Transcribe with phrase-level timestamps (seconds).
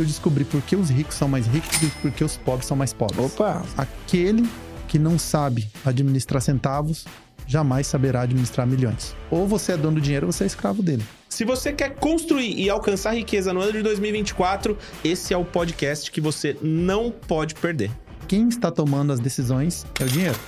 [0.00, 2.76] eu descobri por que os ricos são mais ricos e por que os pobres são
[2.76, 3.18] mais pobres.
[3.18, 3.62] Opa!
[3.76, 4.48] Aquele
[4.86, 7.04] que não sabe administrar centavos
[7.46, 9.16] jamais saberá administrar milhões.
[9.30, 11.02] Ou você é dono do dinheiro ou você é escravo dele.
[11.28, 16.10] Se você quer construir e alcançar riqueza no ano de 2024, esse é o podcast
[16.10, 17.90] que você não pode perder.
[18.26, 20.38] Quem está tomando as decisões é o dinheiro.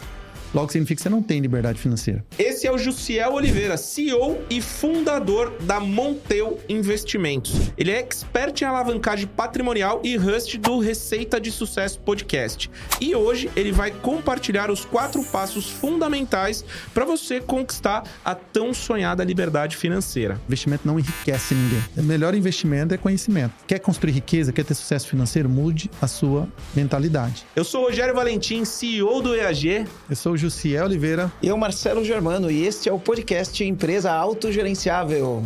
[0.52, 2.24] Logo significa que você não tem liberdade financeira.
[2.38, 7.70] Esse é o Jussiel Oliveira, CEO e fundador da Monteu Investimentos.
[7.78, 12.68] Ele é expert em alavancagem patrimonial e host do Receita de Sucesso Podcast.
[13.00, 19.22] E hoje ele vai compartilhar os quatro passos fundamentais para você conquistar a tão sonhada
[19.22, 20.40] liberdade financeira.
[20.46, 21.82] Investimento não enriquece ninguém.
[21.96, 23.54] O melhor investimento é conhecimento.
[23.66, 25.48] Quer construir riqueza, quer ter sucesso financeiro?
[25.48, 27.46] Mude a sua mentalidade.
[27.54, 29.86] Eu sou Rogério Valentim, CEO do EAG.
[30.08, 31.30] Eu sou o Jussiel Oliveira.
[31.42, 35.42] Eu, Marcelo Germano, e este é o podcast Empresa Autogerenciável.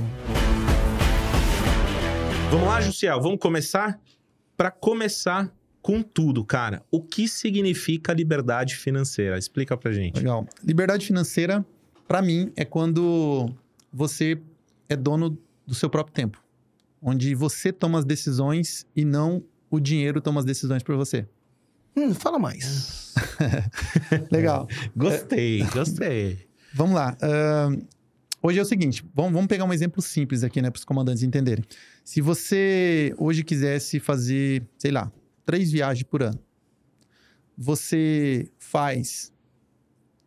[2.49, 4.01] Vamos lá, Jussiel, vamos começar?
[4.57, 9.37] Para começar com tudo, cara, o que significa liberdade financeira?
[9.37, 10.19] Explica pra gente.
[10.19, 10.47] Legal.
[10.63, 11.67] Liberdade financeira,
[12.07, 13.53] para mim, é quando
[13.93, 14.41] você
[14.89, 16.41] é dono do seu próprio tempo.
[17.03, 21.27] Onde você toma as decisões e não o dinheiro toma as decisões por você.
[21.97, 23.15] Hum, fala mais.
[24.31, 24.69] Legal.
[24.97, 26.47] Gostei, gostei.
[26.75, 27.17] Vamos lá.
[27.23, 27.87] Uh,
[28.43, 31.23] hoje é o seguinte, vamos, vamos pegar um exemplo simples aqui, né, para os comandantes
[31.23, 31.65] entenderem.
[32.05, 35.11] Se você hoje quisesse fazer, sei lá,
[35.47, 36.39] três viagens por ano,
[37.57, 39.33] você faz.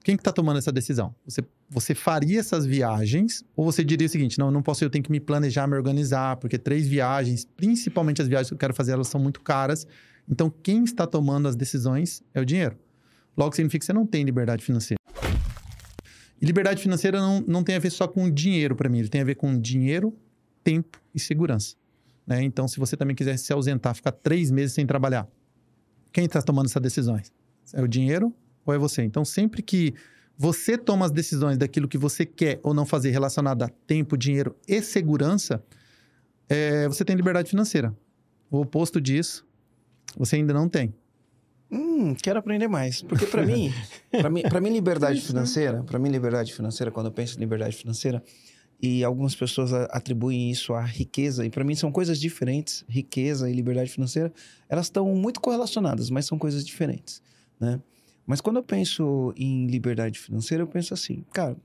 [0.03, 1.13] Quem que está tomando essa decisão?
[1.25, 5.03] Você, você faria essas viagens ou você diria o seguinte: não, não posso, eu tenho
[5.03, 8.93] que me planejar, me organizar, porque três viagens, principalmente as viagens que eu quero fazer,
[8.93, 9.85] elas são muito caras.
[10.29, 12.77] Então, quem está tomando as decisões é o dinheiro.
[13.35, 14.99] Logo, significa que você não tem liberdade financeira.
[16.41, 19.21] E liberdade financeira não, não tem a ver só com dinheiro para mim, ele tem
[19.21, 20.15] a ver com dinheiro,
[20.63, 21.75] tempo e segurança.
[22.27, 22.43] Né?
[22.43, 25.27] Então, se você também quiser se ausentar, ficar três meses sem trabalhar,
[26.11, 27.31] quem está tomando essas decisões?
[27.73, 28.33] É o dinheiro
[28.65, 29.01] ou é você?
[29.03, 29.93] Então, sempre que
[30.37, 34.55] você toma as decisões daquilo que você quer ou não fazer relacionado a tempo, dinheiro
[34.67, 35.63] e segurança,
[36.49, 37.95] é, você tem liberdade financeira.
[38.51, 39.46] O oposto disso
[40.15, 40.93] você ainda não tem.
[41.71, 43.01] Hum, quero aprender mais.
[43.01, 43.71] Porque para mim,
[44.11, 48.23] para mim, mim liberdade financeira, para mim liberdade financeira, quando eu penso em liberdade financeira,
[48.81, 52.85] e algumas pessoas atribuem isso à riqueza, e para mim são coisas diferentes.
[52.87, 54.31] Riqueza e liberdade financeira,
[54.69, 57.21] elas estão muito correlacionadas, mas são coisas diferentes,
[57.59, 57.81] né?
[58.25, 61.55] Mas quando eu penso em liberdade financeira, eu penso assim, cara,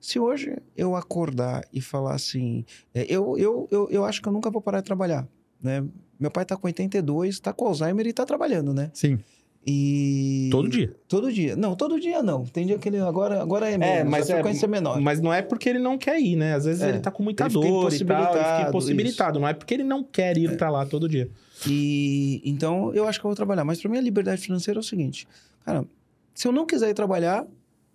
[0.00, 4.32] se hoje eu acordar e falar assim, é, eu, eu, eu, eu acho que eu
[4.32, 5.26] nunca vou parar de trabalhar,
[5.60, 5.84] né?
[6.22, 8.92] Meu pai tá com 82, tá com Alzheimer e tá trabalhando, né?
[8.94, 9.18] Sim.
[9.66, 10.48] E.
[10.52, 10.94] Todo dia?
[11.08, 11.56] Todo dia.
[11.56, 12.44] Não, todo dia não.
[12.44, 15.00] Tem dia que ele agora, agora é menos, é, mas a frequência é, é menor.
[15.00, 16.54] Mas não é porque ele não quer ir, né?
[16.54, 16.90] Às vezes é.
[16.90, 19.32] ele tá com muita ele dor e tal, ele fica impossibilitado.
[19.32, 19.40] Isso.
[19.40, 20.56] Não é porque ele não quer ir é.
[20.56, 21.28] pra lá todo dia.
[21.68, 23.64] E então eu acho que eu vou trabalhar.
[23.64, 25.26] Mas para mim a liberdade financeira é o seguinte,
[25.64, 25.84] cara,
[26.32, 27.44] se eu não quiser ir trabalhar,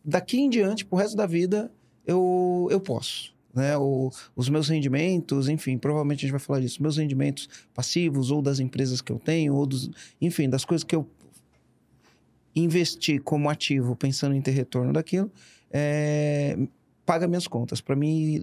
[0.04, 1.72] daqui em diante, pro resto da vida,
[2.06, 3.76] eu, eu posso né?
[3.78, 8.42] O, os meus rendimentos, enfim, provavelmente a gente vai falar disso, meus rendimentos passivos ou
[8.42, 9.90] das empresas que eu tenho, ou dos,
[10.22, 11.08] enfim, das coisas que eu
[12.56, 15.32] investi como ativo pensando em ter retorno daquilo,
[15.72, 16.58] é,
[17.06, 17.82] paga minhas contas.
[17.82, 18.38] Para mim,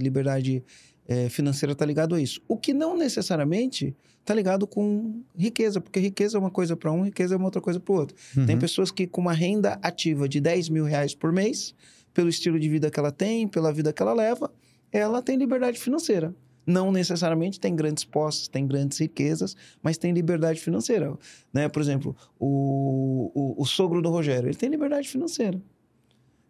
[0.00, 0.62] liberdade
[1.08, 2.40] é, financeira está ligado a isso.
[2.46, 7.02] O que não necessariamente está ligado com riqueza, porque riqueza é uma coisa para um,
[7.02, 8.16] riqueza é uma outra coisa para o outro.
[8.36, 8.46] Uhum.
[8.46, 11.74] Tem pessoas que com uma renda ativa de 10 mil reais por mês
[12.12, 14.52] pelo estilo de vida que ela tem, pela vida que ela leva,
[14.92, 16.34] ela tem liberdade financeira.
[16.66, 21.16] Não necessariamente tem grandes posses, tem grandes riquezas, mas tem liberdade financeira.
[21.52, 21.68] Né?
[21.68, 25.60] Por exemplo, o, o, o sogro do Rogério, ele tem liberdade financeira.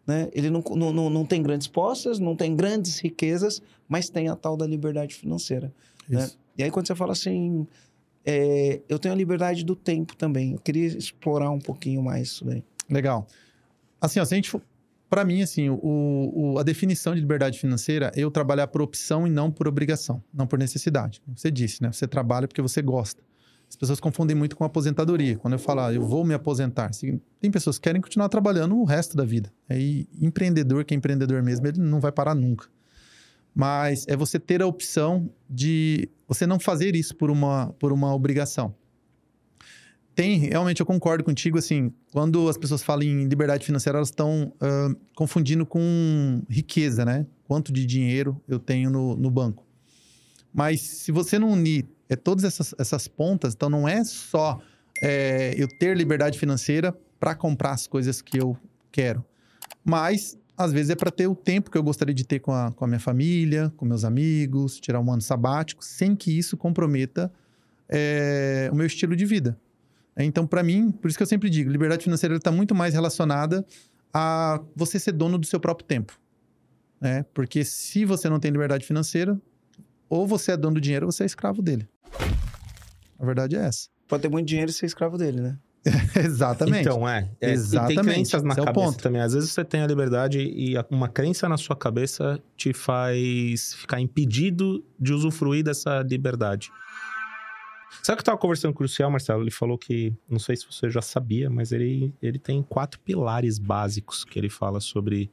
[0.05, 0.29] Né?
[0.33, 4.57] Ele não, não, não tem grandes posses, não tem grandes riquezas, mas tem a tal
[4.57, 5.73] da liberdade financeira.
[6.07, 6.29] Né?
[6.57, 7.65] E aí, quando você fala assim,
[8.25, 10.53] é, eu tenho a liberdade do tempo também.
[10.53, 12.63] Eu queria explorar um pouquinho mais isso daí.
[12.89, 13.25] Legal.
[13.99, 14.51] Assim, ó, se a gente
[15.11, 19.27] para mim, assim, o, o, a definição de liberdade financeira é eu trabalhar por opção
[19.27, 21.21] e não por obrigação, não por necessidade.
[21.35, 21.91] Você disse, né?
[21.91, 23.21] Você trabalha porque você gosta.
[23.67, 25.35] As pessoas confundem muito com aposentadoria.
[25.35, 26.91] Quando eu falo, ah, eu vou me aposentar,
[27.41, 29.51] tem pessoas que querem continuar trabalhando o resto da vida.
[29.67, 32.69] Aí, empreendedor, que é empreendedor mesmo, ele não vai parar nunca.
[33.53, 38.15] Mas é você ter a opção de você não fazer isso por uma, por uma
[38.15, 38.73] obrigação
[40.21, 44.53] tem, realmente eu concordo contigo, assim, quando as pessoas falam em liberdade financeira, elas estão
[44.57, 47.25] uh, confundindo com riqueza, né?
[47.47, 49.65] Quanto de dinheiro eu tenho no, no banco.
[50.53, 54.61] Mas se você não unir é, todas essas, essas pontas, então não é só
[55.01, 58.55] é, eu ter liberdade financeira para comprar as coisas que eu
[58.91, 59.25] quero,
[59.83, 62.71] mas às vezes é para ter o tempo que eu gostaria de ter com a,
[62.71, 67.33] com a minha família, com meus amigos, tirar um ano sabático, sem que isso comprometa
[67.89, 69.57] é, o meu estilo de vida.
[70.17, 73.65] Então, para mim, por isso que eu sempre digo, liberdade financeira está muito mais relacionada
[74.13, 76.19] a você ser dono do seu próprio tempo.
[76.99, 77.25] Né?
[77.33, 79.39] Porque se você não tem liberdade financeira,
[80.09, 81.87] ou você é dono do dinheiro ou você é escravo dele.
[83.17, 83.87] A verdade é essa.
[84.07, 85.57] Pode ter muito dinheiro e ser escravo dele, né?
[86.15, 86.81] Exatamente.
[86.81, 87.29] Então, é.
[87.39, 87.93] é Exatamente.
[87.93, 89.01] E tem crenças na Esse é o cabeça ponto.
[89.01, 89.21] também.
[89.21, 93.99] Às vezes você tem a liberdade e uma crença na sua cabeça te faz ficar
[93.99, 96.69] impedido de usufruir dessa liberdade.
[98.03, 99.43] Sabe que eu tava conversando com o Crucial, Marcelo?
[99.43, 103.59] Ele falou que, não sei se você já sabia, mas ele, ele tem quatro pilares
[103.59, 105.29] básicos que ele fala sobre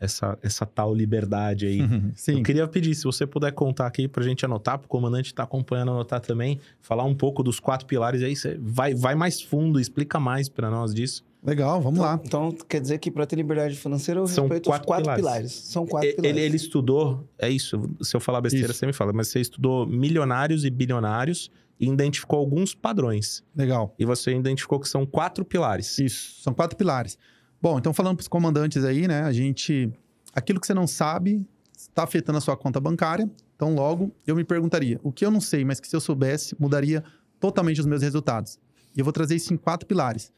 [0.00, 1.78] essa, essa tal liberdade aí.
[2.14, 2.38] Sim.
[2.38, 5.92] Eu queria pedir, se você puder contar aqui pra gente anotar, pro comandante tá acompanhando
[5.92, 10.18] anotar também, falar um pouco dos quatro pilares aí, você vai, vai mais fundo, explica
[10.18, 11.24] mais pra nós disso.
[11.44, 12.20] Legal, vamos lá.
[12.24, 15.22] Então, quer dizer que para ter liberdade financeira, eu São respeito quatro os quatro pilares.
[15.24, 15.52] pilares.
[15.52, 16.36] São quatro E- pilares.
[16.36, 18.78] Ele, ele estudou, é isso, se eu falar besteira, Isso.
[18.78, 23.42] você me fala, mas você estudou milionários e bilionários e identificou alguns padrões.
[23.54, 23.94] Legal.
[23.98, 25.98] E você identificou que são quatro pilares.
[25.98, 27.18] Isso, são quatro pilares.
[27.60, 29.22] Bom, então falando para os comandantes aí, né?
[29.22, 29.92] A gente.
[30.34, 31.44] Aquilo que você não sabe
[31.76, 33.30] está afetando a sua conta bancária.
[33.54, 36.56] Então, logo, eu me perguntaria: o que eu não sei, mas que se eu soubesse,
[36.58, 37.04] mudaria
[37.38, 38.58] totalmente os meus resultados.
[38.94, 40.32] E eu vou trazer isso em quatro pilares.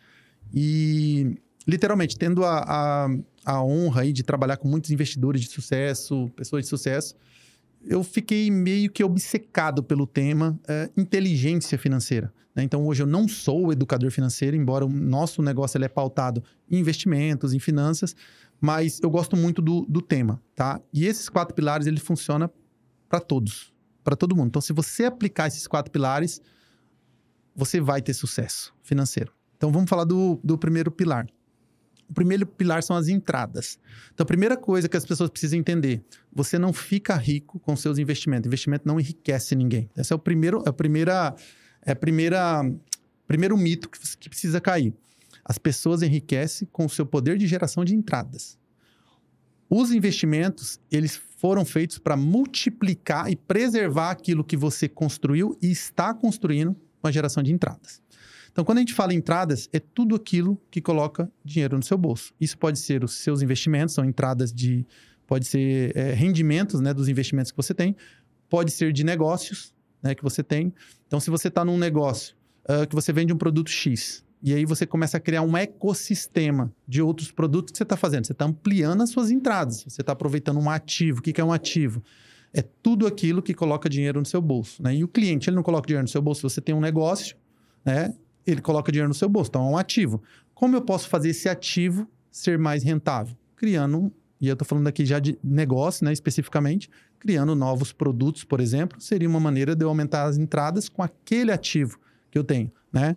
[0.52, 3.08] E, literalmente, tendo a, a,
[3.44, 7.14] a honra aí de trabalhar com muitos investidores de sucesso, pessoas de sucesso,
[7.86, 12.32] eu fiquei meio que obcecado pelo tema eh, inteligência financeira.
[12.54, 12.62] né?
[12.62, 16.78] Então, hoje eu não sou educador financeiro, embora o nosso negócio ele é pautado em
[16.78, 18.14] investimentos, em finanças,
[18.60, 20.80] mas eu gosto muito do, do tema, tá?
[20.92, 22.50] E esses quatro pilares, ele funciona
[23.08, 23.72] para todos,
[24.02, 24.48] para todo mundo.
[24.48, 26.40] Então, se você aplicar esses quatro pilares,
[27.54, 29.32] você vai ter sucesso financeiro.
[29.56, 31.26] Então, vamos falar do, do primeiro pilar.
[32.08, 33.78] O primeiro pilar são as entradas.
[34.12, 36.02] Então, a primeira coisa que as pessoas precisam entender:
[36.32, 38.46] você não fica rico com seus investimentos.
[38.46, 39.90] Investimento não enriquece ninguém.
[39.96, 41.34] Esse é o primeiro, é a primeira,
[41.84, 42.62] é a primeira,
[43.26, 44.94] primeiro mito que, que precisa cair.
[45.44, 48.58] As pessoas enriquecem com o seu poder de geração de entradas.
[49.68, 56.14] Os investimentos, eles foram feitos para multiplicar e preservar aquilo que você construiu e está
[56.14, 58.00] construindo com a geração de entradas.
[58.54, 61.98] Então, quando a gente fala em entradas, é tudo aquilo que coloca dinheiro no seu
[61.98, 62.32] bolso.
[62.40, 64.86] Isso pode ser os seus investimentos, são entradas de.
[65.26, 67.96] Pode ser é, rendimentos né, dos investimentos que você tem,
[68.48, 70.72] pode ser de negócios né, que você tem.
[71.08, 72.36] Então, se você está num negócio
[72.68, 76.72] ah, que você vende um produto X, e aí você começa a criar um ecossistema
[76.86, 78.24] de outros produtos que você está fazendo.
[78.26, 79.82] Você está ampliando as suas entradas.
[79.82, 81.18] Você está aproveitando um ativo.
[81.18, 82.04] O que, que é um ativo?
[82.52, 84.82] É tudo aquilo que coloca dinheiro no seu bolso.
[84.82, 84.96] Né?
[84.96, 86.48] E o cliente, ele não coloca dinheiro no seu bolso.
[86.48, 87.36] Você tem um negócio,
[87.84, 88.14] né?
[88.46, 89.48] Ele coloca dinheiro no seu bolso.
[89.50, 90.22] Então, é um ativo.
[90.54, 93.36] Como eu posso fazer esse ativo ser mais rentável?
[93.56, 98.60] Criando, e eu estou falando aqui já de negócio, né, especificamente, criando novos produtos, por
[98.60, 101.98] exemplo, seria uma maneira de eu aumentar as entradas com aquele ativo
[102.30, 103.16] que eu tenho, né?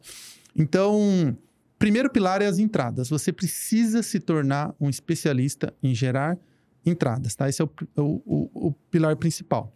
[0.55, 1.37] Então,
[1.77, 3.09] primeiro pilar é as entradas.
[3.09, 6.37] Você precisa se tornar um especialista em gerar
[6.85, 7.49] entradas, tá?
[7.49, 9.73] Esse é o, o- o- o pilar principal.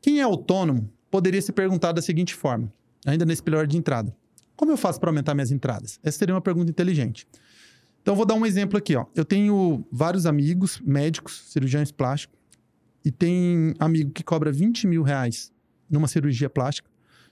[0.00, 2.70] Quem é autônomo poderia se perguntar da seguinte forma,
[3.06, 4.14] ainda nesse pilar de entrada.
[4.60, 5.98] Como eu faço para aumentar minhas entradas?
[6.02, 7.26] Essa seria uma pergunta inteligente.
[8.02, 8.94] Então, vou dar um exemplo aqui.
[8.94, 9.06] Ó.
[9.14, 12.38] Eu tenho vários amigos, médicos, cirurgiões plásticos,
[13.02, 15.50] e tem amigo que cobra 20 mil reais
[15.88, 16.90] numa cirurgia plástica,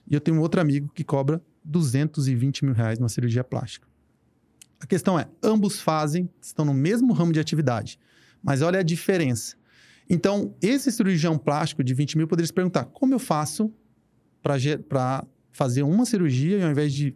[0.09, 3.87] e eu tenho outro amigo que cobra 220 mil reais numa cirurgia plástica.
[4.79, 7.99] A questão é, ambos fazem, estão no mesmo ramo de atividade,
[8.41, 9.55] mas olha a diferença.
[10.09, 13.71] Então, esse cirurgião plástico de 20 mil poderia se perguntar, como eu faço
[14.41, 17.15] para fazer uma cirurgia e ao invés de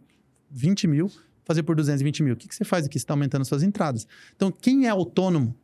[0.50, 1.10] 20 mil,
[1.44, 2.34] fazer por 220 mil.
[2.34, 2.98] O que, que você faz aqui?
[2.98, 4.06] Você está aumentando suas entradas.
[4.36, 5.54] Então, quem é autônomo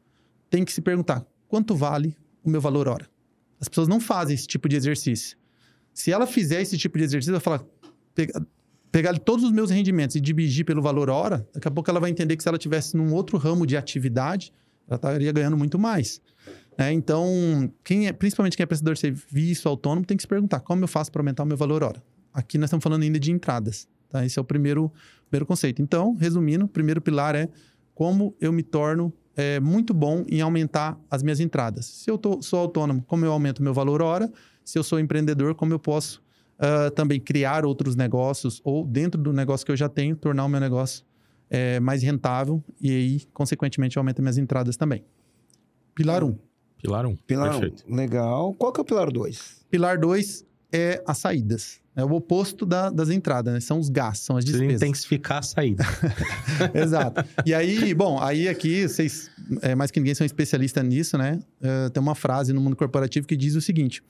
[0.49, 3.09] tem que se perguntar quanto vale o meu valor hora.
[3.61, 5.37] As pessoas não fazem esse tipo de exercício.
[5.93, 7.67] Se ela fizer esse tipo de exercício, ela fala,
[8.15, 8.45] pega-
[8.91, 12.11] pegar todos os meus rendimentos e dividir pelo valor hora, daqui a pouco ela vai
[12.11, 14.53] entender que se ela tivesse num outro ramo de atividade,
[14.89, 16.21] ela estaria ganhando muito mais.
[16.79, 16.93] né?
[16.93, 20.83] Então, quem é, principalmente quem é prestador de serviço autônomo, tem que se perguntar como
[20.85, 22.03] eu faço para aumentar o meu valor hora.
[22.33, 23.89] Aqui nós estamos falando ainda de entradas.
[24.09, 24.25] Tá?
[24.25, 24.93] Esse é o primeiro,
[25.29, 25.83] primeiro conceito.
[25.83, 27.49] Então, resumindo, o primeiro pilar é
[27.95, 31.87] como eu me torno é, muito bom em aumentar as minhas entradas.
[31.87, 34.31] Se eu tô, sou autônomo, como eu aumento o meu valor hora?
[34.65, 36.23] Se eu sou empreendedor, como eu posso
[36.61, 40.49] ah, também criar outros negócios ou dentro do negócio que eu já tenho, tornar o
[40.49, 41.07] meu negócio
[41.49, 45.03] é, mais rentável e aí, consequentemente, aumenta minhas entradas também.
[45.95, 46.27] Pilar 1.
[46.27, 46.39] Um.
[46.77, 47.09] Pilar 1.
[47.09, 47.17] Um.
[47.17, 47.85] Pilar Perfeito.
[47.89, 48.55] um, legal.
[48.55, 49.67] Qual que é o pilar 2?
[49.71, 51.80] Pilar 2 é as saídas.
[51.97, 53.61] É o oposto da- das entradas, né?
[53.61, 54.75] São os gastos, são as despesas.
[54.83, 55.85] intensificar a saída.
[56.75, 57.25] Exato.
[57.45, 59.31] E aí, bom, aí aqui vocês,
[59.61, 61.41] é, mais que ninguém, são especialistas nisso, né?
[61.61, 64.03] É, tem uma frase no mundo corporativo que diz o seguinte: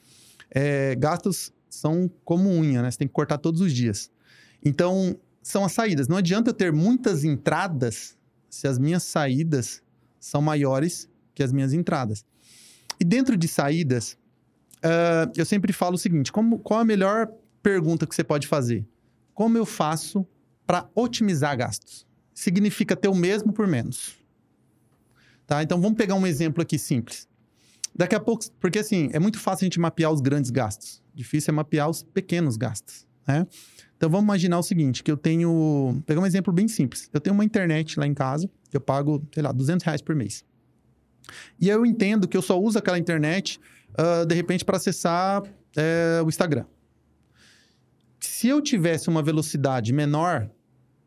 [0.51, 2.91] é, gastos são como unha, né?
[2.91, 4.11] Você tem que cortar todos os dias.
[4.65, 6.07] Então, são as saídas.
[6.07, 8.15] Não adianta eu ter muitas entradas
[8.51, 9.83] se as minhas saídas
[10.19, 12.25] são maiores que as minhas entradas.
[13.01, 14.19] E dentro de saídas,
[14.85, 17.31] uh, eu sempre falo o seguinte: como, qual a melhor
[17.63, 18.87] pergunta que você pode fazer?
[19.35, 20.27] Como eu faço
[20.67, 22.07] para otimizar gastos?
[22.35, 24.19] Significa ter o mesmo por menos.
[25.47, 25.63] Tá?
[25.63, 27.29] Então vamos pegar um exemplo aqui simples.
[27.95, 31.03] Daqui a pouco, porque assim, é muito fácil a gente mapear os grandes gastos.
[31.15, 33.47] Difícil é mapear os pequenos gastos, né?
[33.97, 35.51] Então vamos imaginar o seguinte, que eu tenho...
[35.93, 37.11] Vou pegar um exemplo bem simples.
[37.13, 40.45] Eu tenho uma internet lá em casa, eu pago, sei lá, 200 reais por mês.
[41.61, 46.25] E eu entendo que eu só uso aquela internet, uh, de repente, para acessar uh,
[46.25, 46.65] o Instagram.
[48.21, 50.51] Se eu tivesse uma velocidade menor,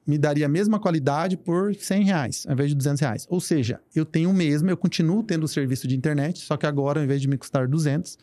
[0.05, 3.25] me daria a mesma qualidade por 100 reais, ao invés de 200 reais.
[3.29, 6.65] Ou seja, eu tenho o mesmo, eu continuo tendo o serviço de internet, só que
[6.65, 8.17] agora, ao invés de me custar 200,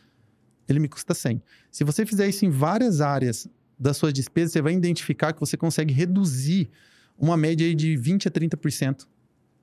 [0.68, 1.42] ele me custa 100.
[1.70, 5.56] Se você fizer isso em várias áreas das suas despesas, você vai identificar que você
[5.56, 6.70] consegue reduzir
[7.16, 9.06] uma média de 20 a 30%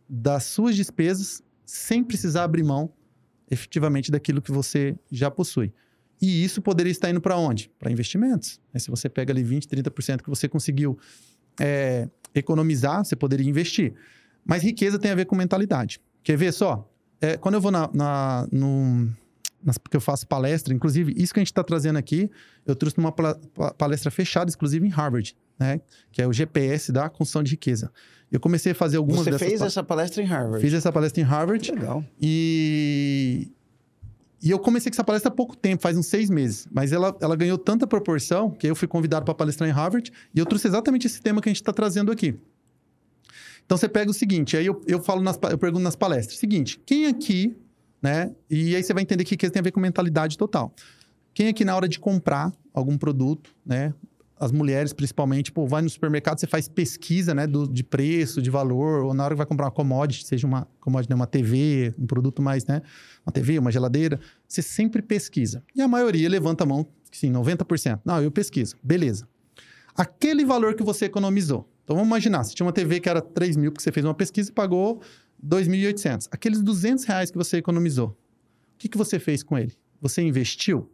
[0.09, 2.91] das suas despesas sem precisar abrir mão
[3.49, 5.73] efetivamente daquilo que você já possui.
[6.21, 7.69] E isso poderia estar indo para onde?
[7.77, 8.59] Para investimentos.
[8.75, 10.97] Se você pega ali 20, 30% que você conseguiu
[11.59, 13.93] é, economizar, você poderia investir.
[14.45, 15.99] Mas riqueza tem a ver com mentalidade.
[16.23, 16.89] Quer ver só?
[17.21, 19.09] É, quando eu vou na, na, no,
[19.63, 22.29] nas, porque eu faço palestra, inclusive, isso que a gente está trazendo aqui,
[22.65, 23.11] eu trouxe numa
[23.77, 25.81] palestra fechada, exclusive em Harvard, né?
[26.11, 27.91] Que é o GPS da construção de riqueza.
[28.31, 30.61] Eu comecei a fazer algumas Você fez essa palestra em Harvard?
[30.61, 31.71] Fiz essa palestra em Harvard.
[31.71, 32.03] Legal.
[32.19, 33.51] E
[34.41, 36.67] e eu comecei com essa palestra há pouco tempo, faz uns seis meses.
[36.71, 40.39] Mas ela, ela ganhou tanta proporção que eu fui convidado para palestrar em Harvard e
[40.39, 42.35] eu trouxe exatamente esse tema que a gente está trazendo aqui.
[43.65, 46.39] Então você pega o seguinte, aí eu, eu falo nas, eu pergunto nas palestras.
[46.39, 47.57] Seguinte, quem aqui,
[48.01, 48.33] né?
[48.49, 50.73] E aí você vai entender que isso tem a ver com mentalidade total.
[51.33, 53.93] Quem aqui na hora de comprar algum produto, né?
[54.39, 58.49] As mulheres, principalmente, pô, vai no supermercado, você faz pesquisa, né, do, de preço, de
[58.49, 61.93] valor, ou na hora que vai comprar uma commodity, seja uma commodity, né, uma TV,
[61.97, 62.81] um produto mais, né,
[63.25, 65.63] uma TV, uma geladeira, você sempre pesquisa.
[65.75, 68.01] E a maioria levanta a mão, sim, 90%.
[68.05, 68.75] Não, eu pesquiso.
[68.83, 69.27] Beleza.
[69.95, 71.67] Aquele valor que você economizou.
[71.83, 74.13] Então, vamos imaginar, você tinha uma TV que era 3 mil, porque você fez uma
[74.13, 75.01] pesquisa e pagou
[75.43, 76.27] 2.800.
[76.31, 78.15] Aqueles 200 reais que você economizou, o
[78.77, 79.73] que, que você fez com ele?
[80.01, 80.91] Você investiu?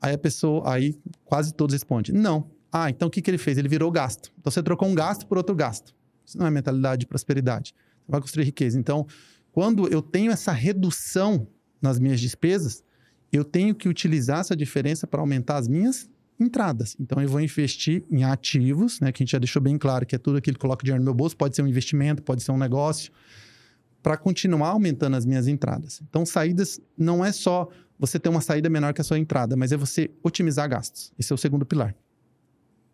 [0.00, 2.50] Aí a pessoa, aí quase todos respondem: não.
[2.72, 3.58] Ah, então o que, que ele fez?
[3.58, 4.32] Ele virou gasto.
[4.38, 5.94] Então você trocou um gasto por outro gasto.
[6.24, 7.74] Isso não é mentalidade de prosperidade.
[8.06, 8.78] Você vai construir riqueza.
[8.78, 9.06] Então,
[9.52, 11.46] quando eu tenho essa redução
[11.82, 12.84] nas minhas despesas,
[13.32, 16.96] eu tenho que utilizar essa diferença para aumentar as minhas entradas.
[16.98, 20.14] Então, eu vou investir em ativos, né, que a gente já deixou bem claro que
[20.14, 22.52] é tudo aquilo que coloca dinheiro no meu bolso, pode ser um investimento, pode ser
[22.52, 23.12] um negócio,
[24.02, 26.00] para continuar aumentando as minhas entradas.
[26.08, 27.68] Então, saídas não é só
[28.00, 31.12] você ter uma saída menor que a sua entrada, mas é você otimizar gastos.
[31.18, 31.94] Esse é o segundo pilar.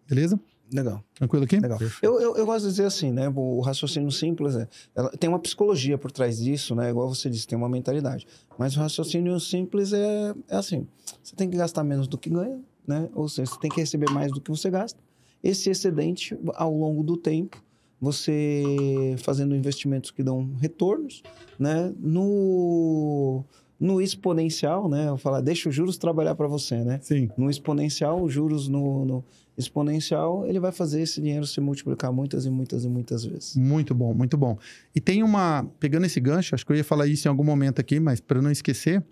[0.09, 0.39] Beleza?
[0.73, 1.03] Legal.
[1.15, 1.61] Tranquilo aqui?
[1.61, 1.79] Legal.
[2.03, 3.33] Eu, eu, eu, gosto de dizer assim, né?
[3.33, 4.69] O raciocínio simples é.
[4.97, 6.91] Ela, tem uma psicologia por trás disso, né?
[6.91, 8.27] Igual você disse, tem uma mentalidade.
[8.59, 10.89] Mas o raciocínio simples é, é assim:
[11.23, 13.09] você tem que gastar menos do que ganha, né?
[13.15, 14.99] Ou seja, você tem que receber mais do que você gasta.
[15.41, 17.63] Esse excedente, ao longo do tempo,
[18.01, 21.23] você fazendo investimentos que dão retornos,
[21.61, 21.95] né?
[21.97, 23.45] No
[23.79, 25.09] no exponencial, né?
[25.09, 26.99] Eu falar, deixa os juros trabalhar para você, né?
[27.03, 27.29] Sim.
[27.37, 29.25] No exponencial, os juros no, no,
[29.57, 33.57] exponencial, ele vai fazer esse dinheiro se multiplicar muitas e muitas e muitas vezes.
[33.57, 34.59] Muito bom, muito bom.
[34.95, 37.81] E tem uma, pegando esse gancho, acho que eu ia falar isso em algum momento
[37.81, 39.03] aqui, mas para não esquecer,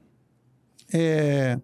[0.92, 1.59] é,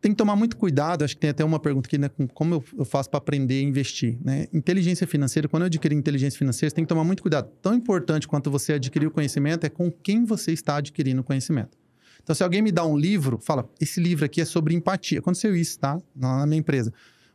[0.00, 1.04] tem que tomar muito cuidado.
[1.04, 2.10] Acho que tem até uma pergunta aqui, né?
[2.32, 4.46] Como eu, faço para aprender a investir, né?
[4.52, 7.50] Inteligência financeira, quando eu adquirir inteligência financeira, você tem que tomar muito cuidado.
[7.62, 11.76] Tão importante quanto você adquirir o conhecimento é com quem você está adquirindo o conhecimento.
[12.24, 15.18] Então, se alguém me dá um livro, fala, esse livro aqui é sobre empatia.
[15.18, 16.00] Aconteceu isso, tá?
[16.16, 16.92] Na minha empresa.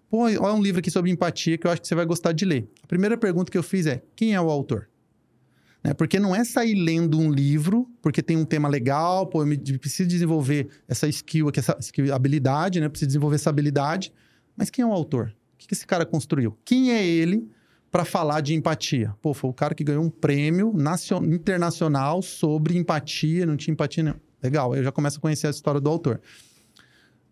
[0.09, 2.43] Pô, olha um livro aqui sobre empatia que eu acho que você vai gostar de
[2.43, 2.67] ler.
[2.83, 4.89] A primeira pergunta que eu fiz é, quem é o autor?
[5.83, 5.93] Né?
[5.93, 10.09] Porque não é sair lendo um livro, porque tem um tema legal, pô, eu preciso
[10.09, 12.89] desenvolver essa skill aqui, essa skill, habilidade, né?
[12.89, 14.11] Preciso desenvolver essa habilidade.
[14.57, 15.35] Mas quem é o autor?
[15.53, 16.57] O que esse cara construiu?
[16.65, 17.47] Quem é ele
[17.91, 19.15] para falar de empatia?
[19.21, 20.73] Pô, foi o cara que ganhou um prêmio
[21.31, 24.28] internacional sobre empatia, não tinha empatia nenhuma.
[24.41, 26.21] Legal, eu já começo a conhecer a história do autor.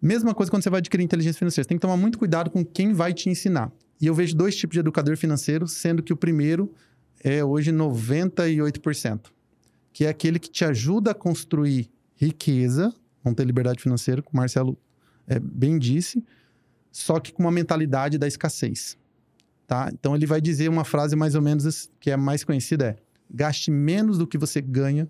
[0.02, 1.64] Mesma coisa quando você vai adquirir inteligência financeira.
[1.64, 3.72] Você tem que tomar muito cuidado com quem vai te ensinar.
[4.00, 6.72] E eu vejo dois tipos de educador financeiro, sendo que o primeiro
[7.24, 9.32] é hoje 98%,
[9.92, 14.42] que é aquele que te ajuda a construir riqueza, não ter liberdade financeira, como o
[14.42, 14.78] Marcelo
[15.26, 16.24] é, bem disse,
[16.92, 18.98] só que com uma mentalidade da escassez.
[19.66, 19.90] Tá?
[19.92, 22.96] Então ele vai dizer uma frase mais ou menos que é mais conhecida: é
[23.30, 25.10] gaste menos do que você ganha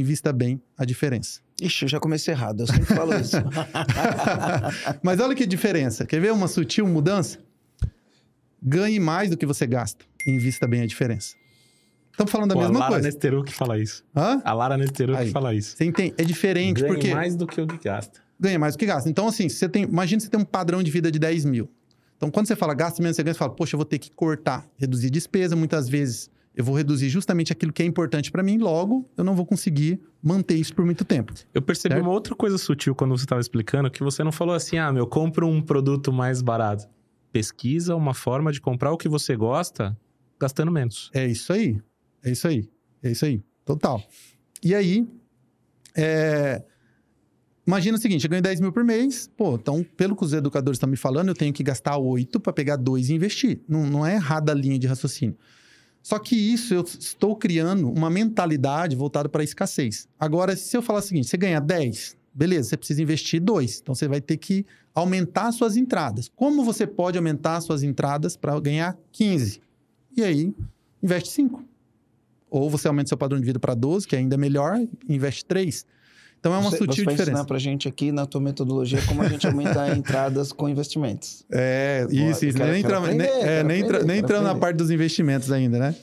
[0.00, 1.40] invista bem a diferença.
[1.60, 3.36] Ixi, eu já comecei errado, eu sempre falo isso.
[5.02, 6.06] Mas olha que diferença.
[6.06, 7.38] Quer ver uma sutil mudança?
[8.62, 10.04] Ganhe mais do que você gasta.
[10.26, 11.34] Invista bem a diferença.
[12.10, 13.08] Estamos falando da Pô, a mesma Lara coisa.
[13.08, 14.04] Nesteru que fala isso.
[14.14, 14.40] Hã?
[14.44, 15.26] A Lara Nesteru Aí.
[15.26, 15.76] que fala isso.
[15.76, 16.14] Você entende?
[16.18, 18.20] É diferente, Ganha porque mais do que o que gasta.
[18.38, 19.08] ganha mais do que gasta.
[19.08, 21.70] Então, assim, você tem, imagina você tem um padrão de vida de 10 mil.
[22.16, 24.10] Então, quando você fala gasta menos, você ganha, você fala, poxa, eu vou ter que
[24.10, 25.56] cortar, reduzir despesa.
[25.56, 29.34] Muitas vezes eu vou reduzir justamente aquilo que é importante para mim, logo eu não
[29.34, 31.32] vou conseguir manter isso por muito tempo.
[31.52, 32.04] Eu percebi Certo?
[32.04, 35.06] uma outra coisa sutil quando você estava explicando, que você não falou assim, ah, meu,
[35.06, 36.86] compra um produto mais barato.
[37.32, 39.96] Pesquisa uma forma de comprar o que você gosta
[40.38, 41.10] gastando menos.
[41.14, 41.80] É isso aí.
[42.22, 42.68] É isso aí.
[43.02, 43.42] É isso aí.
[43.64, 44.02] Total.
[44.62, 45.08] E aí,
[45.96, 46.62] é,
[47.66, 49.30] imagina o seguinte: eu ganho 10 mil por mês.
[49.36, 52.52] Pô, então, pelo que os educadores estão me falando, eu tenho que gastar 8 para
[52.52, 53.60] pegar 2 e investir.
[53.68, 55.36] Não, não é errada a linha de raciocínio.
[56.02, 60.08] Só que isso eu estou criando uma mentalidade voltada para a escassez.
[60.18, 63.80] Agora, se eu falar o seguinte: você ganha 10, beleza, você precisa investir 2.
[63.80, 66.28] Então, você vai ter que aumentar suas entradas.
[66.34, 69.62] Como você pode aumentar suas entradas para ganhar 15?
[70.16, 70.52] E aí,
[71.02, 71.64] investe 5.
[72.50, 74.78] Ou você aumenta seu padrão de vida para 12, que é ainda melhor,
[75.08, 75.86] e investe 3.
[76.42, 77.30] Então é uma você, sutil você vai diferença.
[77.30, 81.44] ensinar pra gente aqui na tua metodologia como a gente aumentar entradas com investimentos.
[81.52, 82.58] É, isso, isso.
[82.58, 84.76] quero- nem quero entramos, aprender, nem, é, nem, entra- aprender, nem quero entrando na parte
[84.76, 85.94] dos investimentos ainda, né?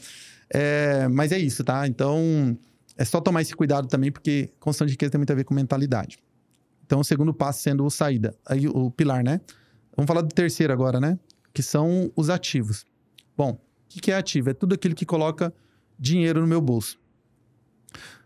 [0.50, 1.86] É, mas é isso, tá?
[1.86, 2.58] Então,
[2.98, 5.54] é só tomar esse cuidado também, porque construção de riqueza tem muito a ver com
[5.54, 6.18] mentalidade.
[6.86, 9.42] Então, o segundo passo sendo o saída, aí o pilar, né?
[9.96, 11.20] Vamos falar do terceiro agora, né?
[11.54, 12.86] Que são os ativos.
[13.38, 14.50] Bom, o que é ativo?
[14.50, 15.54] É tudo aquilo que coloca
[16.00, 16.99] dinheiro no meu bolso.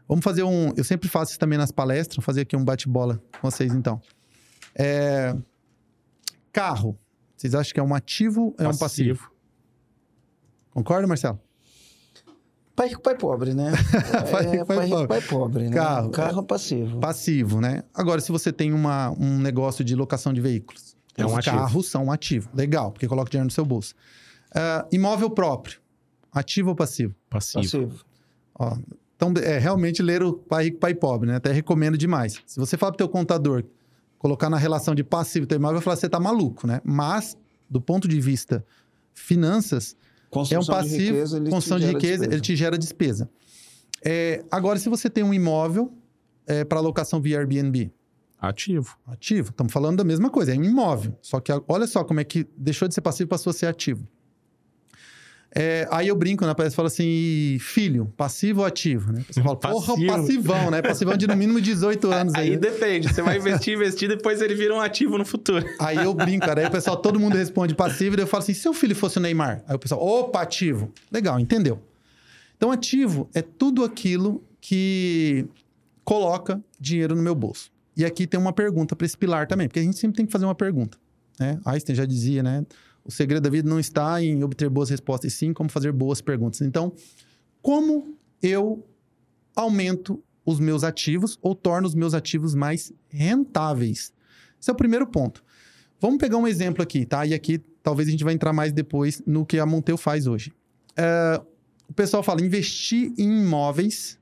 [0.07, 0.72] Vamos fazer um.
[0.75, 4.01] Eu sempre faço isso também nas palestras, vou fazer aqui um bate-bola com vocês, então.
[4.75, 5.36] É,
[6.51, 6.98] carro.
[7.36, 9.29] Vocês acham que é um ativo ou é um passivo?
[10.72, 11.39] Concorda, Marcelo?
[12.75, 13.72] Pai rico, pai pobre, né?
[14.31, 15.07] Pai rico, é, pai pai rico, pobre.
[15.07, 15.75] pai pobre, né?
[15.75, 16.10] Carro.
[16.10, 17.00] Carro passivo.
[17.00, 17.83] Passivo, né?
[17.93, 21.55] Agora, se você tem uma, um negócio de locação de veículos, É um os ativo.
[21.57, 22.50] carros são um ativo.
[22.53, 23.93] Legal, porque coloca dinheiro no seu bolso.
[24.55, 25.79] Ah, imóvel próprio.
[26.31, 27.13] Ativo ou passivo?
[27.29, 27.62] Passivo.
[27.63, 28.06] Passivo.
[28.56, 28.75] Ó,
[29.15, 31.36] então, é realmente ler o pai rico, pai pobre, né?
[31.36, 32.41] Até recomendo demais.
[32.45, 33.63] Se você falar pro teu contador
[34.17, 36.82] colocar na relação de passivo e teu imóvel, vai falar que você tá maluco, né?
[36.84, 37.38] Mas,
[37.69, 38.65] do ponto de vista
[39.13, 42.34] finanças, é um Construção de passivo, riqueza, construção de riqueza, despesa.
[42.34, 43.30] ele te gera despesa.
[44.04, 45.93] É, agora, se você tem um imóvel
[46.47, 47.91] é, para locação via Airbnb,
[48.39, 48.97] Ativo.
[49.08, 51.17] ativo, estamos falando da mesma coisa, é um imóvel.
[51.21, 53.67] Só que olha só como é que deixou de ser passivo e passou a ser
[53.67, 54.06] ativo.
[55.55, 56.53] É, aí eu brinco, né?
[56.55, 59.23] Parece fala assim, filho, passivo ou ativo, né?
[59.29, 60.07] Você fala, porra, o Passivo.
[60.07, 60.81] passivão, né?
[60.81, 62.51] Passivão de no mínimo 18 anos aí.
[62.51, 63.13] Aí depende.
[63.13, 65.63] Você vai investir, investir, depois ele vira um ativo no futuro.
[65.79, 66.61] Aí eu brinco, cara.
[66.61, 69.19] Aí o pessoal, todo mundo responde passivo, e eu falo assim: se seu filho fosse
[69.19, 69.63] o Neymar?
[69.67, 70.91] Aí o pessoal, opa, ativo.
[71.11, 71.79] Legal, entendeu?
[72.57, 75.45] Então, ativo é tudo aquilo que
[76.03, 77.71] coloca dinheiro no meu bolso.
[77.95, 80.31] E aqui tem uma pergunta para esse pilar também, porque a gente sempre tem que
[80.31, 80.97] fazer uma pergunta.
[81.39, 81.59] Né?
[81.65, 82.65] Einstein já dizia, né?
[83.05, 86.21] O segredo da vida não está em obter boas respostas, e sim como fazer boas
[86.21, 86.61] perguntas.
[86.61, 86.93] Então,
[87.61, 88.85] como eu
[89.55, 94.13] aumento os meus ativos ou torno os meus ativos mais rentáveis?
[94.59, 95.43] Esse é o primeiro ponto.
[95.99, 97.25] Vamos pegar um exemplo aqui, tá?
[97.25, 100.53] E aqui talvez a gente vai entrar mais depois no que a Monteu faz hoje.
[100.95, 101.41] É,
[101.89, 104.17] o pessoal fala, investir em imóveis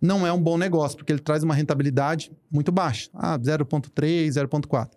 [0.00, 3.10] não é um bom negócio, porque ele traz uma rentabilidade muito baixa.
[3.12, 4.90] Ah, 0,3, 0,4.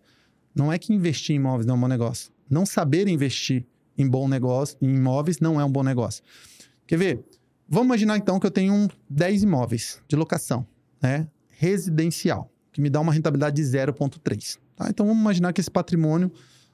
[0.56, 2.32] Não é que investir em imóveis não é um bom negócio.
[2.54, 3.66] Não saber investir
[3.98, 6.24] em bom negócio, em imóveis, não é um bom negócio.
[6.86, 7.26] Quer ver?
[7.68, 10.64] Vamos imaginar então que eu tenho um 10 imóveis de locação,
[11.02, 11.28] né?
[11.50, 14.60] Residencial, que me dá uma rentabilidade de 0,3.
[14.76, 14.88] Tá?
[14.88, 16.32] Então vamos imaginar que esse patrimônio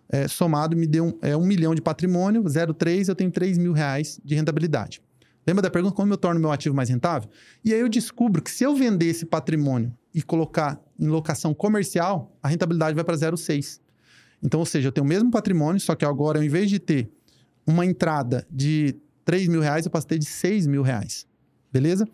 [0.09, 3.71] é, somado me deu um, é, um milhão de patrimônio, 0,3, eu tenho 3 mil
[3.71, 5.01] reais de rentabilidade.
[5.47, 7.29] Lembra da pergunta como eu torno meu ativo mais rentável?
[7.63, 12.37] E aí eu descubro que se eu vender esse patrimônio e colocar em locação comercial,
[12.43, 13.79] a rentabilidade vai para 0,6.
[14.41, 17.11] Então, ou seja, eu tenho o mesmo patrimônio, só que agora, ao invés de ter
[17.65, 21.27] uma entrada de 3 mil reais, eu ter de 6 mil reais.
[21.71, 22.07] Beleza?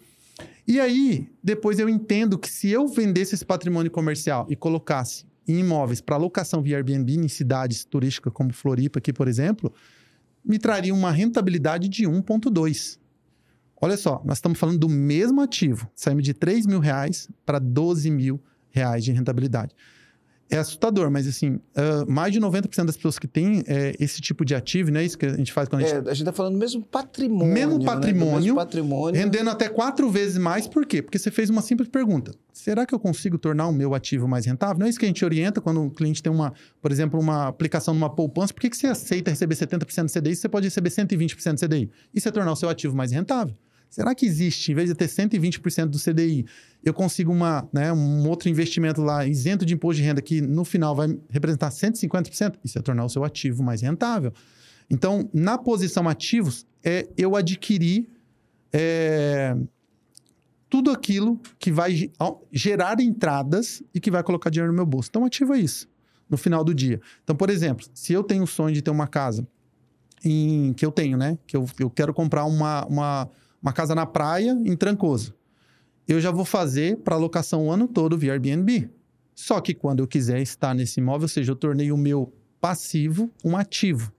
[0.67, 5.59] E aí, depois eu entendo que se eu vendesse esse patrimônio comercial e colocasse em
[5.59, 9.71] imóveis para locação via Airbnb em cidades turísticas como Floripa, aqui, por exemplo,
[10.43, 12.97] me traria uma rentabilidade de 1,2.
[13.79, 15.89] Olha só, nós estamos falando do mesmo ativo.
[15.95, 19.75] Saímos de 3 mil reais para 12 mil reais de rentabilidade.
[20.49, 24.45] É assustador, mas assim, ah, mais de 90% das pessoas que têm eh, esse tipo
[24.45, 26.25] de ativo, não é isso que a gente faz quando a gente É, a gente
[26.25, 27.53] tá falando do mesmo patrimônio.
[27.53, 27.85] Mesmo né?
[27.85, 29.19] Patrimônio, mesmo patrimônio.
[29.19, 31.01] Rendendo até quatro vezes mais, por quê?
[31.01, 32.31] Porque você fez uma simples pergunta.
[32.53, 34.77] Será que eu consigo tornar o meu ativo mais rentável?
[34.79, 37.47] Não é isso que a gente orienta quando o cliente tem uma, por exemplo, uma
[37.47, 38.53] aplicação numa poupança.
[38.53, 41.67] Por que, que você aceita receber 70% de CDI se você pode receber 120% de
[41.67, 41.91] CDI?
[42.13, 43.55] Isso é tornar o seu ativo mais rentável.
[43.89, 46.45] Será que existe, em vez de ter 120% do CDI,
[46.83, 50.65] eu consigo uma, né, um outro investimento lá isento de imposto de renda que no
[50.65, 52.55] final vai representar 150%?
[52.63, 54.33] Isso é tornar o seu ativo mais rentável.
[54.89, 58.07] Então, na posição ativos, é eu adquirir
[58.71, 59.55] é,
[60.69, 62.11] tudo aquilo que vai
[62.51, 65.09] gerar entradas e que vai colocar dinheiro no meu bolso.
[65.09, 65.87] Então, ativa isso
[66.29, 66.99] no final do dia.
[67.23, 69.47] Então, por exemplo, se eu tenho o sonho de ter uma casa
[70.23, 71.37] em, que eu tenho, né?
[71.45, 73.29] Que eu, eu quero comprar uma, uma,
[73.65, 75.33] uma casa na praia em Trancoso.
[76.07, 78.91] Eu já vou fazer para locação o ano todo via Airbnb.
[79.33, 83.31] Só que quando eu quiser estar nesse imóvel, ou seja, eu tornei o meu passivo
[83.43, 84.13] um ativo.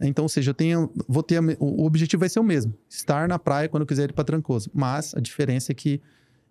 [0.00, 3.38] Então, ou seja, eu tenho, vou ter o objetivo vai ser o mesmo, estar na
[3.38, 4.70] praia quando eu quiser ir para Trancoso.
[4.72, 6.00] Mas a diferença é que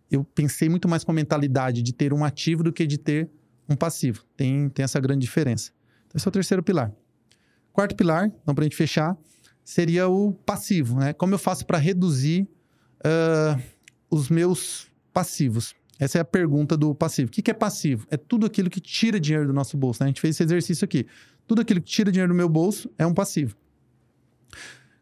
[0.10, 3.28] eu pensei muito mais com a mentalidade de ter um ativo do que de ter
[3.68, 4.24] um passivo.
[4.38, 5.72] Tem, tem essa grande diferença.
[6.06, 6.92] Então, esse é o terceiro pilar.
[7.74, 9.18] Quarto pilar, então para a gente fechar,
[9.66, 11.12] seria o passivo, né?
[11.12, 12.48] Como eu faço para reduzir
[13.00, 13.60] uh,
[14.10, 15.74] os meus passivos?
[15.98, 17.30] Essa é a pergunta do passivo.
[17.30, 18.06] O que, é passivo?
[18.12, 20.04] É tudo aquilo que tira dinheiro do nosso bolso.
[20.04, 20.06] Né?
[20.06, 21.08] A gente fez esse exercício aqui.
[21.48, 23.56] Tudo aquilo que tira dinheiro do meu bolso é um passivo.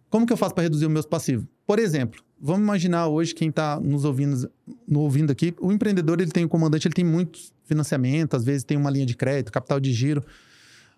[0.10, 1.46] Como que eu faço para reduzir os meus passivos?
[1.66, 4.50] Por exemplo, vamos imaginar hoje quem está nos ouvindo,
[4.88, 8.64] no ouvindo aqui, o empreendedor ele tem o comandante, ele tem muito financiamento, às vezes
[8.64, 10.24] tem uma linha de crédito, capital de giro.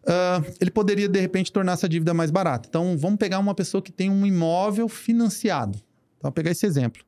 [0.06, 2.70] Uh, ele poderia de repente tornar essa dívida mais barata.
[2.70, 5.82] Então, vamos pegar uma pessoa que tem um imóvel financiado.
[6.18, 7.04] Então, pegar esse exemplo.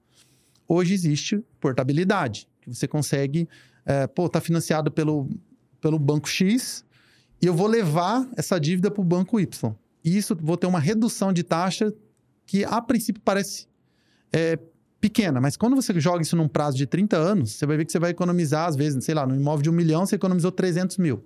[0.67, 3.47] Hoje existe portabilidade, que você consegue,
[3.85, 5.29] é, pô, tá financiado pelo,
[5.79, 6.83] pelo banco X,
[7.41, 9.75] e eu vou levar essa dívida para o banco Y.
[10.03, 11.93] E isso vou ter uma redução de taxa
[12.47, 13.67] que a princípio parece
[14.33, 14.57] é,
[14.99, 17.91] pequena, mas quando você joga isso num prazo de 30 anos, você vai ver que
[17.91, 20.97] você vai economizar, às vezes, sei lá, no imóvel de um milhão, você economizou 300
[20.97, 21.23] mil.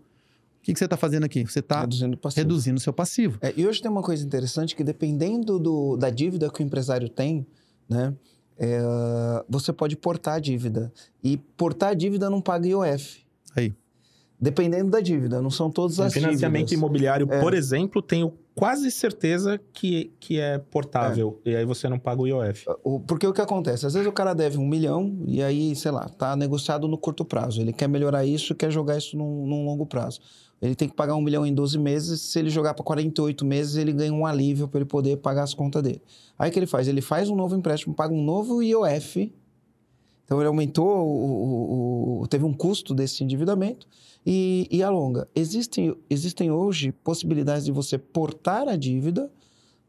[0.62, 1.44] O que, que você está fazendo aqui?
[1.44, 3.40] Você está reduzindo, reduzindo o seu passivo.
[3.42, 7.10] É, e hoje tem uma coisa interessante que dependendo do, da dívida que o empresário
[7.10, 7.48] tem,
[7.90, 8.14] né?
[8.60, 8.80] É,
[9.50, 10.94] você pode portar a dívida.
[11.24, 13.26] E portar a dívida não paga IOF.
[13.56, 13.74] Aí.
[14.40, 16.78] Dependendo da dívida, não são todas as financiamento dívidas.
[16.78, 17.40] imobiliário, é.
[17.40, 21.42] por exemplo, tenho quase certeza que, que é portável.
[21.44, 21.52] É.
[21.52, 22.66] E aí você não paga o IOF.
[23.08, 23.88] Porque o que acontece?
[23.88, 27.26] Às vezes o cara deve um milhão e aí, sei lá, tá negociado no curto
[27.26, 27.62] prazo.
[27.62, 30.20] Ele quer melhorar isso, quer jogar isso num, num longo prazo.
[30.62, 32.22] Ele tem que pagar um milhão em 12 meses.
[32.22, 35.56] Se ele jogar para 48 meses, ele ganha um alívio para ele poder pagar as
[35.56, 36.02] contas dele.
[36.38, 36.88] Aí o que ele faz?
[36.88, 39.34] Ele faz um novo empréstimo, paga um novo IOF.
[40.24, 43.88] Então ele aumentou, o, o, o teve um custo desse endividamento
[44.26, 45.28] e, e alonga.
[45.36, 49.30] Existem, existem hoje possibilidades de você portar a dívida,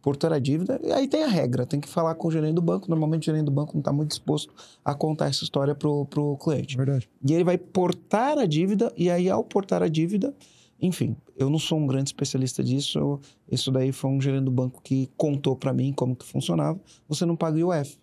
[0.01, 2.63] portar a dívida, e aí tem a regra, tem que falar com o gerente do
[2.63, 2.89] banco.
[2.89, 4.53] Normalmente o gerente do banco não está muito disposto
[4.85, 6.77] a contar essa história para o cliente.
[6.77, 7.09] Verdade.
[7.25, 10.35] E ele vai portar a dívida, e aí ao portar a dívida,
[10.83, 13.21] enfim, eu não sou um grande especialista disso.
[13.51, 16.79] Isso daí foi um gerente do banco que contou para mim como que funcionava.
[17.09, 18.02] Você não paga IOF.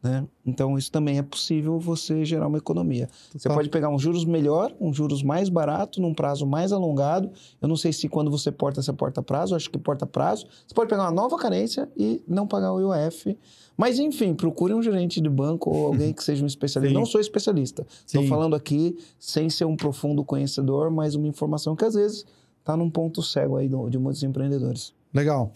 [0.00, 0.24] Né?
[0.46, 3.08] Então, isso também é possível você gerar uma economia.
[3.34, 7.30] Você pode pegar um juros melhor, um juros mais barato, num prazo mais alongado.
[7.60, 10.46] Eu não sei se quando você porta, você porta prazo, acho que porta prazo.
[10.66, 13.36] Você pode pegar uma nova carência e não pagar o IOF.
[13.76, 16.94] Mas, enfim, procure um gerente de banco ou alguém que seja um especialista.
[16.98, 17.86] Não sou especialista.
[18.04, 22.24] Estou falando aqui sem ser um profundo conhecedor, mas uma informação que às vezes
[22.58, 24.92] está num ponto cego aí de muitos empreendedores.
[25.14, 25.52] Legal.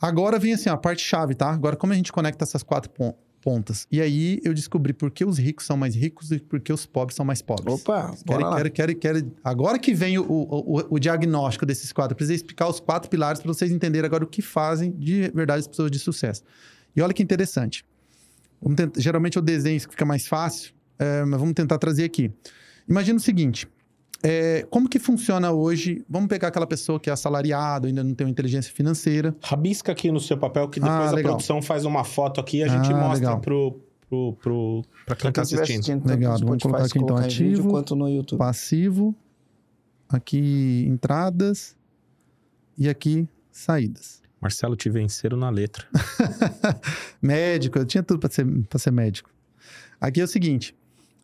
[0.00, 1.50] Agora vem assim, a parte chave, tá?
[1.50, 3.29] Agora, como a gente conecta essas quatro pontos?
[3.40, 3.86] Pontas.
[3.90, 6.86] E aí eu descobri por que os ricos são mais ricos e por que os
[6.86, 7.74] pobres são mais pobres.
[7.74, 12.16] Opa, quero, quero, quero, quero, Agora que vem o, o, o, diagnóstico desses quatro, eu
[12.16, 15.66] precisei explicar os quatro pilares para vocês entenderem agora o que fazem de verdade as
[15.66, 16.42] pessoas de sucesso.
[16.94, 17.84] E olha que interessante.
[18.76, 22.30] Tentar, geralmente eu desenho isso que fica mais fácil, é, mas vamos tentar trazer aqui.
[22.88, 23.66] Imagina o seguinte:
[24.22, 26.04] é, como que funciona hoje?
[26.08, 29.34] Vamos pegar aquela pessoa que é assalariado, ainda não tem uma inteligência financeira.
[29.42, 32.62] Rabisca aqui no seu papel que depois ah, a produção faz uma foto aqui e
[32.62, 33.40] a gente ah, mostra legal.
[33.40, 35.70] pro, pro, pro, pra quem está assistindo.
[35.70, 36.06] assistindo.
[36.06, 38.38] Legal, vamos colocar aqui então ativo, quanto no YouTube.
[38.38, 39.14] passivo,
[40.08, 41.76] aqui entradas
[42.76, 44.20] e aqui saídas.
[44.38, 45.86] Marcelo, te venceram na letra.
[47.20, 49.30] médico, eu tinha tudo para ser, ser médico.
[49.98, 50.74] Aqui é o seguinte,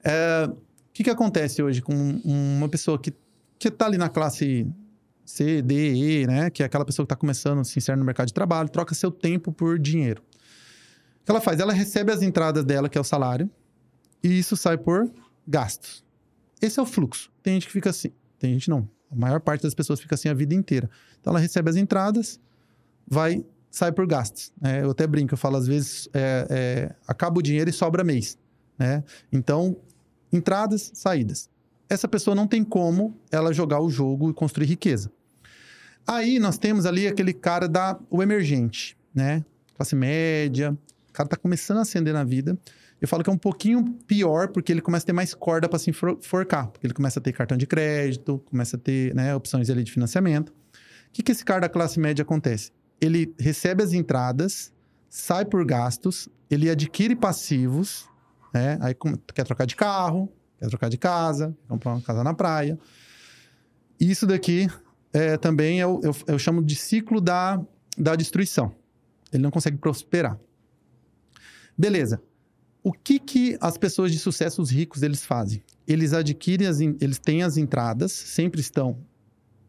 [0.05, 0.51] é,
[0.97, 1.93] que, que acontece hoje com
[2.25, 3.13] uma pessoa que,
[3.59, 4.67] que tá ali na classe
[5.27, 6.49] C, D, E, né?
[6.49, 8.95] Que é aquela pessoa que está começando a se inserir no mercado de trabalho, troca
[8.95, 10.23] seu tempo por dinheiro.
[11.21, 11.61] O que ela faz?
[11.61, 13.51] Ela recebe as entradas dela, que é o salário,
[14.23, 15.11] e isso sai por
[15.47, 16.03] gastos.
[16.63, 17.31] Esse é o fluxo.
[17.43, 18.11] Tem gente que fica assim.
[18.39, 18.89] Tem gente não.
[19.11, 20.89] A maior parte das pessoas fica assim a vida inteira.
[21.21, 22.41] Então ela recebe as entradas,
[23.07, 24.51] vai, sai por gastos.
[24.63, 28.03] É, eu até brinco, eu falo às vezes, é, é, acaba o dinheiro e sobra
[28.03, 28.39] mês.
[28.79, 29.05] Né?
[29.31, 29.77] Então,
[30.33, 31.49] entradas, saídas.
[31.89, 35.11] Essa pessoa não tem como ela jogar o jogo e construir riqueza.
[36.07, 39.45] Aí nós temos ali aquele cara da o emergente, né?
[39.75, 40.77] Classe média,
[41.17, 42.59] cara tá começando a ascender na vida.
[43.01, 45.79] Eu falo que é um pouquinho pior, porque ele começa a ter mais corda para
[45.79, 46.69] se enforcar.
[46.69, 49.93] Porque ele começa a ter cartão de crédito, começa a ter né, opções ali de
[49.93, 50.51] financiamento.
[50.51, 50.55] O
[51.13, 52.71] que, que esse cara da classe média acontece?
[53.01, 54.73] Ele recebe as entradas,
[55.09, 58.09] sai por gastos, ele adquire passivos,
[58.57, 58.79] né?
[58.81, 58.97] Aí
[59.35, 62.79] quer trocar de carro, quer trocar de casa, comprar uma casa na praia.
[64.01, 64.69] Isso daqui
[65.13, 67.61] é, também eu, eu, eu chamo de ciclo da,
[67.97, 68.75] da destruição.
[69.33, 70.39] Ele não consegue prosperar.
[71.77, 72.21] Beleza.
[72.83, 75.63] O que, que as pessoas de sucesso, os ricos, eles fazem?
[75.87, 78.99] Eles adquirem, as, eles têm as entradas, sempre estão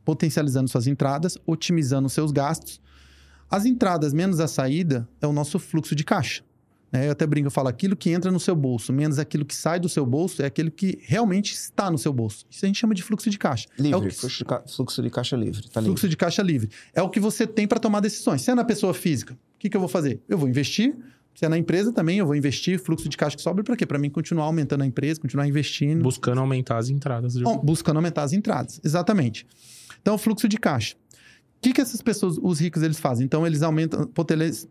[0.06, 2.80] potencializando suas entradas, otimizando seus gastos.
[3.50, 6.44] As entradas menos a saída é o nosso fluxo de caixa.
[6.92, 9.56] É, eu até brinco, eu falo, aquilo que entra no seu bolso, menos aquilo que
[9.56, 12.46] sai do seu bolso, é aquilo que realmente está no seu bolso.
[12.50, 13.68] Isso a gente chama de fluxo de caixa.
[13.78, 14.16] Livre, é que...
[14.16, 14.64] fluxo, de ca...
[14.68, 15.64] fluxo, de caixa livre.
[15.64, 16.10] Tá fluxo livre.
[16.10, 16.70] de caixa livre.
[16.94, 18.42] É o que você tem para tomar decisões.
[18.42, 20.22] Se é na pessoa física, o que, que eu vou fazer?
[20.30, 20.96] Eu vou investir.
[21.36, 22.80] Se é na empresa também, eu vou investir.
[22.80, 23.86] Fluxo de caixa que sobra para quê?
[23.86, 26.02] Para mim continuar aumentando a empresa, continuar investindo.
[26.02, 27.36] Buscando aumentar as entradas.
[27.36, 29.46] Bom, buscando aumentar as entradas, exatamente.
[30.02, 30.96] Então, fluxo de caixa.
[31.58, 33.26] O que, que essas pessoas, os ricos, eles fazem?
[33.26, 34.06] Então, eles aumentam,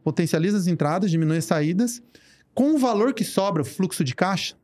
[0.03, 2.03] potencializam as entradas, diminuem as saídas
[2.57, 4.57] com o valor que sobra, o fluxo de caixa,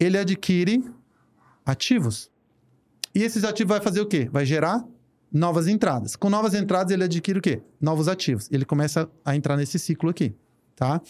[0.00, 0.82] ele adquire
[1.64, 2.30] ativos.
[3.14, 4.30] E esses ativos vai fazer o quê?
[4.32, 4.82] Vai gerar
[5.30, 6.16] novas entradas.
[6.16, 7.60] Com novas entradas, ele adquire o quê?
[7.78, 8.48] Novos ativos.
[8.50, 10.34] Ele começa a entrar nesse ciclo aqui,
[10.74, 11.02] tá?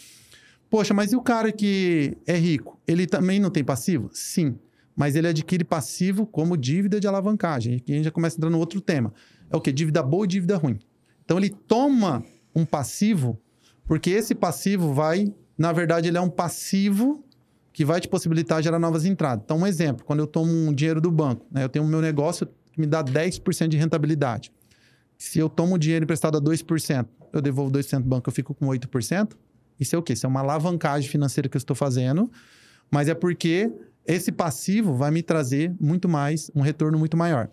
[0.69, 2.77] Poxa, mas e o cara que é rico?
[2.85, 4.09] Ele também não tem passivo?
[4.11, 4.59] Sim.
[4.93, 7.77] Mas ele adquire passivo como dívida de alavancagem.
[7.77, 9.13] Aqui a gente já começa a entrar no outro tema.
[9.51, 9.71] É o quê?
[9.71, 10.79] Dívida boa e dívida ruim.
[11.23, 12.23] Então ele toma
[12.55, 13.39] um passivo,
[13.85, 17.21] porque esse passivo vai na verdade, ele é um passivo
[17.73, 19.43] que vai te possibilitar gerar novas entradas.
[19.43, 21.99] Então, um exemplo, quando eu tomo um dinheiro do banco, né, eu tenho o meu
[21.99, 24.53] negócio que me dá 10% de rentabilidade.
[25.17, 28.67] Se eu tomo dinheiro emprestado a 2%, eu devolvo 2% do banco, eu fico com
[28.67, 29.33] 8%.
[29.77, 30.13] Isso é o quê?
[30.13, 32.31] Isso é uma alavancagem financeira que eu estou fazendo,
[32.89, 33.69] mas é porque
[34.07, 37.49] esse passivo vai me trazer muito mais, um retorno muito maior.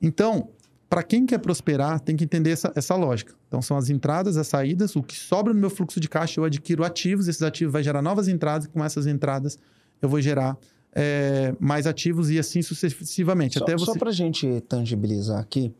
[0.00, 0.50] Então,
[0.90, 3.32] para quem quer prosperar, tem que entender essa, essa lógica.
[3.46, 6.44] Então, são as entradas, as saídas, o que sobra no meu fluxo de caixa, eu
[6.44, 9.56] adquiro ativos, esses ativos vai gerar novas entradas, e com essas entradas
[10.02, 10.58] eu vou gerar
[10.92, 13.56] é, mais ativos e assim sucessivamente.
[13.56, 13.84] Só, Até você...
[13.84, 15.72] só para a gente tangibilizar aqui,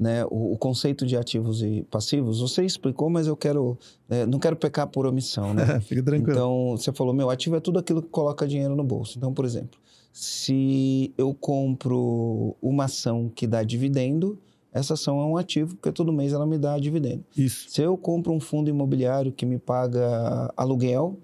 [0.00, 4.38] né, o, o, conceito de ativos e passivos, você explicou, mas eu quero, é, não
[4.38, 5.78] quero pecar por omissão, né?
[5.86, 6.32] Fica tranquilo.
[6.32, 9.18] Então, você falou, meu, ativo é tudo aquilo que coloca dinheiro no bolso.
[9.18, 9.78] Então, por exemplo,
[10.10, 14.40] se eu compro uma ação que dá dividendo,
[14.74, 17.24] essa ação é um ativo, porque todo mês ela me dá dividendo.
[17.36, 17.70] Isso.
[17.70, 21.16] Se eu compro um fundo imobiliário que me paga aluguel,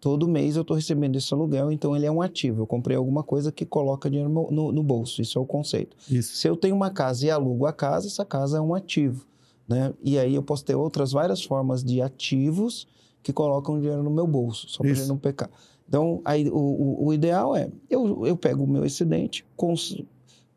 [0.00, 2.62] todo mês eu estou recebendo esse aluguel, então ele é um ativo.
[2.62, 5.94] Eu comprei alguma coisa que coloca dinheiro no, no, bolso, isso é o conceito.
[6.10, 6.36] Isso.
[6.36, 9.26] Se eu tenho uma casa e alugo a casa, essa casa é um ativo.
[9.68, 9.92] Né?
[10.02, 12.86] E aí eu posso ter outras várias formas de ativos
[13.22, 15.50] que colocam dinheiro no meu bolso, só para não pecar.
[15.86, 20.02] Então, aí, o, o, o, ideal é, eu, eu pego o meu excedente, cons,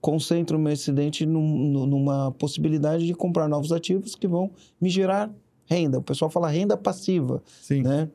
[0.08, 5.30] concentro o meu excedente num, numa possibilidade de comprar novos ativos que vão me gerar
[5.66, 6.00] renda.
[6.00, 7.44] O pessoal fala renda passiva.
[7.62, 7.82] Sim.
[7.82, 8.10] Né?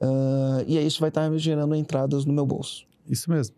[0.00, 2.86] Uh, e aí isso vai estar me gerando entradas no meu bolso.
[3.06, 3.54] Isso mesmo.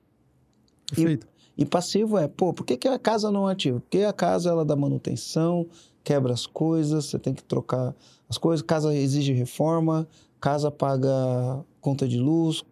[0.90, 1.29] Perfeito.
[1.57, 3.79] E, e passivo é, pô, por que, que a casa não é ativa?
[3.79, 5.64] Porque a casa ela dá manutenção,
[6.03, 7.94] quebra as coisas, você tem que trocar
[8.29, 10.09] as coisas, casa exige reforma,
[10.40, 12.64] casa paga conta de luz,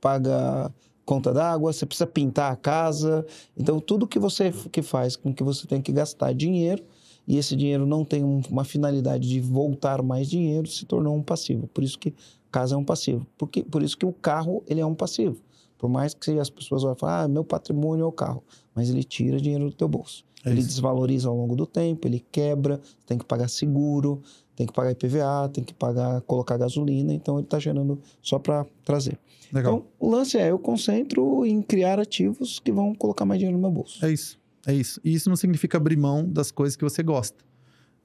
[0.00, 3.24] paga conta d'água, você precisa pintar a casa.
[3.56, 6.82] Então, tudo que você que faz com que você tem que gastar dinheiro
[7.26, 11.66] e esse dinheiro não tem uma finalidade de voltar mais dinheiro, se tornou um passivo.
[11.68, 12.14] Por isso que
[12.50, 13.26] casa é um passivo.
[13.36, 15.36] Porque, por isso que o carro ele é um passivo.
[15.78, 18.42] Por mais que as pessoas vão falar, ah, meu patrimônio é o carro.
[18.74, 20.24] Mas ele tira dinheiro do teu bolso.
[20.44, 24.22] É ele desvaloriza ao longo do tempo, ele quebra, tem que pagar seguro,
[24.56, 28.64] tem que pagar IPVA, tem que pagar, colocar gasolina, então ele está gerando só para
[28.84, 29.18] trazer.
[29.52, 29.74] Legal.
[29.74, 33.62] Então, o lance é, eu concentro em criar ativos que vão colocar mais dinheiro no
[33.62, 34.04] meu bolso.
[34.04, 35.00] É isso, é isso.
[35.04, 37.44] E isso não significa abrir mão das coisas que você gosta.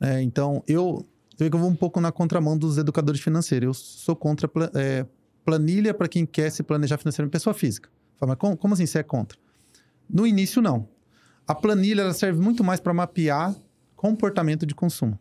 [0.02, 1.06] É, então, eu,
[1.40, 3.68] eu vou um pouco na contramão dos educadores financeiros.
[3.68, 5.06] Eu sou contra é,
[5.44, 7.90] planilha para quem quer se planejar financeiramente, pessoa física.
[8.18, 9.38] Fala, mas como, como assim você é contra?
[10.10, 10.88] No início, não.
[11.48, 13.56] A planilha ela serve muito mais para mapear
[13.96, 15.20] comportamento de consumo.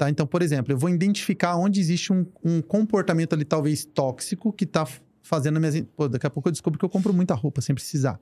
[0.00, 0.08] Tá?
[0.08, 4.64] Então, por exemplo, eu vou identificar onde existe um, um comportamento ali talvez tóxico que
[4.64, 4.88] está
[5.22, 5.78] fazendo minhas.
[5.94, 8.18] Pô, daqui a pouco eu descubro que eu compro muita roupa sem precisar.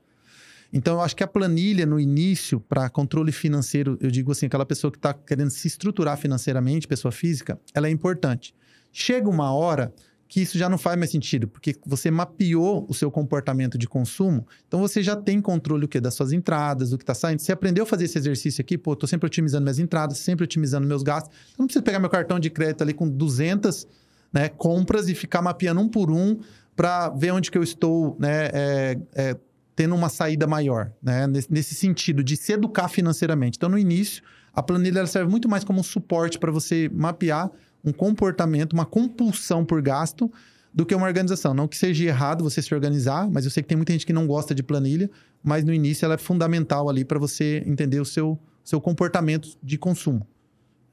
[0.73, 4.67] Então, eu acho que a planilha no início, para controle financeiro, eu digo assim, aquela
[4.67, 8.53] pessoa que está querendo se estruturar financeiramente, pessoa física, ela é importante.
[8.91, 9.95] Chega uma hora
[10.29, 14.47] que isso já não faz mais sentido, porque você mapeou o seu comportamento de consumo,
[14.67, 16.01] então você já tem controle o quê?
[16.01, 17.41] das suas entradas, do que está saindo.
[17.41, 20.87] Você aprendeu a fazer esse exercício aqui, pô, estou sempre otimizando minhas entradas, sempre otimizando
[20.87, 21.35] meus gastos.
[21.35, 23.87] Eu não preciso pegar meu cartão de crédito ali com 200
[24.33, 26.39] né, compras e ficar mapeando um por um
[26.77, 29.37] para ver onde que eu estou né, é, é,
[29.75, 33.57] tendo uma saída maior, né, nesse, nesse, sentido de se educar financeiramente.
[33.57, 37.51] Então, no início, a planilha serve muito mais como um suporte para você mapear
[37.89, 40.31] um comportamento, uma compulsão por gasto,
[40.73, 41.55] do que uma organização.
[41.55, 44.13] Não que seja errado você se organizar, mas eu sei que tem muita gente que
[44.13, 45.11] não gosta de planilha,
[45.43, 49.79] mas no início ela é fundamental ali para você entender o seu, seu comportamento de
[49.79, 50.27] consumo.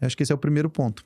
[0.01, 1.05] Eu acho que esse é o primeiro ponto.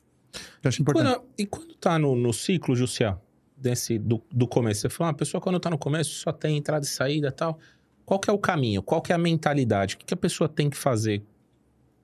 [0.62, 1.06] Eu acho importante.
[1.06, 3.20] Quando, e quando tá no, no ciclo, Jussiel,
[3.56, 6.56] desse, do, do começo, você falou, ah, a pessoa quando tá no começo só tem
[6.56, 7.58] entrada e saída e tal.
[8.04, 8.82] Qual que é o caminho?
[8.82, 9.94] Qual que é a mentalidade?
[9.94, 11.22] O que, que a pessoa tem que fazer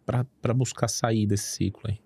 [0.05, 1.99] para buscar sair desse ciclo aí?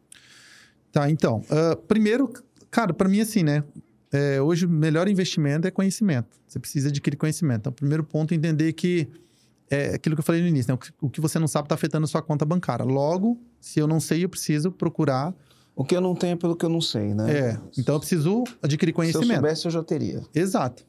[0.93, 1.39] Tá, então.
[1.51, 2.33] Uh, primeiro,
[2.71, 3.65] cara, para mim, assim, né?
[4.13, 6.37] É, hoje, o melhor investimento é conhecimento.
[6.47, 7.61] Você precisa adquirir conhecimento.
[7.61, 9.09] Então, primeiro ponto entender que
[9.71, 10.79] é aquilo que eu falei no início, né?
[11.01, 12.85] o, que, você não sabe está afetando a sua conta bancária.
[12.85, 15.33] Logo, se eu não sei, eu preciso procurar.
[15.77, 17.33] O que eu não tenho é pelo que eu não sei, né?
[17.33, 17.61] É.
[17.79, 19.27] Então, eu preciso adquirir conhecimento.
[19.27, 20.23] Se eu soubesse, eu já teria.
[20.35, 20.85] Exato.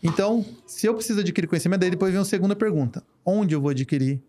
[0.00, 3.70] Então, se eu preciso adquirir conhecimento, daí depois vem a segunda pergunta: onde eu vou
[3.70, 4.22] adquirir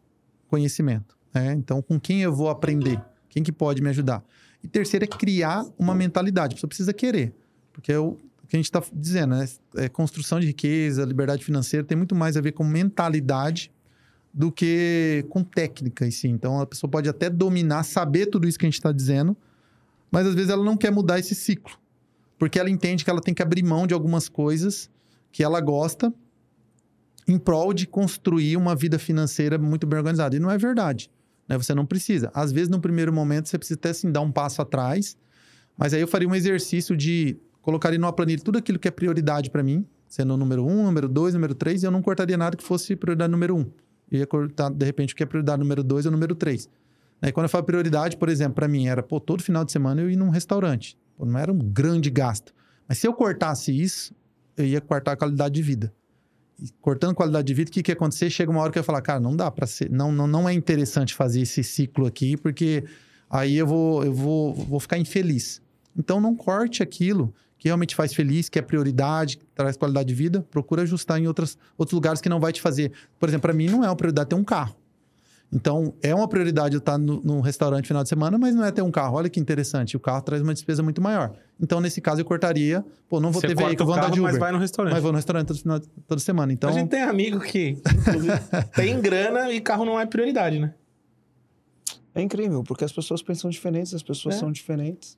[0.47, 1.15] conhecimento?
[1.33, 2.99] É, então, com quem eu vou aprender?
[3.29, 4.23] Quem que pode me ajudar?
[4.63, 6.53] E terceiro é criar uma mentalidade.
[6.53, 7.33] A pessoa precisa querer.
[7.73, 8.17] Porque eu,
[8.51, 9.47] que a gente está dizendo, né?
[9.77, 13.71] É construção de riqueza, liberdade financeira, tem muito mais a ver com mentalidade
[14.33, 16.27] do que com técnica em si.
[16.27, 19.37] Então, a pessoa pode até dominar, saber tudo isso que a gente está dizendo,
[20.11, 21.77] mas às vezes ela não quer mudar esse ciclo.
[22.37, 24.89] Porque ela entende que ela tem que abrir mão de algumas coisas
[25.31, 26.13] que ela gosta
[27.25, 30.35] em prol de construir uma vida financeira muito bem organizada.
[30.35, 31.09] E não é verdade.
[31.51, 31.57] Né?
[31.57, 32.31] Você não precisa.
[32.33, 35.17] Às vezes, no primeiro momento, você precisa até sim dar um passo atrás.
[35.77, 39.49] Mas aí eu faria um exercício de colocaria numa planilha tudo aquilo que é prioridade
[39.49, 42.55] para mim, sendo o número um, número dois, número três, e eu não cortaria nada
[42.55, 43.69] que fosse prioridade número um.
[44.09, 46.69] Eu ia cortar, de repente, o que é prioridade número dois ou número três.
[47.21, 50.01] Aí, quando eu falo prioridade, por exemplo, para mim era, pô, todo final de semana
[50.01, 50.97] eu ir num restaurante.
[51.15, 52.53] Pô, não era um grande gasto.
[52.87, 54.15] Mas se eu cortasse isso,
[54.57, 55.93] eu ia cortar a qualidade de vida.
[56.79, 58.29] Cortando qualidade de vida, o que, que ia acontecer?
[58.29, 60.47] Chega uma hora que eu ia falar, cara, não dá para ser, não, não, não
[60.47, 62.83] é interessante fazer esse ciclo aqui, porque
[63.29, 65.61] aí eu vou, eu vou, vou ficar infeliz.
[65.97, 70.15] Então, não corte aquilo que realmente faz feliz, que é prioridade, que traz qualidade de
[70.15, 72.91] vida, procura ajustar em outras, outros lugares que não vai te fazer.
[73.19, 74.75] Por exemplo, para mim não é uma prioridade ter um carro.
[75.53, 78.71] Então, é uma prioridade eu estar no, no, restaurante final de semana, mas não é
[78.71, 79.17] ter um carro.
[79.17, 79.97] Olha que interessante.
[79.97, 81.33] O carro traz uma despesa muito maior.
[81.59, 82.85] Então, nesse caso, eu cortaria.
[83.09, 84.31] Pô, não vou Você ter veículo, vou andar de Uber.
[84.31, 84.93] Mas vai no restaurante.
[84.93, 86.53] Mas vou no restaurante toda, toda semana.
[86.53, 86.69] Então...
[86.69, 87.77] A gente tem amigo que,
[88.73, 90.73] tem grana e carro não é prioridade, né?
[92.15, 94.39] É incrível, porque as pessoas pensam diferentes, as pessoas é.
[94.39, 95.17] são diferentes.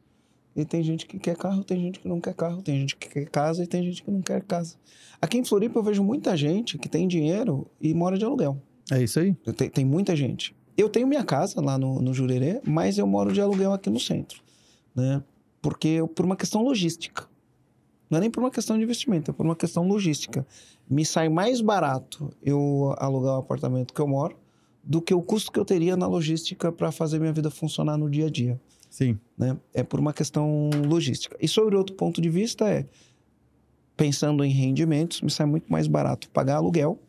[0.56, 3.10] E tem gente que quer carro, tem gente que não quer carro, tem gente que
[3.10, 4.76] quer casa e tem gente que não quer casa.
[5.22, 8.62] Aqui em Floripa eu vejo muita gente que tem dinheiro e mora de aluguel.
[8.92, 9.34] É isso aí?
[9.56, 10.56] Tem, tem muita gente.
[10.78, 14.00] Eu tenho minha casa lá no, no Jurerê, mas eu moro de aluguel aqui no
[14.00, 14.42] centro.
[14.96, 15.24] Né?
[15.62, 17.28] Porque por uma questão logística.
[18.10, 20.46] Não é nem por uma questão de investimento, é por uma questão logística.
[20.90, 24.36] Me sai mais barato eu alugar o apartamento que eu moro
[24.84, 28.10] do que o custo que eu teria na logística para fazer minha vida funcionar no
[28.10, 28.60] dia a dia.
[28.90, 29.18] Sim.
[29.38, 29.58] Né?
[29.74, 31.36] É por uma questão logística.
[31.40, 32.86] E sobre outro ponto de vista é,
[33.96, 37.00] pensando em rendimentos, me sai muito mais barato pagar aluguel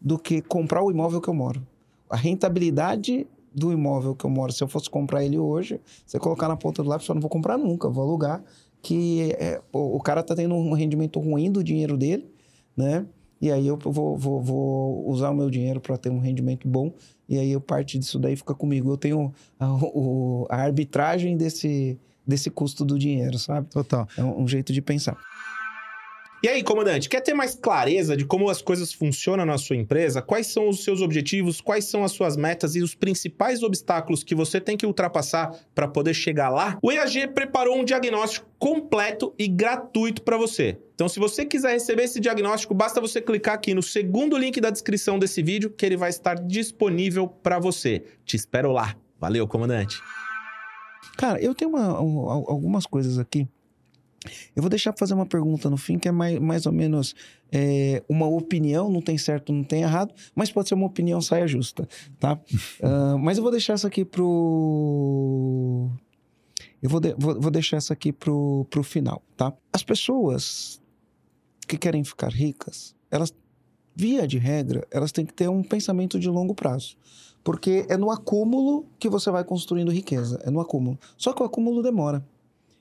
[0.00, 1.66] do que comprar o imóvel que eu moro.
[2.08, 6.48] A rentabilidade do imóvel que eu moro, se eu fosse comprar ele hoje, você colocar
[6.48, 8.42] na ponta do lápis, eu não vou comprar nunca, vou alugar,
[8.80, 12.30] que é, o cara está tendo um rendimento ruim do dinheiro dele,
[12.76, 13.06] né?
[13.40, 16.92] E aí eu vou, vou, vou usar o meu dinheiro para ter um rendimento bom
[17.28, 18.90] e aí eu parte disso daí fica comigo.
[18.90, 23.68] Eu tenho a, o, a arbitragem desse, desse custo do dinheiro, sabe?
[23.68, 24.08] Total.
[24.16, 25.16] É um, um jeito de pensar.
[26.40, 30.22] E aí, comandante, quer ter mais clareza de como as coisas funcionam na sua empresa?
[30.22, 31.60] Quais são os seus objetivos?
[31.60, 35.88] Quais são as suas metas e os principais obstáculos que você tem que ultrapassar para
[35.88, 36.78] poder chegar lá?
[36.80, 40.78] O EAG preparou um diagnóstico completo e gratuito para você.
[40.94, 44.70] Então, se você quiser receber esse diagnóstico, basta você clicar aqui no segundo link da
[44.70, 48.04] descrição desse vídeo que ele vai estar disponível para você.
[48.24, 48.94] Te espero lá.
[49.18, 50.00] Valeu, comandante.
[51.16, 53.48] Cara, eu tenho uma, algumas coisas aqui
[54.54, 57.14] eu vou deixar para fazer uma pergunta no fim, que é mais, mais ou menos
[57.52, 61.46] é, uma opinião, não tem certo, não tem errado, mas pode ser uma opinião saia
[61.46, 62.34] justa, tá?
[62.34, 65.90] uh, mas eu vou deixar essa aqui pro...
[66.80, 69.52] Eu vou, de, vou, vou, deixar essa aqui pro, pro final, tá?
[69.72, 70.80] As pessoas
[71.66, 73.34] que querem ficar ricas, elas,
[73.96, 76.96] via de regra, elas têm que ter um pensamento de longo prazo.
[77.42, 80.98] Porque é no acúmulo que você vai construindo riqueza, é no acúmulo.
[81.16, 82.24] Só que o acúmulo demora.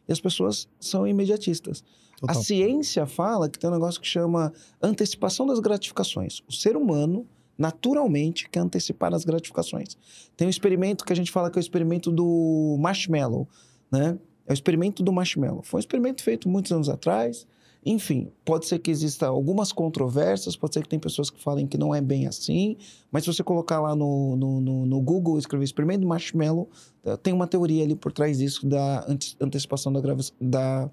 [0.08, 1.84] E as pessoas são imediatistas.
[2.20, 2.36] Total.
[2.36, 4.52] A ciência fala que tem um negócio que chama
[4.82, 6.42] antecipação das gratificações.
[6.48, 7.28] O ser humano,
[7.58, 9.98] naturalmente, quer antecipar as gratificações.
[10.36, 13.48] Tem um experimento que a gente fala que é o experimento do marshmallow,
[13.92, 14.18] né?
[14.48, 15.62] É o experimento do marshmallow.
[15.62, 17.46] Foi um experimento feito muitos anos atrás.
[17.86, 21.78] Enfim, pode ser que exista algumas controvérsias, pode ser que tem pessoas que falem que
[21.78, 22.76] não é bem assim,
[23.12, 26.70] mas se você colocar lá no, no, no, no Google, escrever experimento marshmallow,
[27.06, 30.02] eh, tem uma teoria ali por trás disso da ante- antecipação da,
[30.42, 30.92] da,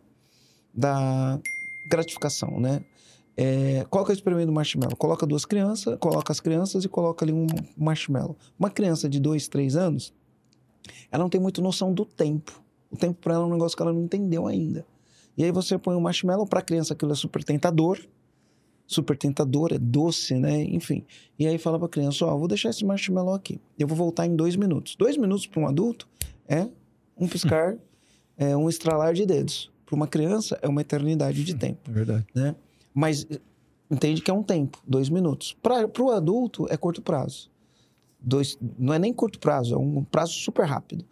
[0.72, 1.41] da
[1.91, 2.85] gratificação, né?
[3.37, 4.97] É, qual é o experimento do marshmallow?
[4.97, 8.37] Coloca duas crianças, coloca as crianças e coloca ali um marshmallow.
[8.57, 10.14] Uma criança de dois, três anos,
[11.11, 12.62] ela não tem muito noção do tempo.
[12.91, 14.87] O tempo para ela é um negócio que ela não entendeu ainda.
[15.37, 17.99] E aí você põe um marshmallow para a criança, aquilo é super tentador.
[18.87, 20.62] Super tentador, é doce, né?
[20.62, 21.05] Enfim.
[21.39, 23.59] E aí fala para a criança: Ó, vou deixar esse marshmallow aqui.
[23.78, 24.95] Eu vou voltar em dois minutos.
[24.95, 26.07] Dois minutos para um adulto
[26.47, 26.68] é
[27.16, 27.76] um piscar,
[28.37, 29.72] é um estralar de dedos.
[29.87, 32.26] Para uma criança é uma eternidade de tempo É verdade.
[32.35, 32.55] né?
[32.93, 33.26] Mas
[33.91, 35.57] entende que é um tempo, dois minutos.
[35.62, 37.51] Para o adulto é curto prazo.
[38.20, 41.05] Dois, não é nem curto prazo, é um prazo super rápido.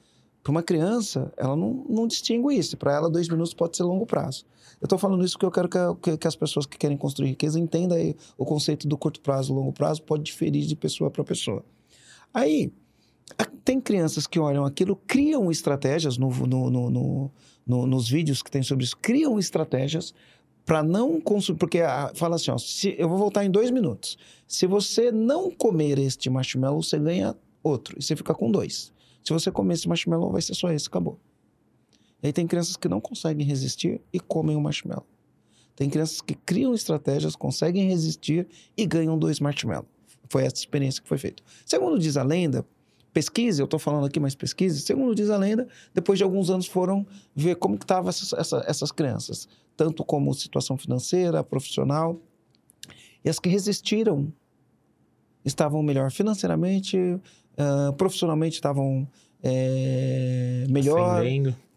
[0.42, 2.76] Para uma criança, ela não, não distingue isso.
[2.76, 4.44] Para ela, dois minutos pode ser longo prazo.
[4.80, 6.96] Eu estou falando isso porque eu quero que, a- que- que as pessoas que querem
[6.96, 10.74] construir riqueza entendam aí o conceito do curto prazo e longo prazo pode diferir de
[10.74, 11.64] pessoa para pessoa.
[12.34, 12.72] Aí,
[13.38, 17.30] a- tem crianças que olham aquilo, criam estratégias no, no- no- no-
[17.64, 20.12] no- nos vídeos que tem sobre isso, criam estratégias
[20.66, 21.58] para não consumir.
[21.58, 24.18] Porque ah, fala assim: ó, se, eu vou voltar em dois minutos.
[24.48, 27.96] Se você não comer este marshmallow, você ganha outro.
[27.98, 28.91] E você fica com dois.
[29.22, 31.18] Se você comer esse marshmallow, vai ser só esse, acabou.
[32.22, 35.06] E aí tem crianças que não conseguem resistir e comem o marshmallow.
[35.74, 38.46] Tem crianças que criam estratégias, conseguem resistir
[38.76, 39.88] e ganham dois marshmallows.
[40.28, 41.42] Foi essa experiência que foi feita.
[41.66, 42.64] Segundo diz a lenda,
[43.12, 46.66] pesquise, eu estou falando aqui, mas pesquise, segundo diz a lenda, depois de alguns anos
[46.66, 52.20] foram ver como que estavam essas, essa- essas crianças, tanto como situação financeira, profissional,
[53.24, 54.32] e as que resistiram
[55.44, 56.96] estavam melhor financeiramente,
[57.56, 59.06] ah, profissionalmente estavam
[59.42, 61.24] eh, melhor,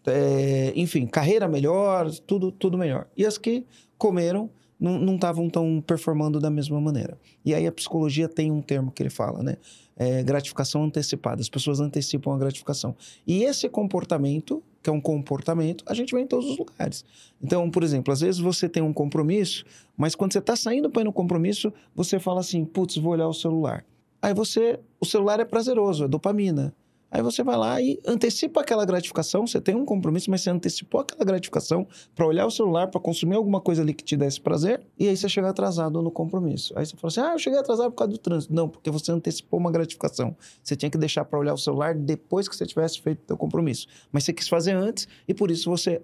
[0.06, 3.08] é, enfim, carreira melhor, tudo, tudo melhor.
[3.16, 3.64] E as que
[3.98, 7.18] comeram não não estavam tão performando da mesma maneira.
[7.44, 9.56] E aí a psicologia tem um termo que ele fala, né?
[9.98, 11.40] É, gratificação antecipada.
[11.40, 12.94] As pessoas antecipam a gratificação.
[13.26, 17.02] E esse comportamento, que é um comportamento, a gente vê em todos os lugares.
[17.42, 19.64] Então, por exemplo, às vezes você tem um compromisso,
[19.96, 23.26] mas quando você está saindo para ir no compromisso, você fala assim, putz, vou olhar
[23.26, 23.86] o celular.
[24.20, 26.74] Aí você, o celular é prazeroso, é dopamina.
[27.10, 29.46] Aí você vai lá e antecipa aquela gratificação.
[29.46, 33.36] Você tem um compromisso, mas você antecipou aquela gratificação para olhar o celular, para consumir
[33.36, 34.84] alguma coisa ali que te desse prazer.
[34.98, 36.76] E aí você chega atrasado no compromisso.
[36.76, 38.52] Aí você fala assim: ah, eu cheguei atrasado por causa do trânsito.
[38.52, 40.36] Não, porque você antecipou uma gratificação.
[40.62, 43.36] Você tinha que deixar para olhar o celular depois que você tivesse feito o seu
[43.36, 43.86] compromisso.
[44.10, 46.02] Mas você quis fazer antes e por isso você.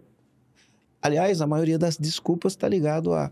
[1.02, 3.30] Aliás, a maioria das desculpas está ligado a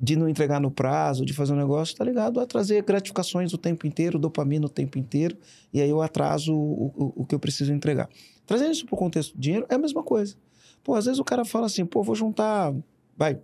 [0.00, 3.58] de não entregar no prazo, de fazer um negócio, está ligado a trazer gratificações o
[3.58, 5.36] tempo inteiro, dopamina o tempo inteiro,
[5.72, 8.08] e aí eu atraso o, o, o que eu preciso entregar.
[8.46, 10.36] Trazendo isso para o contexto do dinheiro, é a mesma coisa.
[10.84, 12.72] Pô, às vezes o cara fala assim, pô, vou juntar,
[13.16, 13.40] vai,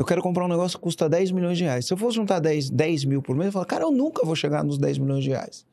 [0.00, 1.86] eu quero comprar um negócio que custa 10 milhões de reais.
[1.86, 4.34] Se eu for juntar 10, 10 mil por mês, eu falo, cara, eu nunca vou
[4.34, 5.66] chegar nos 10 milhões de reais.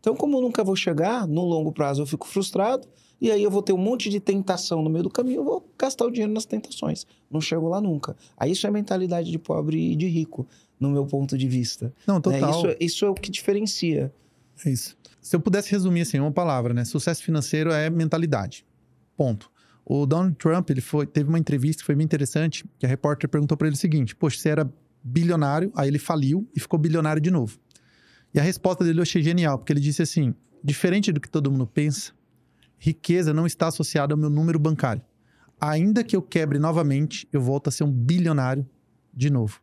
[0.00, 2.88] Então, como eu nunca vou chegar, no longo prazo eu fico frustrado,
[3.20, 5.68] e aí eu vou ter um monte de tentação no meio do caminho, eu vou
[5.78, 7.06] gastar o dinheiro nas tentações.
[7.30, 8.16] Não chego lá nunca.
[8.36, 10.46] Aí isso é mentalidade de pobre e de rico,
[10.78, 11.92] no meu ponto de vista.
[12.06, 12.20] Não, né?
[12.20, 12.50] total.
[12.50, 14.12] Isso, é- isso é o que diferencia.
[14.64, 14.96] É isso.
[15.20, 16.84] Se eu pudesse resumir assim, uma palavra, né?
[16.84, 18.64] Sucesso financeiro é mentalidade.
[19.16, 19.50] Ponto.
[19.84, 23.28] O Donald Trump, ele foi, teve uma entrevista que foi bem interessante, que a repórter
[23.30, 24.70] perguntou para ele o seguinte: Poxa, você era
[25.02, 27.58] bilionário, aí ele faliu e ficou bilionário de novo.
[28.34, 31.50] E a resposta dele eu achei genial, porque ele disse assim: diferente do que todo
[31.50, 32.12] mundo pensa,
[32.78, 35.02] riqueza não está associada ao meu número bancário.
[35.60, 38.68] Ainda que eu quebre novamente, eu volto a ser um bilionário
[39.14, 39.60] de novo.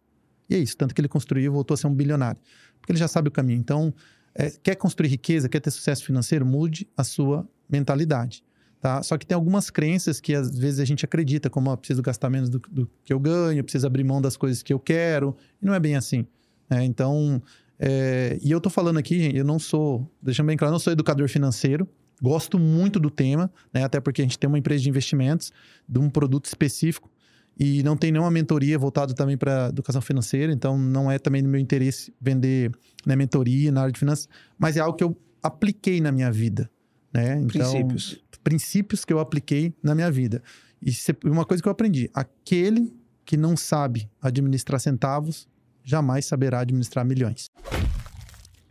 [0.50, 2.42] E é isso, tanto que ele construiu voltou a ser um bilionário.
[2.80, 3.60] Porque ele já sabe o caminho.
[3.60, 3.94] Então,
[4.36, 8.44] é, quer construir riqueza, quer ter sucesso financeiro, mude a sua mentalidade.
[8.82, 9.02] Tá?
[9.02, 12.30] Só que tem algumas crenças que às vezes a gente acredita, como eu preciso gastar
[12.30, 15.66] menos do, do que eu ganho, preciso abrir mão das coisas que eu quero, e
[15.66, 16.28] não é bem assim.
[16.70, 16.84] né?
[16.84, 17.42] Então,
[17.80, 20.80] é, e eu tô falando aqui, gente, eu não sou, deixando bem claro, eu não
[20.80, 21.88] sou educador financeiro,
[22.24, 23.84] gosto muito do tema, né?
[23.84, 25.52] até porque a gente tem uma empresa de investimentos,
[25.88, 27.12] de um produto específico,
[27.60, 31.50] e não tem nenhuma mentoria voltada também para educação financeira, então não é também do
[31.50, 32.72] meu interesse vender
[33.06, 36.72] né, mentoria na área de finanças, mas é algo que eu apliquei na minha vida,
[37.14, 37.42] né?
[37.42, 38.24] Então, Princípios.
[38.42, 40.42] princípios que eu apliquei na minha vida.
[40.82, 40.92] E
[41.26, 42.92] uma coisa que eu aprendi, aquele
[43.26, 45.48] que não sabe administrar centavos,
[45.84, 47.50] jamais saberá administrar milhões.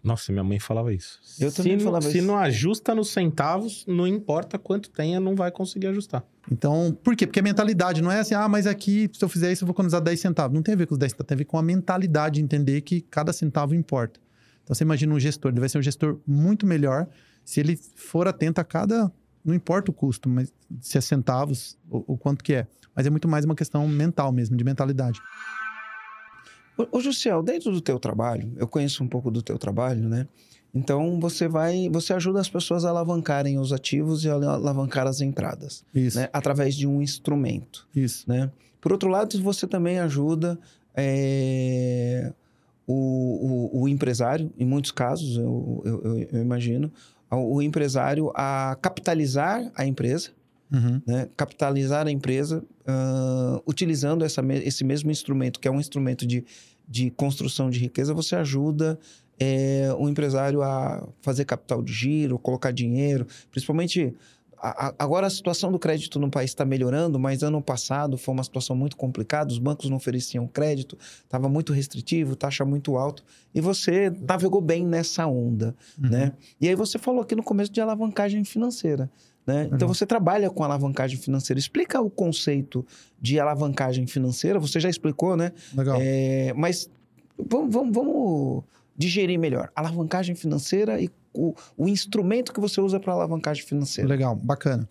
[0.03, 1.21] Nossa, minha mãe falava isso.
[1.39, 2.27] Eu se também não- falava Se isso.
[2.27, 6.25] não ajusta nos centavos, não importa quanto tenha, não vai conseguir ajustar.
[6.51, 7.25] Então, por quê?
[7.27, 9.73] Porque a mentalidade não é assim, ah, mas aqui, se eu fizer isso, eu vou
[9.75, 10.55] economizar 10 centavos.
[10.55, 12.43] Não tem a ver com os 10 centavos, tem a ver com a mentalidade de
[12.45, 14.19] entender que cada centavo importa.
[14.65, 17.07] Então, você imagina um gestor, ele vai ser um gestor muito melhor
[17.45, 19.11] se ele for atento a cada
[19.45, 22.67] não importa o custo, mas se é centavos, o, o quanto que é.
[22.95, 25.19] Mas é muito mais uma questão mental mesmo, de mentalidade.
[26.77, 30.27] Ô, ô Jussiel, dentro do teu trabalho, eu conheço um pouco do teu trabalho, né?
[30.75, 35.21] Então você vai, você ajuda as pessoas a alavancarem os ativos e a alavancar as
[35.21, 36.19] entradas, Isso.
[36.19, 36.29] né?
[36.33, 38.25] Através de um instrumento, Isso.
[38.27, 38.51] né?
[38.81, 40.59] Por outro lado, você também ajuda
[40.95, 42.33] é,
[42.87, 46.91] o, o, o empresário, em muitos casos, eu, eu, eu- eu imagino,
[47.31, 50.31] o empresário a capitalizar a empresa,
[50.73, 51.03] Uhum.
[51.07, 51.29] né?
[51.37, 56.45] capitalizar a empresa ah, utilizando essa, esse mesmo instrumento, que é um instrumento de,
[56.89, 58.99] de construção de riqueza, você ajuda
[59.39, 64.15] é, o empresário a fazer capital de giro, colocar dinheiro, principalmente.
[64.65, 68.33] a- a- Agora a situação do crédito no país está melhorando, mas ano passado foi
[68.33, 73.25] uma situação muito complicada, os bancos não ofereciam crédito, estava muito restritivo, taxa muito alta,
[73.53, 76.09] e você navegou bem nessa onda, Uhum.
[76.11, 76.33] né?
[76.61, 79.11] E aí você falou aqui no começo de alavancagem financeira.
[79.47, 79.69] Né?
[79.73, 79.95] Então Uhum.
[79.95, 81.59] você trabalha com alavancagem financeira.
[81.59, 82.87] Explica o conceito
[83.21, 84.59] de alavancagem financeira.
[84.61, 85.53] Você já explicou, né?
[85.75, 85.99] Legal.
[86.01, 86.89] É, mas
[87.37, 88.65] vamos, vamos, vamos
[88.97, 89.71] digerir melhor.
[89.75, 94.09] Alavancagem financeira e o, o instrumento que você usa para alavancagem financeira.
[94.09, 94.89] Legal, bacana.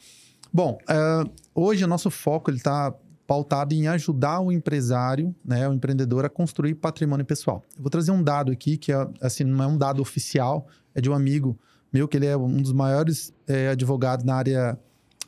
[0.52, 1.24] Bom, eh,
[1.56, 2.94] hoje o nosso foco está
[3.26, 7.64] pautado em ajudar o empresário, né, o empreendedor a construir patrimônio pessoal.
[7.78, 11.00] Eu vou trazer um dado aqui que é, assim não é um dado oficial, é
[11.00, 11.58] de um amigo
[11.92, 14.80] meu que ele é um dos maiores eh, advogados na área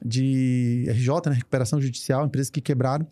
[0.03, 3.05] de RJ, né, recuperação judicial, empresas que quebraram.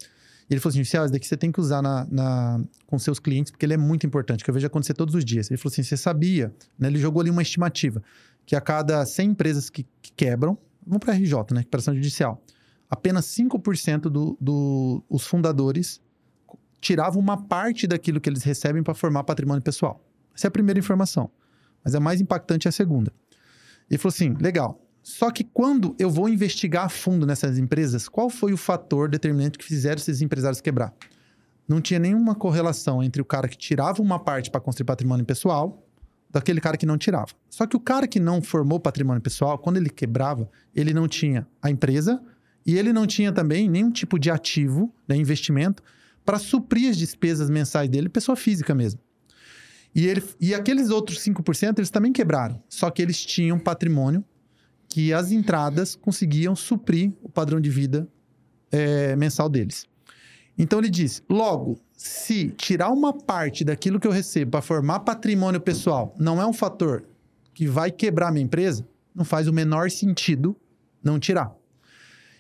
[0.50, 3.20] E ele falou assim, Judicial, isso daqui você tem que usar na, na- com seus
[3.20, 5.50] clientes, porque ele é muito importante, que eu vejo acontecer todos os dias.
[5.50, 8.04] Ele falou assim, você sabia, né, ele jogou ali uma estimativa,
[8.46, 11.60] que a cada 100 empresas que, que quebram, vamos para RJ, né?
[11.60, 12.44] Recuperação judicial.
[12.90, 16.02] Apenas 5% dos do, os fundadores
[16.82, 20.04] tiravam uma parte daquilo que eles recebem para formar patrimônio pessoal.
[20.36, 21.30] Essa é a primeira informação.
[21.86, 23.14] Mas a mais impactante é a segunda.
[23.92, 24.82] Ele falou assim: legal.
[25.04, 29.58] Só que quando eu vou investigar a fundo nessas empresas, qual foi o fator determinante
[29.58, 30.94] que fizeram esses empresários quebrar?
[31.68, 35.86] Não tinha nenhuma correlação entre o cara que tirava uma parte para construir patrimônio pessoal
[36.30, 37.32] daquele cara que não tirava.
[37.50, 41.46] Só que o cara que não formou patrimônio pessoal, quando ele quebrava, ele não tinha
[41.62, 42.22] a empresa
[42.66, 45.84] e ele não tinha também nenhum tipo de ativo, né, investimento,
[46.24, 49.00] para suprir as despesas mensais dele, pessoa física mesmo.
[49.94, 52.62] E, ele, e aqueles outros 5%, eles também quebraram.
[52.70, 54.24] Só que eles tinham patrimônio
[54.88, 58.08] que as entradas conseguiam suprir o padrão de vida
[58.72, 59.86] eh, mensal deles.
[60.58, 65.62] Então ele diz: logo, se tirar uma parte daquilo que eu recebo para formar patrimônio
[65.62, 67.06] pessoal não é um fator
[67.54, 70.56] que vai quebrar minha empresa, não faz o menor sentido
[71.04, 71.54] não tirar.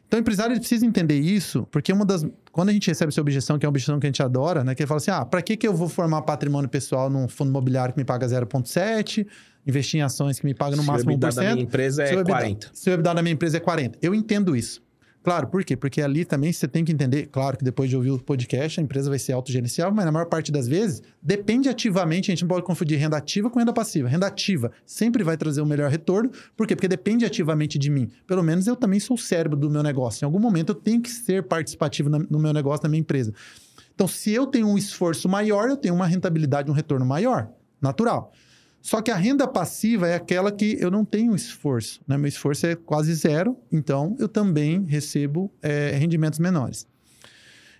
[0.07, 2.25] Então o empresário precisa entender isso, porque uma das.
[2.51, 4.75] Quando a gente recebe essa objeção, que é uma objeção que a gente adora, né?
[4.75, 7.49] Que ele fala assim: ah, para que, que eu vou formar patrimônio pessoal num fundo
[7.49, 9.25] imobiliário que me paga 0,7,
[9.65, 11.35] investir em ações que me pagam no Se máximo o EBITDA 1%?
[11.35, 12.69] da minha empresa Se é EBITDA 40.
[12.73, 13.99] Se o EBITDA da minha empresa é 40.
[14.01, 14.81] Eu entendo isso.
[15.23, 15.77] Claro, por quê?
[15.77, 18.83] Porque ali também você tem que entender, claro que depois de ouvir o podcast, a
[18.83, 22.49] empresa vai ser autogerenciável, mas na maior parte das vezes depende ativamente, a gente não
[22.49, 24.09] pode confundir renda ativa com renda passiva.
[24.09, 26.75] Renda ativa sempre vai trazer o melhor retorno, por quê?
[26.75, 28.09] Porque depende ativamente de mim.
[28.25, 30.23] Pelo menos eu também sou o cérebro do meu negócio.
[30.23, 33.31] Em algum momento eu tenho que ser participativo no meu negócio, na minha empresa.
[33.93, 37.49] Então, se eu tenho um esforço maior, eu tenho uma rentabilidade, um retorno maior,
[37.79, 38.31] natural.
[38.81, 42.17] Só que a renda passiva é aquela que eu não tenho esforço, né?
[42.17, 46.87] Meu esforço é quase zero, então eu também recebo é, rendimentos menores.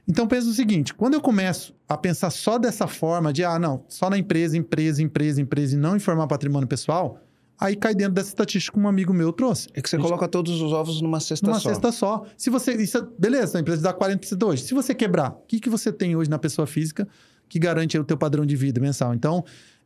[0.07, 3.83] Então pensa o seguinte: quando eu começo a pensar só dessa forma de ah, não,
[3.87, 7.19] só na empresa, empresa, empresa, empresa e não informar patrimônio pessoal,
[7.59, 9.69] aí cai dentro dessa estatística que um amigo meu trouxe.
[9.73, 11.69] É que você gente- coloca todos os ovos numa cesta numa só.
[11.69, 12.25] cesta só.
[12.37, 12.73] Se você.
[12.73, 14.63] Isso, é- beleza, a empresa dá 40% hoje.
[14.63, 17.07] Se você quebrar, o que, que você tem hoje na pessoa física
[17.47, 19.13] que garante o teu padrão de vida mensal?
[19.13, 19.43] Então,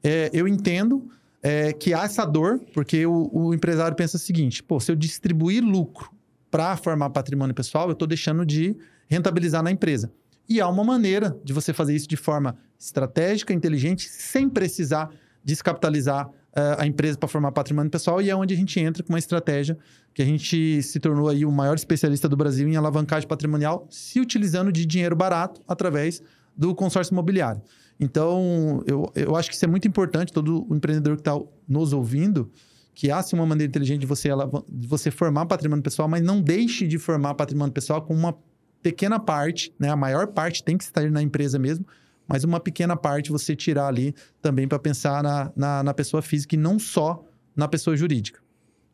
[0.08, 1.10] é, eu entendo
[1.42, 4.96] é, que há essa dor, porque o, o empresário pensa o seguinte: pô, se eu
[4.96, 6.12] distribuir lucro
[6.52, 8.78] para formar patrimônio pessoal, eu estou deixando de
[9.08, 10.12] rentabilizar na empresa.
[10.48, 15.10] E há uma maneira de você fazer isso de forma estratégica, inteligente, sem precisar
[15.44, 19.12] descapitalizar eh, a empresa para formar patrimônio pessoal, e é onde a gente entra com
[19.12, 19.76] uma estratégia
[20.14, 24.20] que a gente se tornou aí o maior especialista do Brasil em alavancagem patrimonial, se
[24.20, 26.22] utilizando de dinheiro barato através
[26.56, 27.62] do consórcio imobiliário.
[28.00, 32.52] Então, eu, eu acho que isso é muito importante, todo empreendedor que está nos ouvindo,
[32.94, 34.30] que há uma maneira inteligente de você,
[34.70, 38.38] de você formar patrimônio pessoal, mas não deixe de formar patrimônio pessoal com uma
[38.82, 39.90] pequena parte, né?
[39.90, 41.86] A maior parte tem que estar na empresa mesmo,
[42.28, 46.56] mas uma pequena parte você tirar ali também para pensar na, na, na pessoa física
[46.56, 47.24] e não só
[47.56, 48.45] na pessoa jurídica.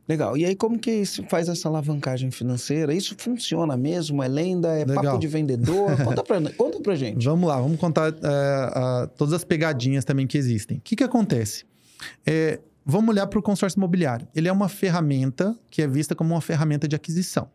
[0.07, 0.35] Legal.
[0.35, 2.93] E aí, como que se faz essa alavancagem financeira?
[2.93, 4.21] Isso funciona mesmo?
[4.21, 4.69] É lenda?
[4.69, 5.03] É Legal.
[5.03, 5.95] papo de vendedor?
[6.03, 7.23] Conta pra, conta pra gente.
[7.25, 10.77] Vamos lá, vamos contar a- todas as pegadinhas também que existem.
[10.77, 11.65] O que, que acontece?
[12.25, 14.27] É, vamos olhar para o consórcio imobiliário.
[14.35, 17.47] Ele é uma ferramenta que é vista como uma ferramenta de aquisição.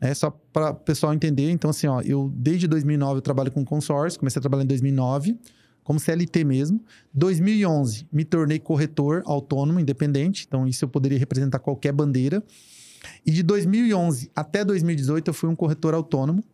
[0.00, 1.48] É só para o pessoal entender.
[1.50, 5.38] Então, assim, ó, eu desde 2009 eu trabalho com consórcio, comecei a trabalhar em 2009,
[5.82, 6.82] como CLT mesmo.
[7.12, 10.44] 2011 me tornei corretor autônomo, independente.
[10.46, 12.42] Então, isso eu poderia representar qualquer bandeira.
[13.26, 16.44] E de 2011 até 2018 eu fui um corretor autônomo.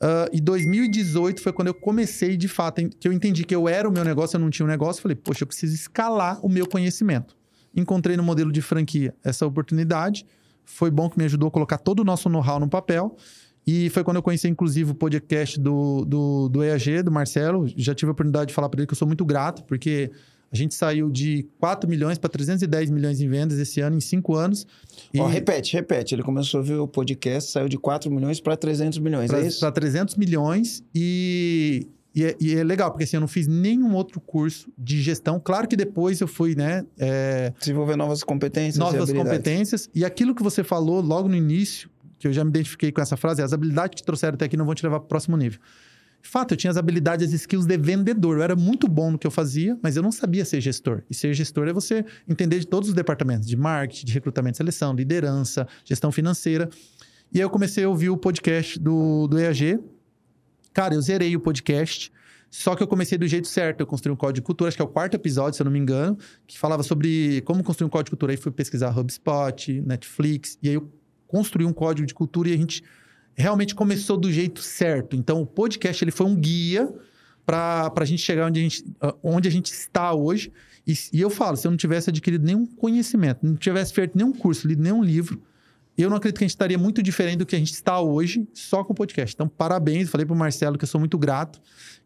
[0.00, 3.88] Uh, e 2018 foi quando eu comecei, de fato, que eu entendi que eu era
[3.88, 5.02] o meu negócio, eu não tinha um negócio.
[5.02, 7.36] Falei, poxa, eu preciso escalar o meu conhecimento.
[7.74, 10.24] Encontrei no modelo de franquia essa oportunidade.
[10.64, 13.16] Foi bom que me ajudou a colocar todo o nosso know-how no papel.
[13.70, 17.68] E foi quando eu conheci, inclusive, o podcast do, do, do EAG, do Marcelo.
[17.76, 20.10] Já tive a oportunidade de falar para ele que eu sou muito grato, porque
[20.50, 24.34] a gente saiu de 4 milhões para 310 milhões em vendas esse ano, em 5
[24.34, 24.66] anos.
[25.12, 25.20] E...
[25.20, 26.14] Repete, repete.
[26.14, 29.46] Ele começou a ver o podcast, saiu de 4 milhões para 300 milhões, pra, é
[29.46, 29.60] isso?
[29.60, 31.86] Para 300 milhões e...
[32.14, 35.38] E é, e é, legal, porque assim, eu não fiz nenhum outro curso de gestão.
[35.38, 36.84] Claro que depois eu fui, né?
[36.98, 37.52] É...
[37.60, 38.78] Desenvolver novas competências.
[38.78, 39.88] Novas e competências.
[39.94, 41.88] E aquilo que você falou logo no início,
[42.18, 44.56] que eu já me identifiquei com essa frase, as habilidades que te trouxeram até aqui
[44.56, 45.60] não vão te levar para o próximo nível.
[46.20, 48.38] De fato, eu tinha as habilidades, as skills de vendedor.
[48.38, 51.02] Eu era muito bom no que eu fazia, mas eu não sabia ser gestor.
[51.08, 54.58] E ser gestor é você entender de todos os departamentos, de marketing, de recrutamento e
[54.58, 56.68] seleção, liderança, gestão financeira.
[57.32, 59.78] E aí eu comecei a ouvir o podcast do, do EAG.
[60.72, 62.12] Cara, eu zerei o podcast.
[62.50, 63.80] Só que eu comecei do jeito certo.
[63.80, 65.72] Eu construí um código de cultura, acho que é o quarto episódio, se eu não
[65.72, 68.32] me engano, que falava sobre como construir um código de cultura.
[68.32, 70.90] Aí fui pesquisar HubSpot, Netflix, e aí eu
[71.28, 72.82] construí um código de cultura e a gente
[73.36, 75.14] realmente começou do jeito certo.
[75.14, 76.92] Então, o podcast ele foi um guia
[77.46, 78.84] para a gente chegar onde a gente,
[79.22, 80.52] onde a gente está hoje.
[80.86, 84.32] E, e, eu falo, se eu não tivesse adquirido nenhum conhecimento, não tivesse feito nenhum
[84.32, 85.40] curso, lido nenhum livro,
[85.96, 88.46] eu não acredito que a gente estaria muito diferente do que a gente está hoje
[88.54, 89.34] só com o podcast.
[89.34, 90.08] Então, parabéns.
[90.08, 91.60] Falei para o Marcelo que eu sou muito grato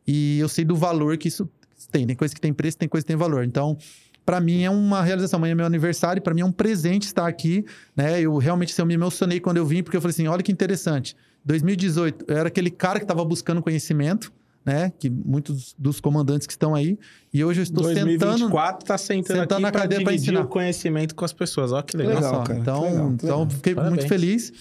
[0.07, 1.49] e eu sei do valor que isso
[1.91, 2.07] tem.
[2.07, 3.45] Tem coisa que tem preço, tem coisa que tem valor.
[3.45, 3.77] Então,
[4.25, 5.39] para mim é uma realização.
[5.39, 7.65] Amanhã é meu aniversário, para mim é um presente estar aqui,
[7.97, 8.21] né?
[8.21, 10.53] Eu realmente assim, eu me emocionei quando eu vim, porque eu falei assim, olha que
[10.53, 11.17] interessante.
[11.45, 14.33] 2018, eu era aquele cara que estava buscando conhecimento,
[14.65, 14.93] né?
[14.99, 16.99] Que muitos dos comandantes que estão aí.
[17.33, 21.15] E hoje eu estou 2024 está sentando, sentando aqui na cadeira para ensinar o conhecimento
[21.15, 21.73] com as pessoas.
[21.73, 22.15] Olha que legal.
[22.15, 22.59] legal cara.
[22.59, 23.51] Então, legal, então legal.
[23.51, 23.97] fiquei Parabéns.
[23.97, 24.53] muito feliz.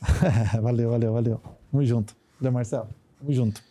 [0.60, 1.40] valeu, valeu, valeu.
[1.72, 2.14] Vamos junto.
[2.38, 2.88] Valeu, Marcelo.
[3.20, 3.62] Vamos junto.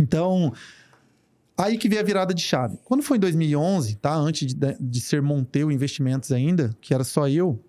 [0.00, 0.52] Então,
[1.62, 2.76] Aí que veio a virada de chave.
[2.82, 4.12] Quando foi em 2011, tá?
[4.12, 7.64] Antes de, de ser Monteu Investimentos ainda, que era só eu,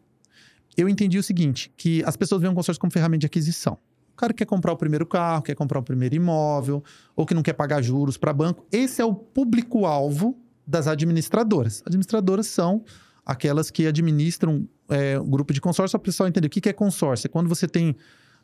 [0.75, 3.77] eu entendi o seguinte, que as pessoas veem o consórcio como ferramenta de aquisição.
[4.13, 6.83] O cara quer comprar o primeiro carro, quer comprar o primeiro imóvel,
[7.15, 8.65] ou que não quer pagar juros para banco.
[8.71, 10.35] Esse é o público-alvo
[10.65, 11.83] das administradoras.
[11.85, 12.83] Administradoras são
[13.23, 15.99] aquelas que administram é, um grupo de consórcio.
[15.99, 17.27] Para o pessoal entender o que é consórcio.
[17.27, 17.95] É quando você tem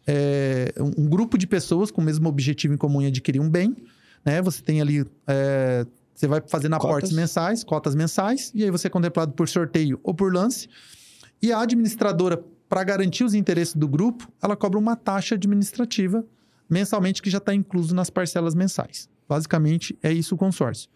[0.06, 3.76] é, um grupo de pessoas com o mesmo objetivo em comum em adquirir um bem
[4.26, 4.42] né?
[4.42, 5.06] Você tem ali.
[5.28, 10.00] É, você vai fazendo aportes mensais, cotas mensais, e aí você é contemplado por sorteio
[10.04, 10.68] ou por lance.
[11.42, 16.26] E a administradora, para garantir os interesses do grupo, ela cobra uma taxa administrativa
[16.70, 19.10] mensalmente que já está incluso nas parcelas mensais.
[19.28, 20.90] Basicamente, é isso o consórcio.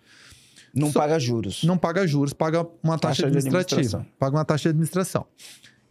[0.74, 1.64] Não Só, paga juros.
[1.64, 4.06] Não paga juros, paga uma taxa, taxa administrativa.
[4.20, 5.26] Paga uma taxa de administração.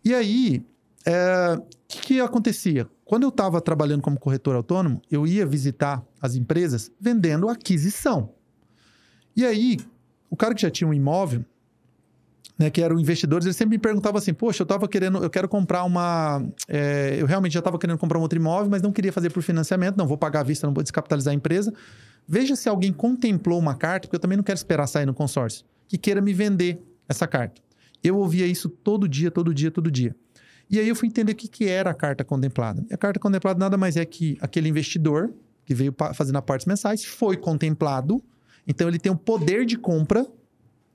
[0.04, 1.56] E aí, o é,
[1.88, 2.88] que, que acontecia?
[3.12, 8.30] Quando eu estava trabalhando como corretor autônomo, eu ia visitar as empresas vendendo aquisição.
[9.36, 9.76] E aí,
[10.30, 11.44] o cara que já tinha um imóvel,
[12.58, 15.46] né, que eram investidores, ele sempre me perguntava assim: Poxa, eu estava querendo, eu quero
[15.46, 16.42] comprar uma.
[16.66, 19.42] É, eu realmente já estava querendo comprar um outro imóvel, mas não queria fazer por
[19.42, 21.70] financiamento, não vou pagar à vista, não vou descapitalizar a empresa.
[22.26, 25.66] Veja se alguém contemplou uma carta, porque eu também não quero esperar sair no consórcio,
[25.86, 27.60] que queira me vender essa carta.
[28.02, 30.16] Eu ouvia isso todo dia, todo dia, todo dia.
[30.72, 32.82] E aí eu fui entender o que, que era a carta contemplada.
[32.90, 35.30] E a carta contemplada nada mais é que aquele investidor
[35.66, 38.22] que veio fazendo a partes mensais foi contemplado,
[38.66, 40.26] então ele tem um poder de compra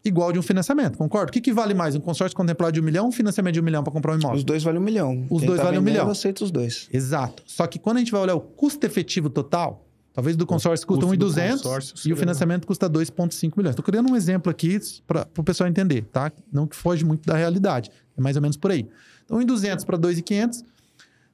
[0.03, 1.29] igual de um financiamento, concorda?
[1.29, 1.95] O que, que vale mais?
[1.95, 4.19] Um consórcio contemplado de um milhão ou um financiamento de um milhão para comprar um
[4.19, 4.37] imóvel?
[4.37, 5.27] Os dois valem um milhão.
[5.29, 6.05] Os Quem dois tá valem um milhão.
[6.05, 6.89] Eu aceito os dois.
[6.91, 7.43] Exato.
[7.45, 9.86] Só que quando a gente vai olhar o custo efetivo total,
[10.17, 13.73] talvez do consórcio custa 1,200 e o financiamento custa 2,5 milhões.
[13.73, 16.31] Estou criando um exemplo aqui para o pessoal entender, tá?
[16.51, 17.91] Não que foge muito da realidade.
[18.17, 18.89] É mais ou menos por aí.
[19.23, 20.63] Então, em 200 para 2,500,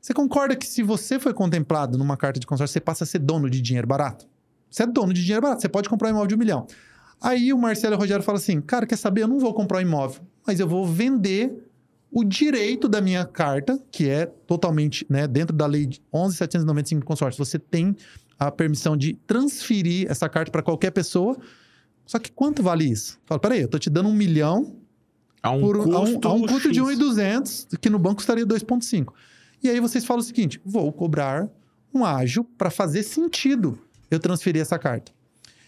[0.01, 3.19] você concorda que se você foi contemplado numa carta de consórcio, você passa a ser
[3.19, 4.27] dono de dinheiro barato?
[4.69, 6.67] Você é dono de dinheiro barato, você pode comprar um imóvel de um milhão.
[7.21, 9.21] Aí o Marcelo e o Rogério falam assim: cara, quer saber?
[9.21, 11.69] Eu não vou comprar um imóvel, mas eu vou vender
[12.11, 17.43] o direito da minha carta, que é totalmente né, dentro da lei 11.795 do consórcio.
[17.43, 17.95] Você tem
[18.47, 21.37] a permissão de transferir essa carta para qualquer pessoa.
[22.05, 23.19] Só que quanto vale isso?
[23.25, 24.75] Fala, peraí, eu tô te dando um milhão
[25.41, 28.45] a um por, custo, a um, a um custo de 1,200, que no banco estaria
[28.45, 29.13] 2,5.
[29.63, 31.47] E aí vocês falam o seguinte: vou cobrar
[31.93, 33.79] um ágio para fazer sentido
[34.11, 35.11] eu transferir essa carta.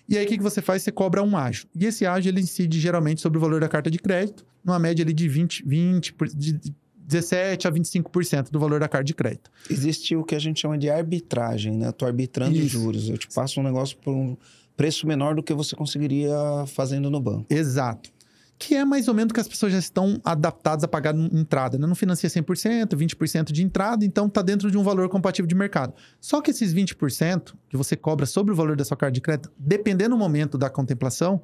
[0.08, 0.84] E aí, o que, que você faz?
[0.84, 1.68] Você cobra um ágio.
[1.74, 5.04] E esse ágio, ele incide geralmente sobre o valor da carta de crédito, numa média
[5.04, 6.60] ali de 20, 20 por- de
[7.06, 9.52] 17 a 25% do valor da carta de crédito.
[9.70, 11.88] Existe o que a gente chama de arbitragem, né?
[11.88, 12.70] Eu tô arbitrando Isso.
[12.70, 13.10] juros.
[13.10, 14.36] Eu te passo um negócio por um
[14.76, 16.36] preço menor do que você conseguiria
[16.68, 17.46] fazendo no banco.
[17.50, 18.10] Exato.
[18.58, 21.78] Que é mais ou menos o que as pessoas já estão adaptadas a pagar entrada.
[21.78, 21.86] Né?
[21.86, 25.94] Não financia 100%, 20% de entrada, então está dentro de um valor compatível de mercado.
[26.22, 29.52] Só que esses 20% que você cobra sobre o valor da sua carta de crédito,
[29.58, 31.42] dependendo do momento da contemplação,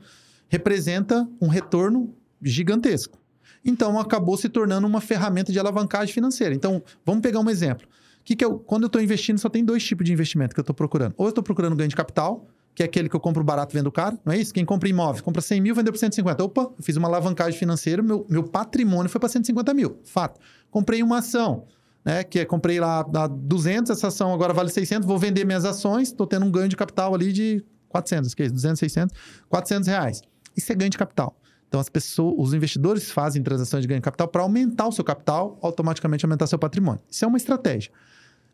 [0.48, 3.21] representa um retorno gigantesco.
[3.64, 6.54] Então, acabou se tornando uma ferramenta de alavancagem financeira.
[6.54, 7.88] Então, vamos pegar um exemplo.
[8.24, 10.64] Que que eu, quando eu estou investindo, só tem dois tipos de investimento que eu
[10.64, 11.14] estou procurando.
[11.18, 13.92] Ou eu estou procurando ganho de capital, que é aquele que eu compro barato vendo
[13.92, 14.54] caro, não é isso?
[14.54, 16.44] Quem compra imóvel, compra 100 mil, vendeu por 150.
[16.44, 20.00] Opa, eu fiz uma alavancagem financeira, meu, meu patrimônio foi para 150 mil.
[20.04, 20.40] Fato.
[20.70, 21.66] Comprei uma ação,
[22.06, 22.24] né?
[22.24, 26.10] Que é, comprei lá a 200, essa ação agora vale 600, vou vender minhas ações,
[26.10, 28.56] estou tendo um ganho de capital ali de 400, que é isso?
[28.56, 29.18] 200, 600,
[29.50, 30.22] 400 reais.
[30.56, 31.36] Isso é ganho de capital.
[31.72, 35.06] Então, as pessoas, os investidores fazem transações de ganho de capital para aumentar o seu
[35.06, 37.02] capital, automaticamente aumentar seu patrimônio.
[37.10, 37.94] Isso é uma estratégia.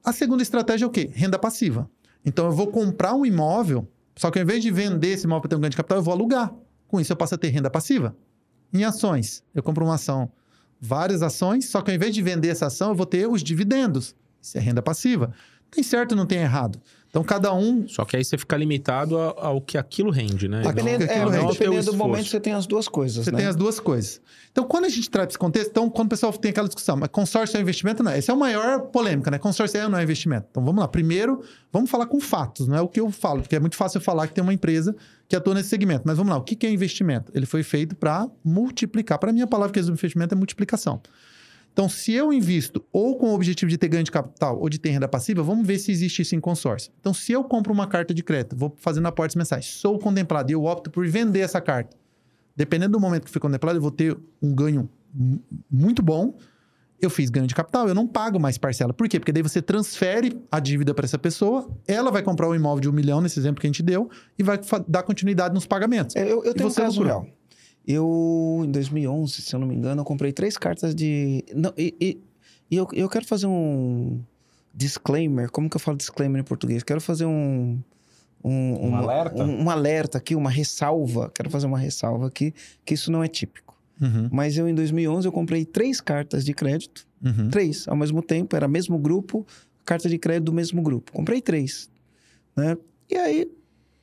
[0.05, 1.09] A segunda estratégia é o quê?
[1.11, 1.89] Renda passiva.
[2.24, 5.49] Então, eu vou comprar um imóvel, só que ao invés de vender esse imóvel para
[5.49, 6.53] ter um ganho de capital, eu vou alugar.
[6.88, 8.15] Com isso, eu passo a ter renda passiva.
[8.72, 10.32] Em ações, eu compro uma ação,
[10.80, 14.15] várias ações, só que ao invés de vender essa ação, eu vou ter os dividendos.
[14.39, 15.34] Isso é renda passiva.
[15.72, 16.80] Tem certo, não tem errado.
[17.10, 20.62] Então, cada um Só que aí você fica limitado ao, ao que aquilo rende, né?
[20.62, 21.53] Dependendo, que é, aquilo rende.
[21.53, 23.38] dependendo do momento, você tem as duas coisas, Você né?
[23.38, 24.22] tem as duas coisas.
[24.51, 27.10] Então, quando a gente traz esse contexto, então, quando o pessoal tem aquela discussão, mas
[27.10, 28.03] consórcio é investimento?
[28.03, 28.12] Não.
[28.12, 29.38] Essa é a maior polêmica, né?
[29.38, 30.47] Consórcio é ou não é investimento?
[30.51, 30.88] Então, vamos lá.
[30.88, 31.41] Primeiro,
[31.72, 34.01] vamos falar com fatos, não é o que eu falo, porque é muito fácil eu
[34.01, 34.95] falar que tem uma empresa
[35.28, 36.03] que atua nesse segmento.
[36.05, 36.38] Mas vamos lá.
[36.38, 37.32] O que que é investimento?
[37.34, 39.18] Ele foi feito para multiplicar.
[39.18, 41.01] Para mim, a palavra que resume investimento é multiplicação.
[41.78, 44.80] Então, se eu invisto ou com o objetivo de ter ganho de capital ou de
[44.80, 46.91] ter renda passiva, vamos ver se existe isso em consórcio.
[46.99, 50.53] Então, se eu compro uma carta de crédito, vou fazendo aportes mensais, sou contemplado e
[50.55, 51.95] eu opto por vender essa carta,
[52.55, 56.36] dependendo do momento que foi contemplado, eu vou ter um ganho mu- muito bom.
[56.99, 58.91] Eu fiz ganho de capital, eu não pago mais parcela.
[58.91, 59.19] Por quê?
[59.19, 62.89] Porque daí você transfere a dívida para essa pessoa, ela vai comprar um imóvel de
[62.89, 66.15] um milhão, nesse exemplo que a gente deu, e vai dar continuidade nos pagamentos.
[66.15, 67.28] É, Eu, eu tenho um caso real.
[67.88, 71.43] Eu, em 2011, se eu não me engano, eu comprei três cartas de...
[71.55, 72.17] Não, e e-
[72.69, 74.19] e eu, eu quero fazer um
[74.73, 75.49] disclaimer.
[75.49, 76.83] Como que eu falo disclaimer em português?
[76.83, 77.79] Quero fazer um...
[78.43, 79.43] Um, Um alerta?
[79.43, 81.31] Um, um alerta aqui, uma ressalva.
[81.33, 82.53] Quero fazer uma ressalva aqui,
[82.85, 83.75] que isso não é típico.
[83.99, 87.07] Uhum, Mas eu, em 2011, eu comprei três cartas de crédito.
[87.23, 87.49] uhum.
[87.49, 88.55] Três, ao mesmo tempo.
[88.55, 89.45] Era mesmo grupo,
[89.85, 91.11] carta de crédito do mesmo grupo.
[91.13, 91.89] Comprei três,
[92.55, 92.77] né?
[93.09, 93.51] E aí,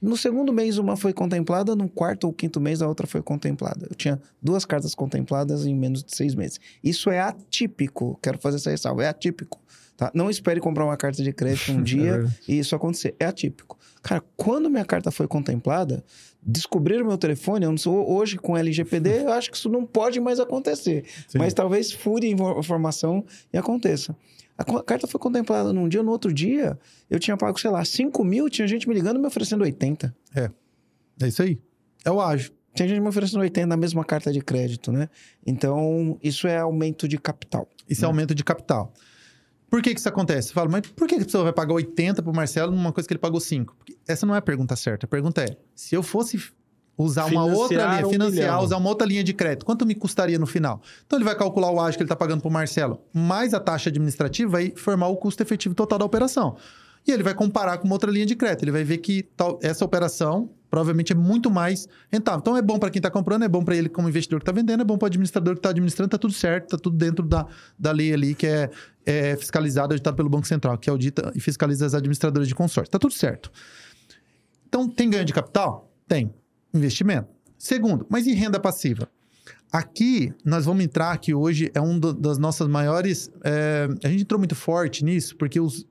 [0.04, 1.74] no segundo mês, uma foi contemplada.
[1.74, 3.86] No quarto ou quinto mês, a outra foi contemplada.
[3.88, 6.60] Eu tinha duas cartas contempladas em menos de seis meses.
[6.82, 8.18] Isso é atípico.
[8.22, 9.04] Quero fazer essa ressalva.
[9.04, 9.58] É atípico.
[9.96, 10.10] Tá?
[10.12, 12.38] Não espere comprar uma carta de crédito um É dia verdade.
[12.46, 13.14] e isso acontecer.
[13.18, 13.78] É atípico.
[14.02, 16.04] Cara, quando minha carta foi contemplada,
[16.42, 17.64] descobriram meu telefone.
[17.64, 21.04] Eu não sou hoje com LGPD, eu acho que isso não pode mais acontecer.
[21.28, 21.38] Sim.
[21.38, 24.14] Mas talvez fure informação e aconteça.
[24.56, 26.78] A carta foi contemplada num dia, no outro dia,
[27.10, 30.14] eu tinha pago, sei lá, 5 mil, tinha gente me ligando me oferecendo 80.
[31.20, 31.60] É isso aí.
[32.04, 32.52] É o ágio.
[32.72, 35.08] Tinha gente me oferecendo 80 na mesma carta de crédito, né?
[35.46, 37.68] Então, isso é aumento de capital.
[37.88, 38.92] Isso é aumento de capital.
[39.70, 40.48] Por que, que isso acontece?
[40.48, 43.08] Você fala, mas por que que a pessoa vai pagar 80 pro Marcelo numa coisa
[43.08, 43.74] que ele pagou 5?
[43.76, 45.06] Porque essa não é a pergunta certa.
[45.06, 46.40] A pergunta é: se eu fosse
[46.96, 48.64] usar uma outra linha, um financiar, milhão.
[48.64, 50.80] usar uma outra linha de crédito, quanto me custaria no final?
[51.06, 53.88] Então ele vai calcular o ágio que ele está pagando pro Marcelo, mais a taxa
[53.90, 56.56] administrativa, vai formar o custo efetivo total da operação.
[57.06, 58.62] E ele vai comparar com uma outra linha de crédito.
[58.62, 62.40] Ele vai ver que tal- essa operação provavelmente é muito mais rentável.
[62.40, 64.52] Então é bom para quem está comprando, é bom para ele como investidor que está
[64.52, 67.26] vendendo, é bom para o administrador que está administrando, está tudo certo, está tudo dentro
[67.26, 67.46] da,
[67.78, 68.70] da lei ali que é,
[69.04, 72.88] é fiscalizada, auditada pelo Banco Central, que audita e fiscaliza as administradoras de consórcio.
[72.88, 73.52] Está tudo certo.
[74.66, 75.92] Então, tem ganho de capital?
[76.08, 76.32] Tem.
[76.74, 77.28] Investimento.
[77.58, 79.08] Segundo, mas e renda passiva?
[79.72, 83.30] Aqui, nós vamos entrar que hoje é um do- das nossas maiores...
[83.42, 85.86] é, a gente entrou muito forte nisso, porque os,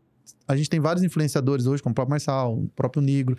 [0.47, 3.35] a gente tem vários influenciadores hoje, como o próprio Marçal, o próprio Negro,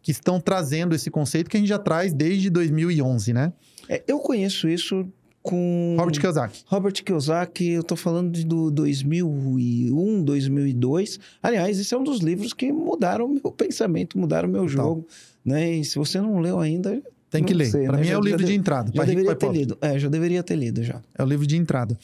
[0.00, 3.52] que estão trazendo esse conceito que a gente já traz desde 2011, né?
[3.88, 5.06] É, eu conheço isso
[5.44, 5.94] com...
[5.98, 6.64] Robert Kiyosaki.
[6.66, 11.20] Robert Kiyosaki, eu tô falando de do 2001, 2002.
[11.42, 15.06] Aliás, esse é um dos livros que mudaram o meu pensamento, mudaram o meu jogo,
[15.44, 15.70] né?
[15.74, 17.70] E se você não leu ainda, Tem que Não ler.
[17.88, 18.02] Para né?
[18.02, 18.92] mim é Já- o já livro de- de entrada.
[18.94, 19.58] já rico, deveria pai ter pobre.
[19.60, 19.78] lido.
[19.80, 21.02] É, já deveria ter lido já.
[21.18, 21.98] É o livro de entrada.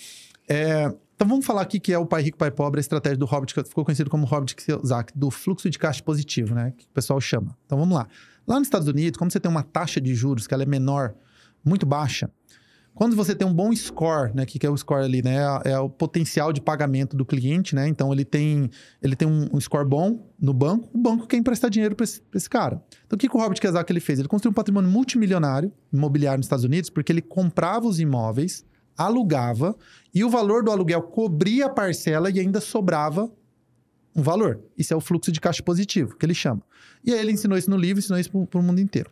[0.49, 3.26] É, então vamos falar aqui que é o Pai Rico, Pai Pobre, a estratégia do
[3.26, 6.72] Robert, que ficou conhecido como Robert Kiyosaki, do fluxo de caixa positivo, né?
[6.76, 7.57] Que o pessoal chama.
[7.64, 8.09] Então vamos lá.
[8.47, 11.14] Lá nos Estados Unidos, como você tem uma taxa de juros que ela é menor,
[11.64, 12.28] muito baixa,
[13.01, 14.43] Quando você tem um bom score, né?
[14.43, 15.39] O que, que é o score ali, né?
[15.65, 17.89] É, o potencial de pagamento do cliente, né?
[17.89, 18.69] Então ele tem,
[19.01, 22.21] ele tem um, um score bom no banco, o banco quer emprestar dinheiro para esse,
[22.35, 22.85] esse, cara.
[23.07, 24.19] Então o que, que o Robert Kiyosaki ele fez?
[24.19, 28.67] Ele construiu um patrimônio multimilionário imobiliário nos Estados Unidos porque ele comprava os imóveis,
[28.99, 29.75] alugava
[30.15, 33.33] e o valor do aluguel cobria a parcela e ainda sobrava
[34.15, 34.61] um valor.
[34.77, 36.61] Isso é o fluxo de caixa positivo, que ele chama.
[37.03, 39.11] E aí ele ensinou isso no livro, ensinou isso para o mundo inteiro.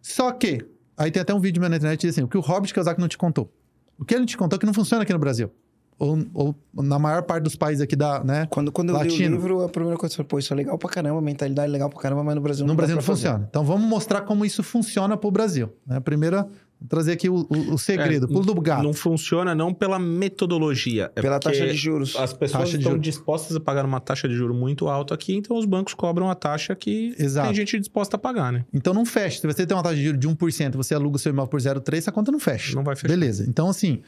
[0.00, 0.64] Só que
[1.00, 2.70] Aí tem até um vídeo meu na internet que diz assim: o que o Robert
[2.70, 3.50] Kiyosaki não te contou.
[3.98, 5.50] O que ele te contou é que não funciona aqui no Brasil.
[5.98, 8.46] Ou, ou, na maior parte dos países aqui da, né?
[8.50, 9.16] Quando, quando eu Latino.
[9.16, 11.20] li o livro, a primeira coisa que eu falei, pô, isso é legal pra caramba,
[11.22, 13.38] mentalidade é legal pra caramba, mas no Brasil não No Brasil não funciona.
[13.38, 13.46] Fazer.
[13.48, 15.70] Então vamos mostrar como isso funciona pro Brasil.
[15.86, 15.96] Né?
[15.96, 16.46] A primeira
[16.80, 18.82] Vou trazer aqui o, o, o segredo, é, pulo do gato.
[18.82, 21.12] Não funciona não pela metodologia.
[21.14, 22.16] É pela taxa de juros.
[22.16, 25.66] As pessoas estão dispostas a pagar uma taxa de juros muito alta aqui, então os
[25.66, 27.48] bancos cobram a taxa que Exato.
[27.48, 28.64] tem gente disposta a pagar, né?
[28.72, 29.40] Então não fecha.
[29.40, 31.60] Se você tem uma taxa de juros de 1%, você aluga o seu imóvel por
[31.60, 32.74] 0,3%, essa conta não fecha.
[32.74, 33.08] Não vai fechar.
[33.08, 33.44] Beleza.
[33.46, 34.00] Então, assim,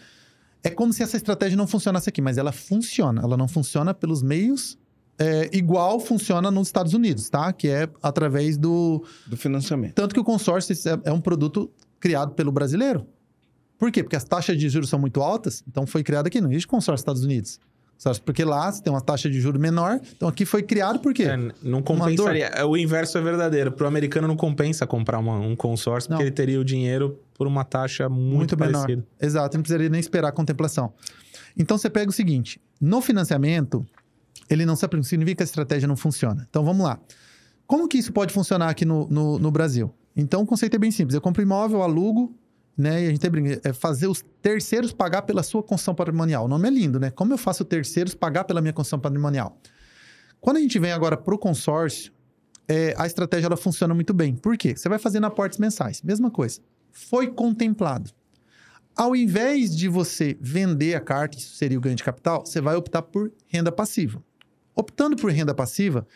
[0.64, 3.20] é como se essa estratégia não funcionasse aqui, mas ela funciona.
[3.22, 4.78] Ela não funciona pelos meios
[5.18, 7.52] é, igual funciona nos Estados Unidos, tá?
[7.52, 9.04] Que é através do...
[9.26, 9.94] Do financiamento.
[9.94, 11.70] Tanto que o consórcio é, é um produto
[12.02, 13.06] criado pelo brasileiro.
[13.78, 14.02] Por quê?
[14.02, 16.92] Porque as taxas de juros são muito altas, então foi criado aqui, não existe consórcio
[16.92, 17.60] nos Estados Unidos.
[18.24, 21.22] Porque lá você tem uma taxa de juros menor, então aqui foi criado por quê?
[21.22, 22.46] É, não compensaria.
[22.46, 23.70] É, o inverso é verdadeiro.
[23.70, 26.16] Para o americano não compensa comprar uma, um consórcio, não.
[26.16, 28.88] porque ele teria o dinheiro por uma taxa muito, muito parecida.
[28.88, 29.04] Menor.
[29.20, 30.92] Exato, não precisaria nem esperar a contemplação.
[31.56, 33.86] Então você pega o seguinte: no financiamento,
[34.50, 36.44] ele não significa que a estratégia não funciona.
[36.50, 36.98] Então vamos lá.
[37.68, 39.94] Como que isso pode funcionar aqui no, no, no Brasil?
[40.16, 41.14] Então o conceito é bem simples.
[41.14, 42.34] Eu compro imóvel, alugo,
[42.76, 43.04] né?
[43.04, 46.44] E a gente brinca, é fazer os terceiros pagar pela sua construção patrimonial.
[46.44, 47.10] O nome é lindo, né?
[47.10, 49.58] Como eu faço terceiros pagar pela minha construção patrimonial?
[50.40, 52.12] Quando a gente vem agora para o consórcio,
[52.68, 54.34] é, a estratégia ela funciona muito bem.
[54.34, 54.76] Por quê?
[54.76, 56.02] Você vai fazendo aportes mensais.
[56.02, 56.60] Mesma coisa.
[56.90, 58.10] Foi contemplado.
[58.94, 62.76] Ao invés de você vender a carta, isso seria o ganho de capital, você vai
[62.76, 64.22] optar por renda passiva.
[64.74, 66.06] Optando por renda passiva,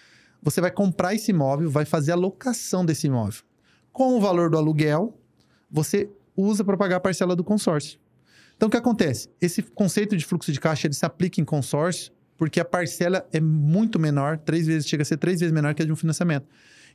[0.43, 3.43] você vai comprar esse imóvel, vai fazer a locação desse imóvel.
[3.97, 5.19] Com o valor do aluguel,
[5.71, 7.99] você usa para pagar a parcela do consórcio.
[8.55, 9.31] Então, o que acontece?
[9.41, 13.41] Esse conceito de fluxo de caixa ele se aplica em consórcio porque a parcela é
[13.41, 16.47] muito menor, três vezes, chega a ser três vezes menor que a de um financiamento.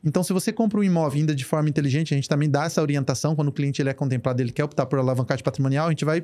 [0.03, 2.79] Então, se você compra um imóvel ainda de forma inteligente, a gente também dá essa
[2.79, 6.05] orientação quando o cliente ele é contemplado, ele quer optar por alavancagem patrimonial, a gente
[6.05, 6.23] vai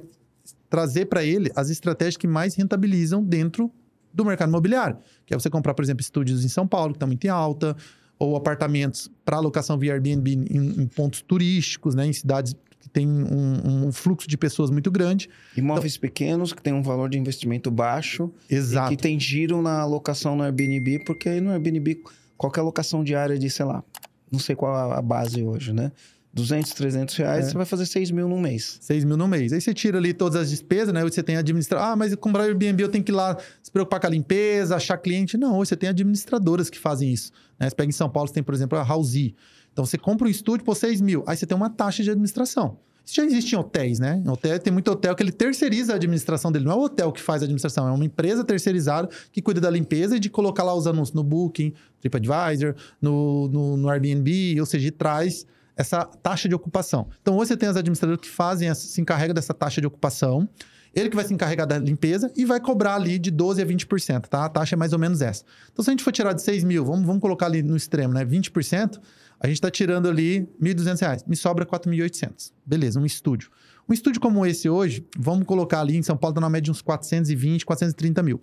[0.69, 3.71] trazer para ele as estratégias que mais rentabilizam dentro
[4.13, 4.99] do mercado imobiliário.
[5.25, 7.75] Que é você comprar, por exemplo, estúdios em São Paulo, que estão muito em alta,
[8.19, 13.07] ou apartamentos para alocação via Airbnb em, em, pontos turísticos, né, em cidades que tem
[13.07, 15.29] um, um, fluxo de pessoas muito grande.
[15.55, 18.31] Imóveis então, pequenos que têm um valor de investimento baixo.
[18.49, 18.93] Exato.
[18.93, 22.01] E que tem giro na alocação no Airbnb, porque aí no Airbnb
[22.37, 23.83] qualquer alocação diária de, sei lá,
[24.31, 25.91] não sei qual a base hoje, né?
[26.37, 27.49] 200, 300 reais, é.
[27.49, 28.77] você vai fazer 6 mil no mês.
[28.81, 29.51] 6 mil no mês.
[29.51, 31.03] Aí você tira ali todas as despesas, né?
[31.03, 31.83] Hoje você tem administrar.
[31.83, 34.97] Ah, mas comprar Airbnb eu tenho que ir lá se preocupar com a limpeza, achar
[34.97, 35.35] cliente.
[35.37, 37.31] Não, hoje você tem administradoras que fazem isso.
[37.59, 37.67] Né?
[37.69, 39.35] Você pega em São Paulo, você tem, por exemplo, a Housey.
[39.73, 41.23] Então você compra um estúdio por 6 mil.
[41.27, 42.77] Aí você tem uma taxa de administração.
[43.03, 44.21] Isso já existe em hotéis, né?
[44.23, 46.65] Em hotel, tem muito hotel que ele terceiriza a administração dele.
[46.65, 49.69] Não é o hotel que faz a administração, é uma empresa terceirizada que cuida da
[49.69, 54.65] limpeza e de colocar lá os anúncios no Booking, TripAdvisor, no, no, no Airbnb, ou
[54.65, 55.47] seja, traz
[55.77, 57.07] essa taxa de ocupação.
[57.21, 60.49] Então, hoje você tem as administradoras que fazem, se encarregam dessa taxa de ocupação,
[60.93, 64.21] ele que vai se encarregar da limpeza e vai cobrar ali de 12% a 20%,
[64.27, 64.45] tá?
[64.45, 65.43] A taxa é mais ou menos essa.
[65.71, 68.13] Então, se a gente for tirar de 6 mil, vamos, vamos colocar ali no extremo,
[68.13, 68.25] né?
[68.25, 68.99] 20%,
[69.39, 71.23] a gente está tirando ali R$ 1.200.
[71.27, 72.51] Me sobra 4.800.
[72.65, 73.51] Beleza, um estúdio.
[73.87, 76.71] Um estúdio como esse hoje, vamos colocar ali em São Paulo, está na média de
[76.71, 78.41] uns 420, 430 mil.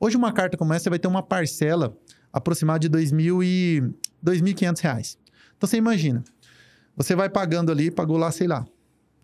[0.00, 1.96] Hoje, uma carta como essa, você vai ter uma parcela
[2.32, 3.04] aproximada de R$
[4.24, 5.16] 2.500.
[5.56, 6.24] Então, você imagina,
[6.96, 8.64] você vai pagando ali, pagou lá, sei lá.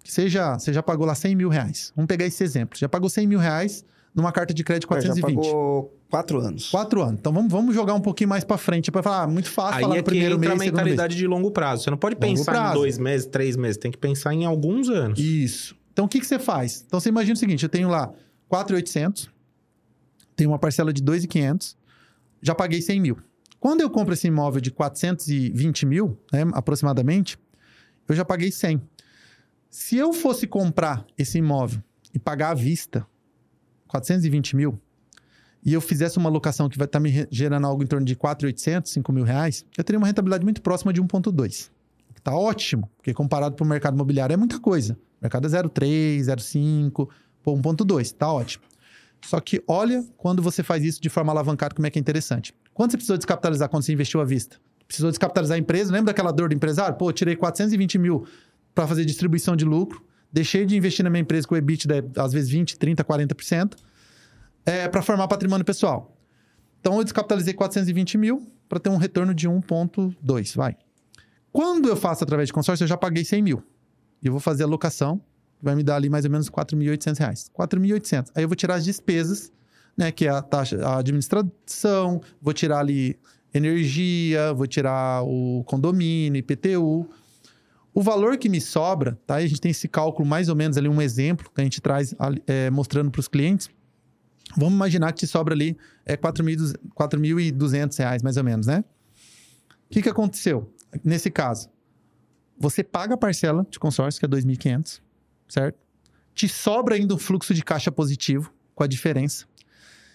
[0.05, 1.93] Seja, você já pagou lá 100 mil reais.
[1.95, 2.79] Vamos pegar esse exemplo.
[2.79, 5.19] Já pagou 100 mil reais numa carta de crédito 420.
[5.19, 6.71] É, já pagou quatro anos.
[6.71, 7.21] Quatro anos.
[7.21, 9.83] Então vamos, vamos jogar um pouquinho mais para frente para falar, ah, muito fácil Aí
[9.83, 11.85] falar é no primeiro entra mês, a mentalidade de longo prazo.
[11.85, 13.77] Você não pode pensar em dois meses, três meses.
[13.77, 15.19] Tem que pensar em alguns anos.
[15.19, 15.77] Isso.
[15.93, 16.85] Então o que, que você faz?
[16.87, 18.11] Então você imagina o seguinte: eu tenho lá
[18.49, 19.31] 4,800,
[20.35, 21.77] tenho uma parcela de 2,500,
[22.43, 23.19] já paguei 100 mil.
[23.61, 27.39] Quando eu compro esse imóvel de 420 mil, né, aproximadamente,
[28.09, 28.81] eu já paguei 100.
[29.69, 31.83] Se eu fosse comprar esse imóvel
[32.13, 33.07] e pagar à vista
[33.87, 34.81] 420 mil,
[35.65, 38.17] e eu fizesse uma locação que vai estar tá me gerando algo em torno de
[38.17, 41.71] 4,800, 5 mil reais, eu teria uma rentabilidade muito próxima de 1,2.
[42.17, 44.95] Está ótimo, porque comparado para o mercado imobiliário é muita coisa.
[44.95, 47.09] O mercado é 0,3, 0,5,
[47.47, 48.65] 1,2, está ótimo.
[49.25, 52.55] Só que olha quando você faz isso de forma alavancada, como é que é interessante.
[52.73, 54.59] Quanto você precisou descapitalizar quando você investiu à vista?
[54.91, 55.93] Precisou descapitalizar a empresa.
[55.93, 56.97] Lembra daquela dor do empresário?
[56.97, 58.27] Pô, tirei 420 mil
[58.75, 60.05] para fazer distribuição de lucro.
[60.33, 63.77] deixei de investir na minha empresa com o EBITDA, às vezes 20, 30, 40%,
[64.67, 66.17] é, para formar patrimônio pessoal.
[66.81, 70.77] Então, eu descapitalizei 420 mil para ter um retorno de 1,2, vai.
[71.53, 73.63] Quando eu faço através de consórcio, eu já paguei 100 mil.
[74.21, 75.21] E eu vou fazer a locação,
[75.63, 77.51] vai me dar ali mais ou menos 4.800 reais.
[77.57, 78.31] 4.800.
[78.35, 79.53] Aí eu vou tirar as despesas,
[79.97, 80.11] né?
[80.11, 83.19] Que é a taxa, a administração, vou tirar ali
[83.53, 87.09] energia, vou tirar o condomínio, IPTU.
[87.93, 89.37] O valor que me sobra, tá?
[89.37, 92.15] A gente tem esse cálculo mais ou menos ali, um exemplo que a gente traz
[92.47, 93.69] é, mostrando para os clientes.
[94.57, 98.85] Vamos imaginar que te sobra ali é 4.200 reais, mais ou menos, né?
[99.89, 100.73] O que, que aconteceu?
[101.05, 101.69] Nesse caso,
[102.59, 105.01] você paga a parcela de consórcio, que é 2.500,
[105.49, 105.79] certo?
[106.35, 109.47] Te sobra ainda um fluxo de caixa positivo, com a diferença.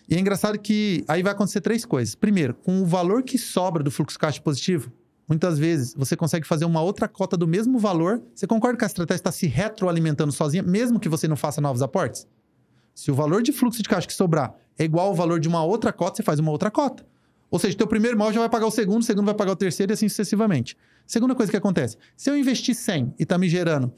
[0.08, 2.14] E é engraçado que aí vai acontecer três coisas.
[2.14, 4.92] Primeiro, com o valor que sobra do fluxo caixa positivo,
[5.28, 8.22] muitas vezes você consegue fazer uma outra cota do mesmo valor.
[8.34, 11.82] Você concorda que a estratégia está se retroalimentando sozinha, mesmo que você não faça novos
[11.82, 12.28] aportes?
[12.94, 15.64] Se o valor de fluxo de caixa que sobrar é igual ao valor de uma
[15.64, 17.06] outra cota, você faz uma outra cota.
[17.50, 19.56] Ou seja, teu primeiro imóvel já vai pagar o segundo, o segundo vai pagar o
[19.56, 20.78] terceiro e assim sucessivamente.
[21.06, 23.94] Segunda coisa que acontece, se eu investir 100 e está me gerando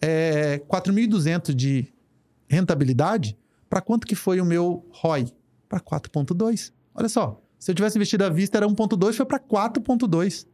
[0.00, 1.92] é, 4.200 de
[2.48, 3.36] rentabilidade,
[3.68, 5.26] para quanto que foi o meu ROI?
[5.70, 6.72] Para 4.2.
[6.92, 10.44] Olha só, se eu tivesse investido à vista era 1.2, foi para 4.2.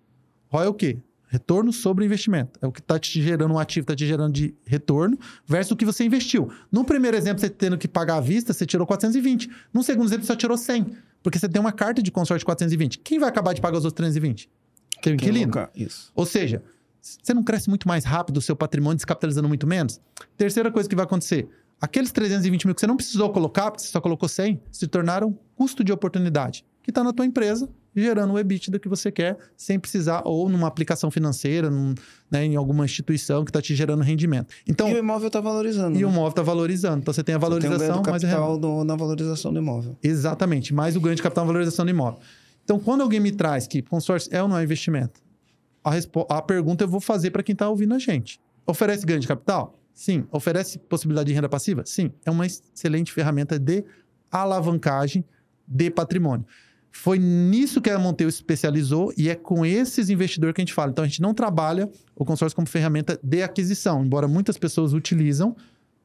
[0.49, 0.99] ROI é o quê?
[1.27, 2.59] Retorno sobre investimento.
[2.61, 5.77] É o que está te gerando um ativo, está te gerando de retorno versus o
[5.77, 6.53] que você investiu.
[6.71, 9.51] No primeiro exemplo, você tendo que pagar à vista, você tirou 420.
[9.73, 10.87] No segundo exemplo, você só tirou 100.
[11.23, 12.99] Porque você tem uma carta de consórcio de 420.
[12.99, 14.51] Quem vai acabar de pagar os outros 320?
[15.01, 15.53] Tem o inquilino.
[15.75, 16.13] Isso.
[16.15, 16.63] Ou seja,
[17.01, 19.99] você não cresce muito mais rápido o seu patrimônio descapitalizando muito menos?
[20.37, 21.49] Terceira coisa que vai acontecer.
[21.81, 25.39] Aqueles 320 mil que você não precisou colocar, porque você só colocou 100, se tornaram
[25.55, 29.81] custo de oportunidade, que está na tua empresa gerando o EBITDA que você quer, sem
[29.81, 31.95] precisar, ou numa aplicação financeira, num,
[32.31, 34.55] né, em alguma instituição que está te gerando rendimento.
[34.69, 35.97] Então, e o imóvel está valorizando.
[35.97, 36.07] E né?
[36.07, 36.99] o imóvel está valorizando.
[36.99, 39.59] Então você tem a valorização, você tem um mais o capital do, na valorização do
[39.59, 39.97] imóvel.
[40.03, 42.21] Exatamente, mais o ganho de capital na valorização do imóvel.
[42.63, 45.23] Então, quando alguém me traz que consórcio é ou não é investimento,
[45.83, 45.93] a,
[46.37, 48.39] a pergunta eu vou fazer para quem está ouvindo a gente.
[48.67, 49.79] Oferece ganho de capital?
[49.97, 50.27] Sim.
[50.31, 51.83] Oferece possibilidade de renda passiva?
[51.87, 52.13] Sim.
[52.23, 53.83] É uma excelente ferramenta de
[54.31, 55.25] alavancagem
[55.67, 56.45] de patrimônio.
[56.93, 60.91] Foi nisso que a Monteu especializou e é com esses investidores que a gente fala.
[60.91, 65.57] Então, a gente não trabalha o consórcio como ferramenta de aquisição, embora muitas pessoas utilizam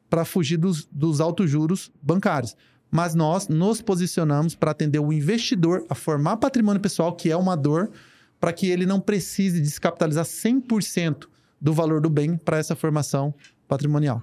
[0.10, 2.56] para fugir dos, dos altos juros bancários.
[2.90, 7.58] Mas nós nos posicionamos para atender o investidor a formar patrimônio pessoal, que é uma
[7.58, 7.92] dor,
[8.40, 11.28] para que ele não precise descapitalizar 100%
[11.60, 13.34] do valor do bem para essa formação
[13.72, 14.22] patrimonial.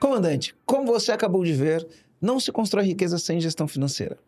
[0.00, 1.86] Comandante, como você acabou de ver,
[2.20, 4.18] não se constrói riqueza sem gestão financeira.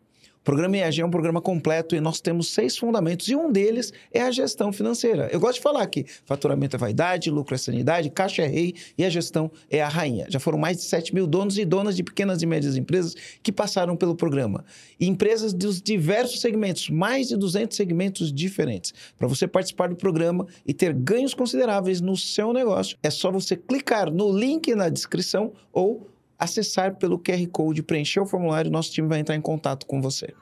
[0.44, 4.20] Programa IAG é um programa completo e nós temos seis fundamentos e um deles é
[4.20, 5.30] a gestão financeira.
[5.32, 9.04] Eu gosto de falar que faturamento é vaidade, lucro é sanidade, caixa é rei e
[9.06, 10.26] a gestão é a rainha.
[10.28, 13.50] Já foram mais de 7 mil donos e donas de pequenas e médias empresas que
[13.50, 14.66] passaram pelo programa.
[15.00, 18.92] E empresas dos diversos segmentos, mais de 200 segmentos diferentes.
[19.18, 23.56] Para você participar do programa e ter ganhos consideráveis no seu negócio, é só você
[23.56, 26.13] clicar no link na descrição ou
[26.44, 30.32] acessar pelo QR Code, preencher o formulário, nosso time vai entrar em contato com você.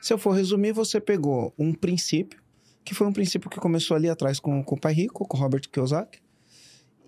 [0.00, 2.40] Se eu for resumir, você pegou um princípio,
[2.84, 5.40] que foi um princípio que começou ali atrás com, com o pai rico, com o
[5.40, 6.20] Robert Kiyosaki,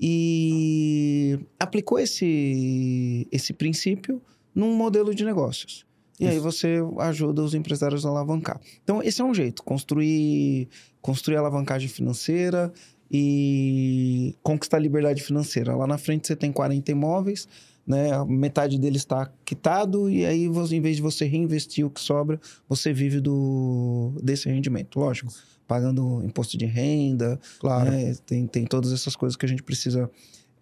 [0.00, 4.20] e aplicou esse, esse princípio
[4.54, 5.86] num modelo de negócios.
[6.18, 6.32] E Isso.
[6.32, 8.60] aí você ajuda os empresários a alavancar.
[8.82, 10.68] Então, esse é um jeito, construir,
[11.00, 12.72] construir alavancagem financeira,
[13.16, 15.76] e conquistar a liberdade financeira.
[15.76, 17.46] Lá na frente você tem 40 imóveis,
[17.86, 18.10] né?
[18.24, 22.92] metade deles está quitado e aí em vez de você reinvestir o que sobra, você
[22.92, 25.32] vive do desse rendimento, lógico,
[25.64, 27.88] pagando imposto de renda, claro.
[27.88, 28.16] Né?
[28.26, 30.10] Tem, tem todas essas coisas que a gente precisa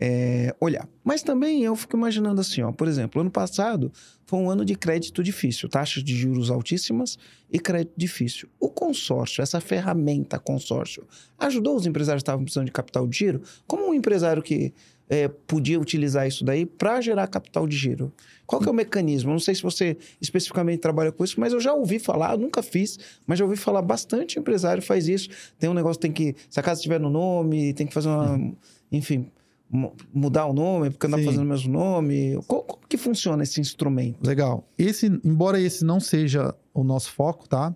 [0.04, 0.88] é, olhar.
[1.04, 3.92] Mas também eu fico imaginando assim, ó, por exemplo, ano passado
[4.26, 7.16] foi um ano de crédito difícil, taxas de juros altíssimas
[7.48, 8.48] e crédito difícil.
[8.58, 11.06] O consórcio, essa ferramenta consórcio,
[11.38, 13.42] ajudou os empresários que estavam precisando de capital de giro?
[13.64, 14.74] Como um empresário que
[15.08, 18.12] é, podia utilizar isso daí para gerar capital de giro?
[18.44, 19.30] Qual que é o mecanismo?
[19.30, 22.98] não sei se você especificamente trabalha com isso, mas eu já ouvi falar, nunca fiz,
[23.24, 25.28] mas já ouvi falar bastante empresário faz isso.
[25.60, 28.32] Tem um negócio, tem que, se a casa estiver no nome, tem que fazer uma,
[28.32, 28.56] hum.
[28.90, 29.30] enfim,
[30.12, 32.38] mudar o nome, porque não fazendo o mesmo nome?
[32.46, 34.18] Como, como, que funciona esse instrumento?
[34.24, 34.68] Legal.
[34.76, 37.74] Esse, embora esse não seja o nosso foco, tá?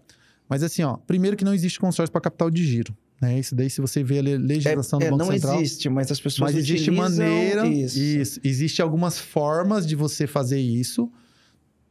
[0.49, 2.95] Mas assim, ó, primeiro que não existe consórcio para capital de giro.
[3.21, 3.39] Né?
[3.39, 5.55] Isso daí, se você vê a legislação é, do Banco é, não Central...
[5.55, 7.67] Não existe, mas as pessoas Mas existe maneira...
[7.67, 7.99] Isso.
[7.99, 8.41] isso.
[8.45, 11.11] Existe algumas formas de você fazer isso.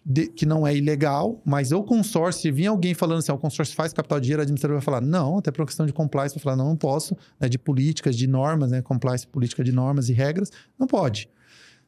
[0.06, 3.40] De- que não é ilegal, mas o consórcio, se vir alguém falando assim, "Ah, o
[3.40, 5.92] consórcio faz capital de giro, o administrador vai falar, não, até por uma questão de
[5.94, 9.72] compliance, vai falar, não, não posso, né, de políticas, de normas, né, compliance, política de
[9.72, 11.28] normas e regras, não pode.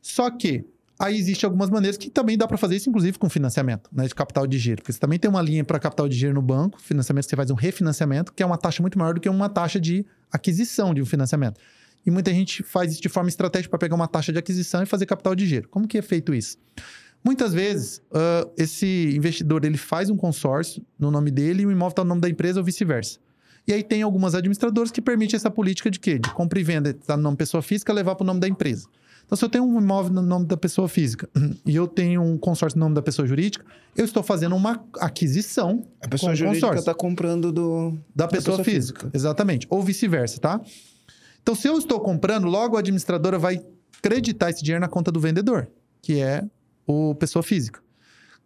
[0.01, 0.65] Só que
[0.97, 4.15] aí existem algumas maneiras que também dá para fazer isso, inclusive com financiamento, né, de
[4.15, 6.81] capital de giro, porque você também tem uma linha para capital de giro no banco,
[6.81, 9.47] financiamento que você faz um refinanciamento, que é uma taxa muito maior do que uma
[9.47, 11.59] taxa de aquisição de um financiamento.
[12.03, 14.85] E muita gente faz isso de forma estratégica para pegar uma taxa de aquisição e
[14.87, 15.67] fazer capital de giro.
[15.69, 16.57] Como que é feito isso?
[17.23, 21.89] Muitas vezes, ah, esse investidor ele faz um consórcio no nome dele e o imóvel
[21.89, 23.19] está no nome da empresa ou vice-versa.
[23.67, 26.17] E aí tem algumas administradoras que permitem essa política de quê?
[26.17, 28.47] De compra e venda, está no nome da pessoa física, levar para o nome da
[28.47, 28.87] empresa.
[29.25, 31.29] Então, se eu tenho um imóvel no nome da pessoa física
[31.65, 33.65] e eu tenho um consórcio no nome da pessoa jurídica,
[33.95, 39.09] eu estou fazendo uma aquisição A pessoa jurídica está comprando do, da pessoa, física.
[39.13, 39.67] Exatamente.
[39.69, 40.61] Ou vice-versa, tá?
[41.43, 43.61] Então, se eu estou comprando, logo a administradora vai
[44.01, 45.69] creditar esse dinheiro na conta do vendedor,
[46.01, 46.45] que é
[46.87, 47.81] o pessoa física.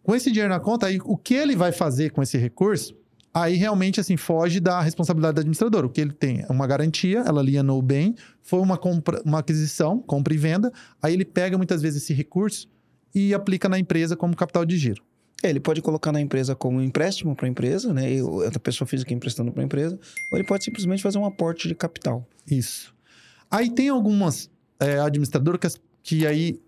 [0.02, 2.94] Com esse dinheiro na conta, aí o que ele vai fazer com esse recurso,
[3.32, 5.84] aí realmente assim foge da responsabilidade do administrador.
[5.84, 9.38] O que ele tem é uma garantia, ela alienou o bem, foi uma compra, uma
[9.38, 12.68] aquisição, compra e venda, aí ele pega muitas vezes esse recurso
[13.14, 15.02] e aplica na empresa como capital de giro.
[15.42, 18.22] É, Ele pode colocar na empresa como empréstimo para a empresa, né?
[18.22, 19.98] Outra pessoa física emprestando para a empresa,
[20.30, 22.26] ou ele pode simplesmente fazer um aporte de capital.
[22.48, 22.94] Isso.
[23.50, 26.60] Aí tem algumas é, administradoras que, que aí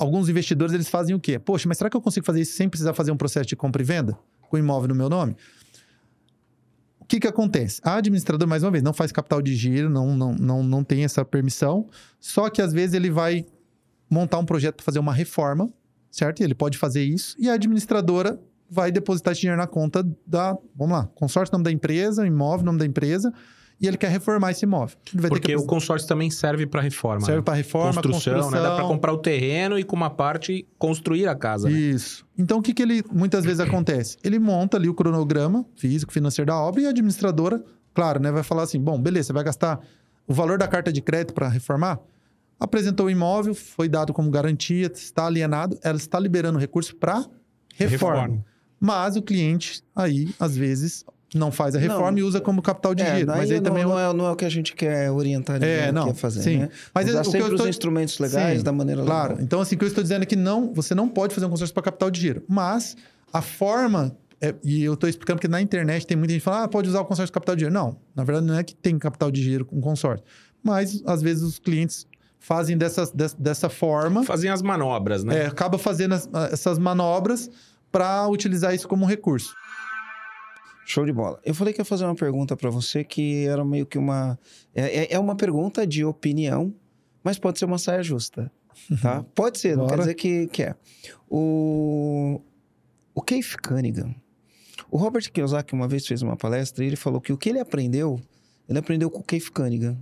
[0.00, 1.38] alguns investidores eles fazem o quê?
[1.38, 3.82] Poxa, mas será que eu consigo fazer isso sem precisar fazer um processo de compra
[3.82, 5.36] e venda com imóvel no meu nome?
[6.98, 7.80] O que que acontece?
[7.84, 11.04] A administradora, mais uma vez, não faz capital de giro, não, não, não, não tem
[11.04, 11.86] essa permissão,
[12.18, 13.44] só que às vezes ele vai
[14.08, 15.70] montar um projeto para fazer uma reforma,
[16.10, 16.40] certo?
[16.40, 18.40] E ele pode fazer isso, e a administradora
[18.70, 22.78] vai depositar esse dinheiro na conta da, vamos lá, consórcio nome da empresa, imóvel nome
[22.78, 23.34] da empresa,
[23.80, 24.96] e ele quer reformar esse imóvel.
[25.28, 27.22] Porque que o consórcio também serve para reforma.
[27.22, 27.42] serve né?
[27.42, 28.68] para reforma, construção, construção, né?
[28.68, 31.68] Dá para comprar o terreno e com uma parte construir a casa.
[31.70, 31.78] né?
[31.78, 32.26] Isso.
[32.36, 34.18] Então, o que, que ele muitas vezes acontece?
[34.22, 37.64] Ele monta ali o cronograma físico, financeiro da obra e a administradora,
[37.94, 39.80] claro, né, vai falar assim: bom, beleza, você vai gastar
[40.26, 41.98] o valor da carta de crédito para reformar?
[42.58, 47.24] Apresentou o imóvel, foi dado como garantia, está alienado, ela está liberando recurso para
[47.74, 48.22] reforma.
[48.22, 48.44] Reforma.
[48.78, 51.04] Mas o cliente aí, às vezes,
[51.34, 51.86] não faz a Não.
[51.88, 53.26] reforma e usa como capital de É, giro.
[53.28, 55.10] Mas aí aí não, também é não, é, não é o que a gente quer
[55.10, 56.58] orientar ninguém É, não, a fazer, sim.
[56.58, 56.68] né?
[56.94, 59.28] Mas é- Usar o que eu sempre os estou- instrumentos legais Sim, da maneira Claro.
[59.30, 59.44] legal.
[59.44, 61.50] Então, assim, o que eu estou dizendo é que não, você não pode fazer um
[61.50, 62.42] consórcio para capital de giro.
[62.48, 62.96] Mas
[63.32, 64.16] a forma.
[64.42, 66.88] é- e eu estou explicando que na internet tem muita gente que fala, ah, pode
[66.88, 67.72] usar o consórcio de capital de giro.
[67.74, 70.24] Não, na verdade não é que tem capital de giro com consórcio.
[70.64, 72.06] Mas, às vezes, os clientes
[72.38, 75.40] fazem dessas, des- dessa forma, Fazem as manobras, né?
[75.42, 77.50] é, acaba fazendo as- essas manobras
[77.92, 79.54] para utilizar isso como recurso.
[80.90, 81.38] Show de bola.
[81.44, 84.36] Eu falei que ia fazer uma pergunta para você que era meio que uma.
[84.74, 86.74] É, é- é uma pergunta de opinião,
[87.22, 88.50] mas pode ser uma saia justa.
[89.00, 89.22] Tá?
[89.34, 90.74] Pode ser, não quer dizer que, que é.
[91.28, 92.40] O,
[93.14, 94.14] o Keith Cunningham.
[94.90, 97.60] O Robert Kiyosaki uma vez fez uma palestra e ele falou que o que ele
[97.60, 98.18] aprendeu,
[98.68, 99.96] ele aprendeu com o Keith Cunningham.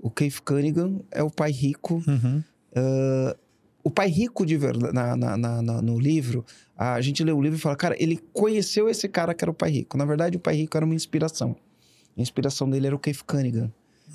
[0.00, 2.42] O Keith Cunningham é o pai rico Uhum.
[3.88, 6.44] O pai rico de verdade, na, na- na- no livro,
[6.76, 9.54] a gente lê o livro e fala, cara, ele conheceu esse cara que era o
[9.54, 9.96] pai rico.
[9.96, 11.56] Na verdade, o pai rico era uma inspiração.
[12.16, 13.72] A inspiração dele era o Keith Cunningham,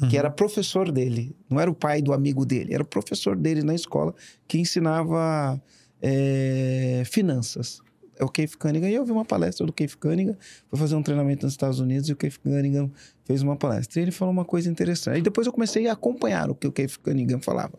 [0.10, 1.36] que era professor dele.
[1.50, 4.14] Não era o pai do amigo dele, era o professor dele na escola
[4.48, 5.62] que ensinava
[6.02, 7.82] é, finanças.
[8.20, 8.90] É o Keith Cunningham.
[8.90, 10.36] E eu vi uma palestra do Keith Cunningham,
[10.70, 12.92] fui fazer um treinamento nos Estados Unidos e o Keith Cunningham
[13.26, 14.00] fez uma palestra.
[14.00, 15.20] E ele falou uma coisa interessante.
[15.20, 17.74] E depois eu comecei a acompanhar o que o Keith Cunningham falava.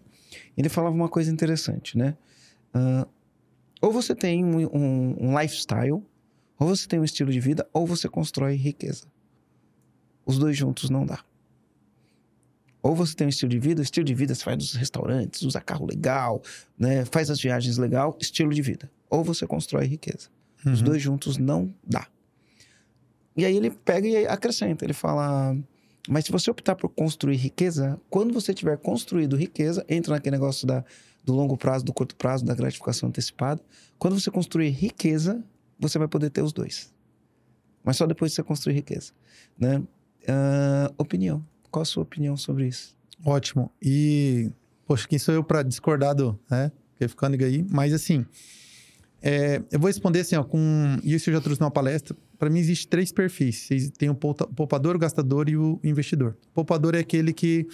[0.57, 2.17] Ele falava uma coisa interessante, né?
[2.73, 3.07] Ah,
[3.81, 5.93] ou você tem um, um- um lifestyle,
[6.59, 9.07] ou você tem um estilo de vida, ou você constrói riqueza.
[10.25, 11.23] Os dois juntos não dá.
[12.83, 15.61] Ou você tem um estilo de vida, estilo de vida você vai nos restaurantes, usa
[15.61, 16.43] carro legal,
[16.79, 17.05] né?
[17.07, 18.91] faz as viagens legal, estilo de vida.
[19.09, 20.29] Ou você constrói riqueza.
[20.67, 20.85] Os Uhum.
[20.87, 22.07] dois juntos não dá.
[23.37, 25.57] E aí ele pega e acrescenta, ele fala:
[26.09, 30.67] mas se você optar por construir riqueza, quando você tiver construído riqueza, entra naquele negócio
[30.67, 30.85] da,
[31.25, 33.63] do longo prazo, do curto prazo, da gratificação antecipada.
[33.99, 35.43] Quando você construir riqueza,
[35.79, 36.93] você vai poder ter os dois.
[37.83, 39.13] Mas só depois de você construir riqueza.
[39.59, 39.83] Né?
[40.29, 41.45] Ah, opinião.
[41.71, 42.97] Qual a sua opinião sobre isso?
[43.25, 43.71] Ótimo.
[43.83, 44.51] E,
[44.87, 46.71] poxa, quem sou eu para discordar do, né?
[46.99, 47.67] Keith Cunningham aí.
[47.69, 48.25] Mas, assim,
[49.23, 50.99] é, eu vou responder assim, ó, com...
[51.03, 52.17] Isso eu já trouxe numa palestra.
[52.39, 53.69] Para mim, existe três perfis.
[53.97, 56.37] Tem o poupa- poupador, o gastador e o investidor.
[56.51, 57.67] O poupador é aquele que...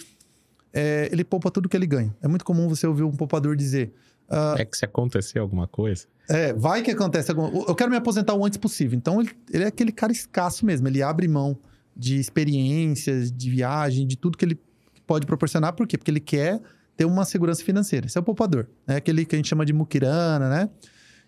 [0.73, 2.15] é, ele poupa tudo que ele ganha.
[2.21, 3.93] É muito comum você ouvir um poupador dizer...
[4.29, 6.05] ah, É que se acontecer alguma coisa.
[6.29, 7.49] é, vai que acontece alguma...
[7.67, 8.97] Eu quero me aposentar o antes possível.
[8.97, 10.87] Então, ele, ele é aquele cara escasso mesmo.
[10.87, 11.57] Ele abre mão
[11.95, 14.57] de experiências, de viagem, de tudo que ele
[15.05, 15.73] pode proporcionar.
[15.73, 15.97] Por quê?
[15.97, 16.61] Porque ele quer
[16.95, 18.05] ter uma segurança financeira.
[18.05, 18.67] Esse é o poupador.
[18.87, 20.69] É aquele que a gente chama de muquirana, né?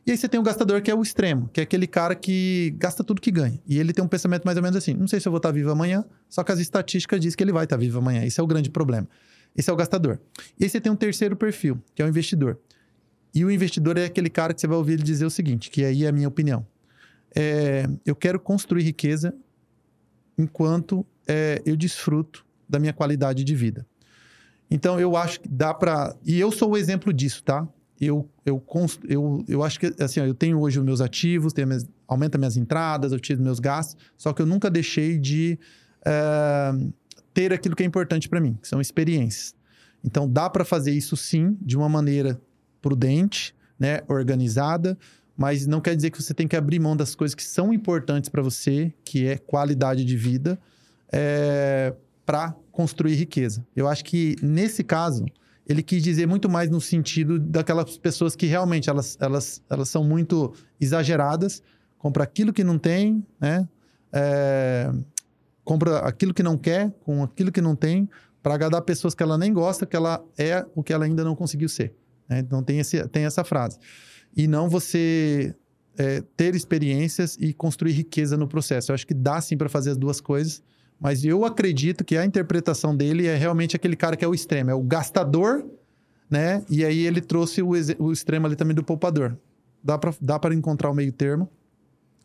[0.05, 2.75] E aí você tem o gastador que é o extremo, que é aquele cara que
[2.77, 3.59] gasta tudo que ganha.
[3.65, 5.51] E ele tem um pensamento mais ou menos assim: não sei se eu vou estar
[5.51, 8.23] vivo amanhã, só que as estatísticas dizem que ele vai estar vivo amanhã.
[8.25, 9.07] Esse é o grande problema.
[9.55, 10.19] Esse é o gastador.
[10.59, 12.59] E aí você tem um terceiro perfil, que é o investidor.
[13.33, 15.83] E o investidor é aquele cara que você vai ouvir ele dizer o seguinte, que
[15.83, 16.65] aí é a minha opinião.
[17.35, 19.33] É, eu quero construir riqueza
[20.37, 23.85] enquanto é, eu desfruto da minha qualidade de vida.
[24.69, 26.15] Então, eu acho que dá para...
[26.23, 27.67] E eu sou o exemplo disso, tá?
[28.05, 28.63] Eu, eu,
[29.07, 32.37] eu, eu acho que, assim, ó, eu tenho hoje os meus ativos, tenho minhas, aumenta
[32.37, 35.59] minhas entradas, eu tiro meus gastos, só que eu nunca deixei de
[36.05, 36.71] é,
[37.33, 39.55] ter aquilo que é importante para mim, que são experiências.
[40.03, 42.39] Então, dá para fazer isso sim, de uma maneira
[42.81, 44.97] prudente, né, organizada,
[45.35, 48.29] mas não quer dizer que você tem que abrir mão das coisas que são importantes
[48.29, 50.59] para você, que é qualidade de vida,
[51.11, 51.93] é,
[52.25, 53.65] para construir riqueza.
[53.75, 55.25] Eu acho que nesse caso
[55.67, 60.03] ele quis dizer muito mais no sentido daquelas pessoas que realmente elas, elas, elas são
[60.03, 61.61] muito exageradas,
[61.97, 63.67] compra aquilo que não tem, né?
[64.11, 64.91] É,
[65.63, 68.09] compra aquilo que não quer com aquilo que não tem
[68.43, 71.35] para agradar pessoas que ela nem gosta, que ela é o que ela ainda não
[71.35, 71.95] conseguiu ser.
[72.27, 72.39] Né?
[72.39, 73.79] Então tem, esse, tem essa frase.
[74.35, 75.55] E não você
[75.97, 78.91] é, ter experiências e construir riqueza no processo.
[78.91, 80.61] Eu acho que dá sim para fazer as duas coisas,
[81.03, 84.71] mas eu acredito que a interpretação dele é realmente aquele cara que é o extremo,
[84.71, 85.65] é o gastador,
[86.29, 86.63] né?
[86.69, 89.37] E aí ele trouxe o, o extremo ali também do poupador.
[89.83, 91.49] Dá para dá encontrar o meio termo.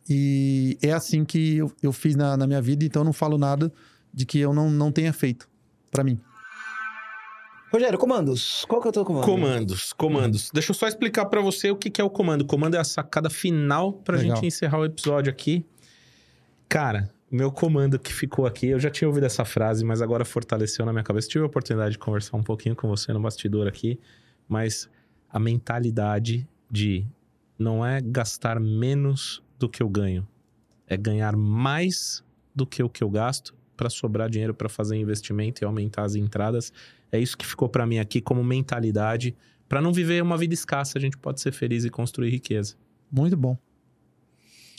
[0.09, 3.37] E é assim que eu, eu fiz na, na minha vida, então eu não falo
[3.37, 3.73] nada
[4.15, 5.49] de que eu não, não tenha feito
[5.91, 6.21] para mim.
[7.73, 8.65] Rogério, comandos.
[8.69, 9.25] Qual que é o teu comando?
[9.25, 10.51] Comandos, comandos.
[10.55, 12.43] Deixa eu só explicar para você o que, que é o comando.
[12.43, 14.37] O comando é a sacada final pra Legal.
[14.37, 15.67] gente encerrar o episódio aqui.
[16.69, 20.87] Cara, meu comando que ficou aqui, eu já tinha ouvido essa frase, mas agora fortaleceu
[20.87, 21.29] na minha cabeça.
[21.29, 23.99] Tive a oportunidade de conversar um pouquinho com você no bastidor aqui,
[24.49, 24.89] mas
[25.29, 27.07] a mentalidade de
[27.59, 30.27] não é gastar menos do que eu ganho,
[30.87, 32.25] é ganhar mais
[32.55, 36.17] do que o que eu gasto para sobrar dinheiro para fazer investimento e aumentar as
[36.17, 36.73] entradas.
[37.13, 39.37] É isso que ficou para mim aqui como mentalidade.
[39.69, 42.75] Para não viver uma vida escassa, a gente pode ser feliz e construir riqueza.
[43.11, 43.57] Muito bom.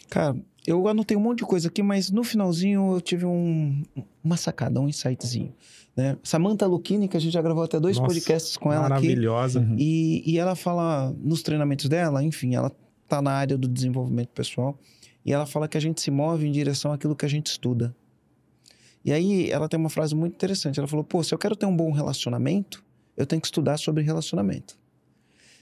[0.10, 0.36] Cara,
[0.70, 3.82] eu anotei um monte de coisa aqui, mas no finalzinho eu tive um,
[4.24, 5.52] uma sacada, um insightzinho.
[5.96, 6.16] Né?
[6.22, 9.60] Samantha Lucchini, que a gente já gravou até dois Nossa, podcasts com ela maravilhosa.
[9.60, 9.68] aqui.
[9.68, 9.84] Maravilhosa.
[9.84, 12.72] E, e ela fala nos treinamentos dela, enfim, ela
[13.08, 14.78] tá na área do desenvolvimento pessoal.
[15.26, 17.96] E ela fala que a gente se move em direção àquilo que a gente estuda.
[19.04, 20.80] E aí ela tem uma frase muito interessante.
[20.80, 22.84] Ela falou: pô, se eu quero ter um bom relacionamento,
[23.18, 24.78] eu tenho que estudar sobre relacionamento.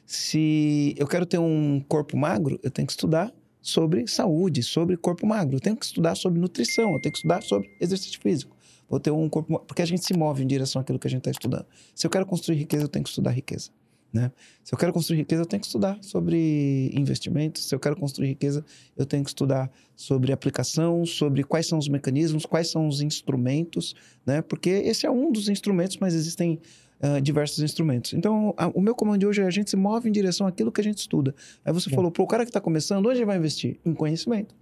[0.06, 3.34] Se eu quero ter um corpo magro, eu tenho que estudar
[3.68, 5.58] sobre saúde, sobre corpo magro.
[5.58, 8.56] Eu tenho que estudar sobre nutrição, eu tenho que estudar sobre exercício físico.
[8.90, 9.60] Vou ter um corpo.
[9.60, 11.66] Porque a gente se move em direção àquilo que a gente está estudando.
[11.94, 13.70] Se eu quero construir riqueza, eu tenho que estudar riqueza.
[14.14, 14.32] Né?
[14.64, 17.68] Se eu quero construir riqueza, eu tenho que estudar sobre investimentos.
[17.68, 18.64] Se eu quero construir riqueza,
[18.96, 23.94] eu tenho que estudar sobre aplicação, sobre quais são os mecanismos, quais são os instrumentos,
[24.26, 24.42] né?
[24.42, 26.58] Porque esse é um dos instrumentos, mas existem
[27.02, 28.14] uh, diversos instrumentos.
[28.14, 30.72] Então, a, o meu comando de hoje é a gente se move em direção àquilo
[30.72, 31.36] que a gente estuda.
[31.64, 31.96] Aí você Bom.
[31.96, 33.80] falou, para o cara que está começando, onde ele vai investir?
[33.86, 34.56] Em conhecimento.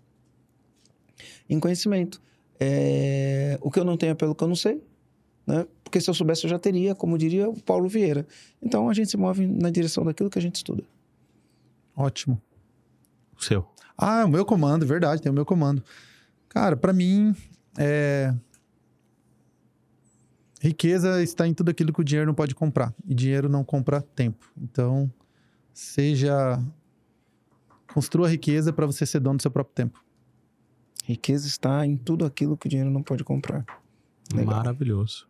[1.50, 2.22] Em conhecimento.
[2.60, 3.58] É...
[3.62, 4.82] O que eu não tenho é pelo que eu não sei.
[5.46, 5.66] Né?
[5.84, 8.26] Porque se eu soubesse, eu já teria, como diria o Paulo Vieira.
[8.62, 10.84] Então a gente se move na direção daquilo que a gente estuda.
[11.96, 12.42] Ótimo.
[13.38, 13.66] O seu.
[13.98, 15.84] Ah, o meu comando, verdade, tem o meu comando.
[16.50, 17.36] Cara, para mim,
[17.78, 18.34] é...
[20.66, 22.94] riqueza está em tudo aquilo que o dinheiro não pode comprar.
[23.08, 24.46] E dinheiro não compra tempo.
[24.58, 25.12] Então,
[25.74, 26.62] seja.
[27.94, 30.04] Construa riqueza para você ser dono do seu próprio tempo.
[31.06, 33.64] Riqueza está em tudo aquilo que o dinheiro não pode comprar.
[34.34, 34.56] Legal.
[34.58, 35.28] Maravilhoso.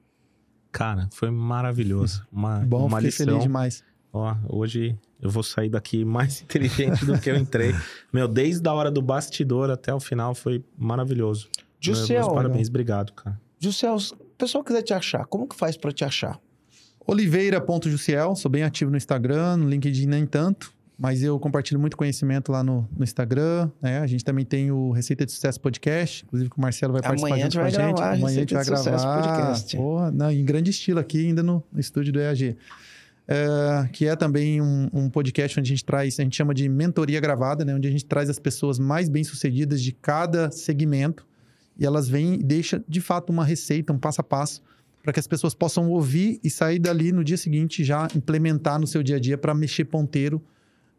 [0.72, 2.26] Cara, foi maravilhoso.
[2.32, 3.26] Uma, Bom, uma lição.
[3.26, 3.84] feliz demais.
[4.12, 7.76] Ó, hoje eu vou sair daqui mais inteligente do que eu entrei.
[8.12, 11.50] Meu, desde a hora do bastidor até o final foi maravilhoso.
[11.80, 13.40] Jussel, parabéns, obrigado, cara.
[13.62, 13.64] O
[14.38, 16.40] pessoal quiser te achar, como que faz para te achar?
[17.08, 20.74] Oliveira.jussiel, sou bem ativo no Instagram, no LinkedIn nem tanto.
[20.98, 24.00] Mas eu compartilho muito conhecimento lá no, no Instagram, né?
[24.00, 27.28] A gente também tem o Receita de Sucesso Podcast, inclusive que o Marcelo vai participar
[27.28, 28.02] Amanhã junto com a gente.
[28.02, 29.22] Amanhã a gente vai gravar.
[29.22, 29.76] Podcast.
[29.76, 32.56] Porra, não, em grande estilo aqui, ainda no, no estúdio do EAG.
[33.28, 36.70] É, que é também um, um, podcast onde a gente traz, a gente chama de
[36.70, 37.76] mentoria gravada, né?
[37.76, 41.26] Onde a gente traz as pessoas mais bem-sucedidas de cada segmento
[41.78, 44.62] e elas vêm e deixam, de fato, uma receita, um passo a passo
[45.04, 48.88] para que as pessoas possam ouvir e sair dali no dia seguinte já implementar no
[48.88, 50.42] seu dia a dia para mexer ponteiro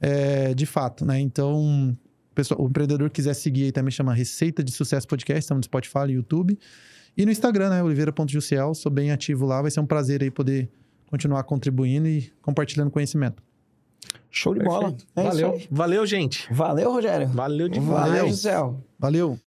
[0.01, 1.19] é, de fato, né?
[1.19, 1.97] Então,
[2.35, 6.01] pessoal, o empreendedor quiser seguir aí também chama Receita de Sucesso Podcast, estamos no Spotify,
[6.01, 6.57] no YouTube.
[7.17, 7.83] E no Instagram, né?
[7.83, 9.63] Oliveira.juciel, sou bem ativo lá.
[9.63, 10.69] Vai ser um prazer aí poder
[11.07, 13.43] continuar contribuindo e compartilhando conhecimento.
[14.31, 14.93] Show de bola.
[14.93, 15.07] Perfeito.
[15.17, 15.63] É isso Valeu.
[15.71, 16.53] Valeu, gente.
[16.53, 17.29] Valeu, Rogério.
[17.29, 18.45] Valeu demais.
[18.45, 18.85] Valeu.
[18.99, 19.46] Valeu.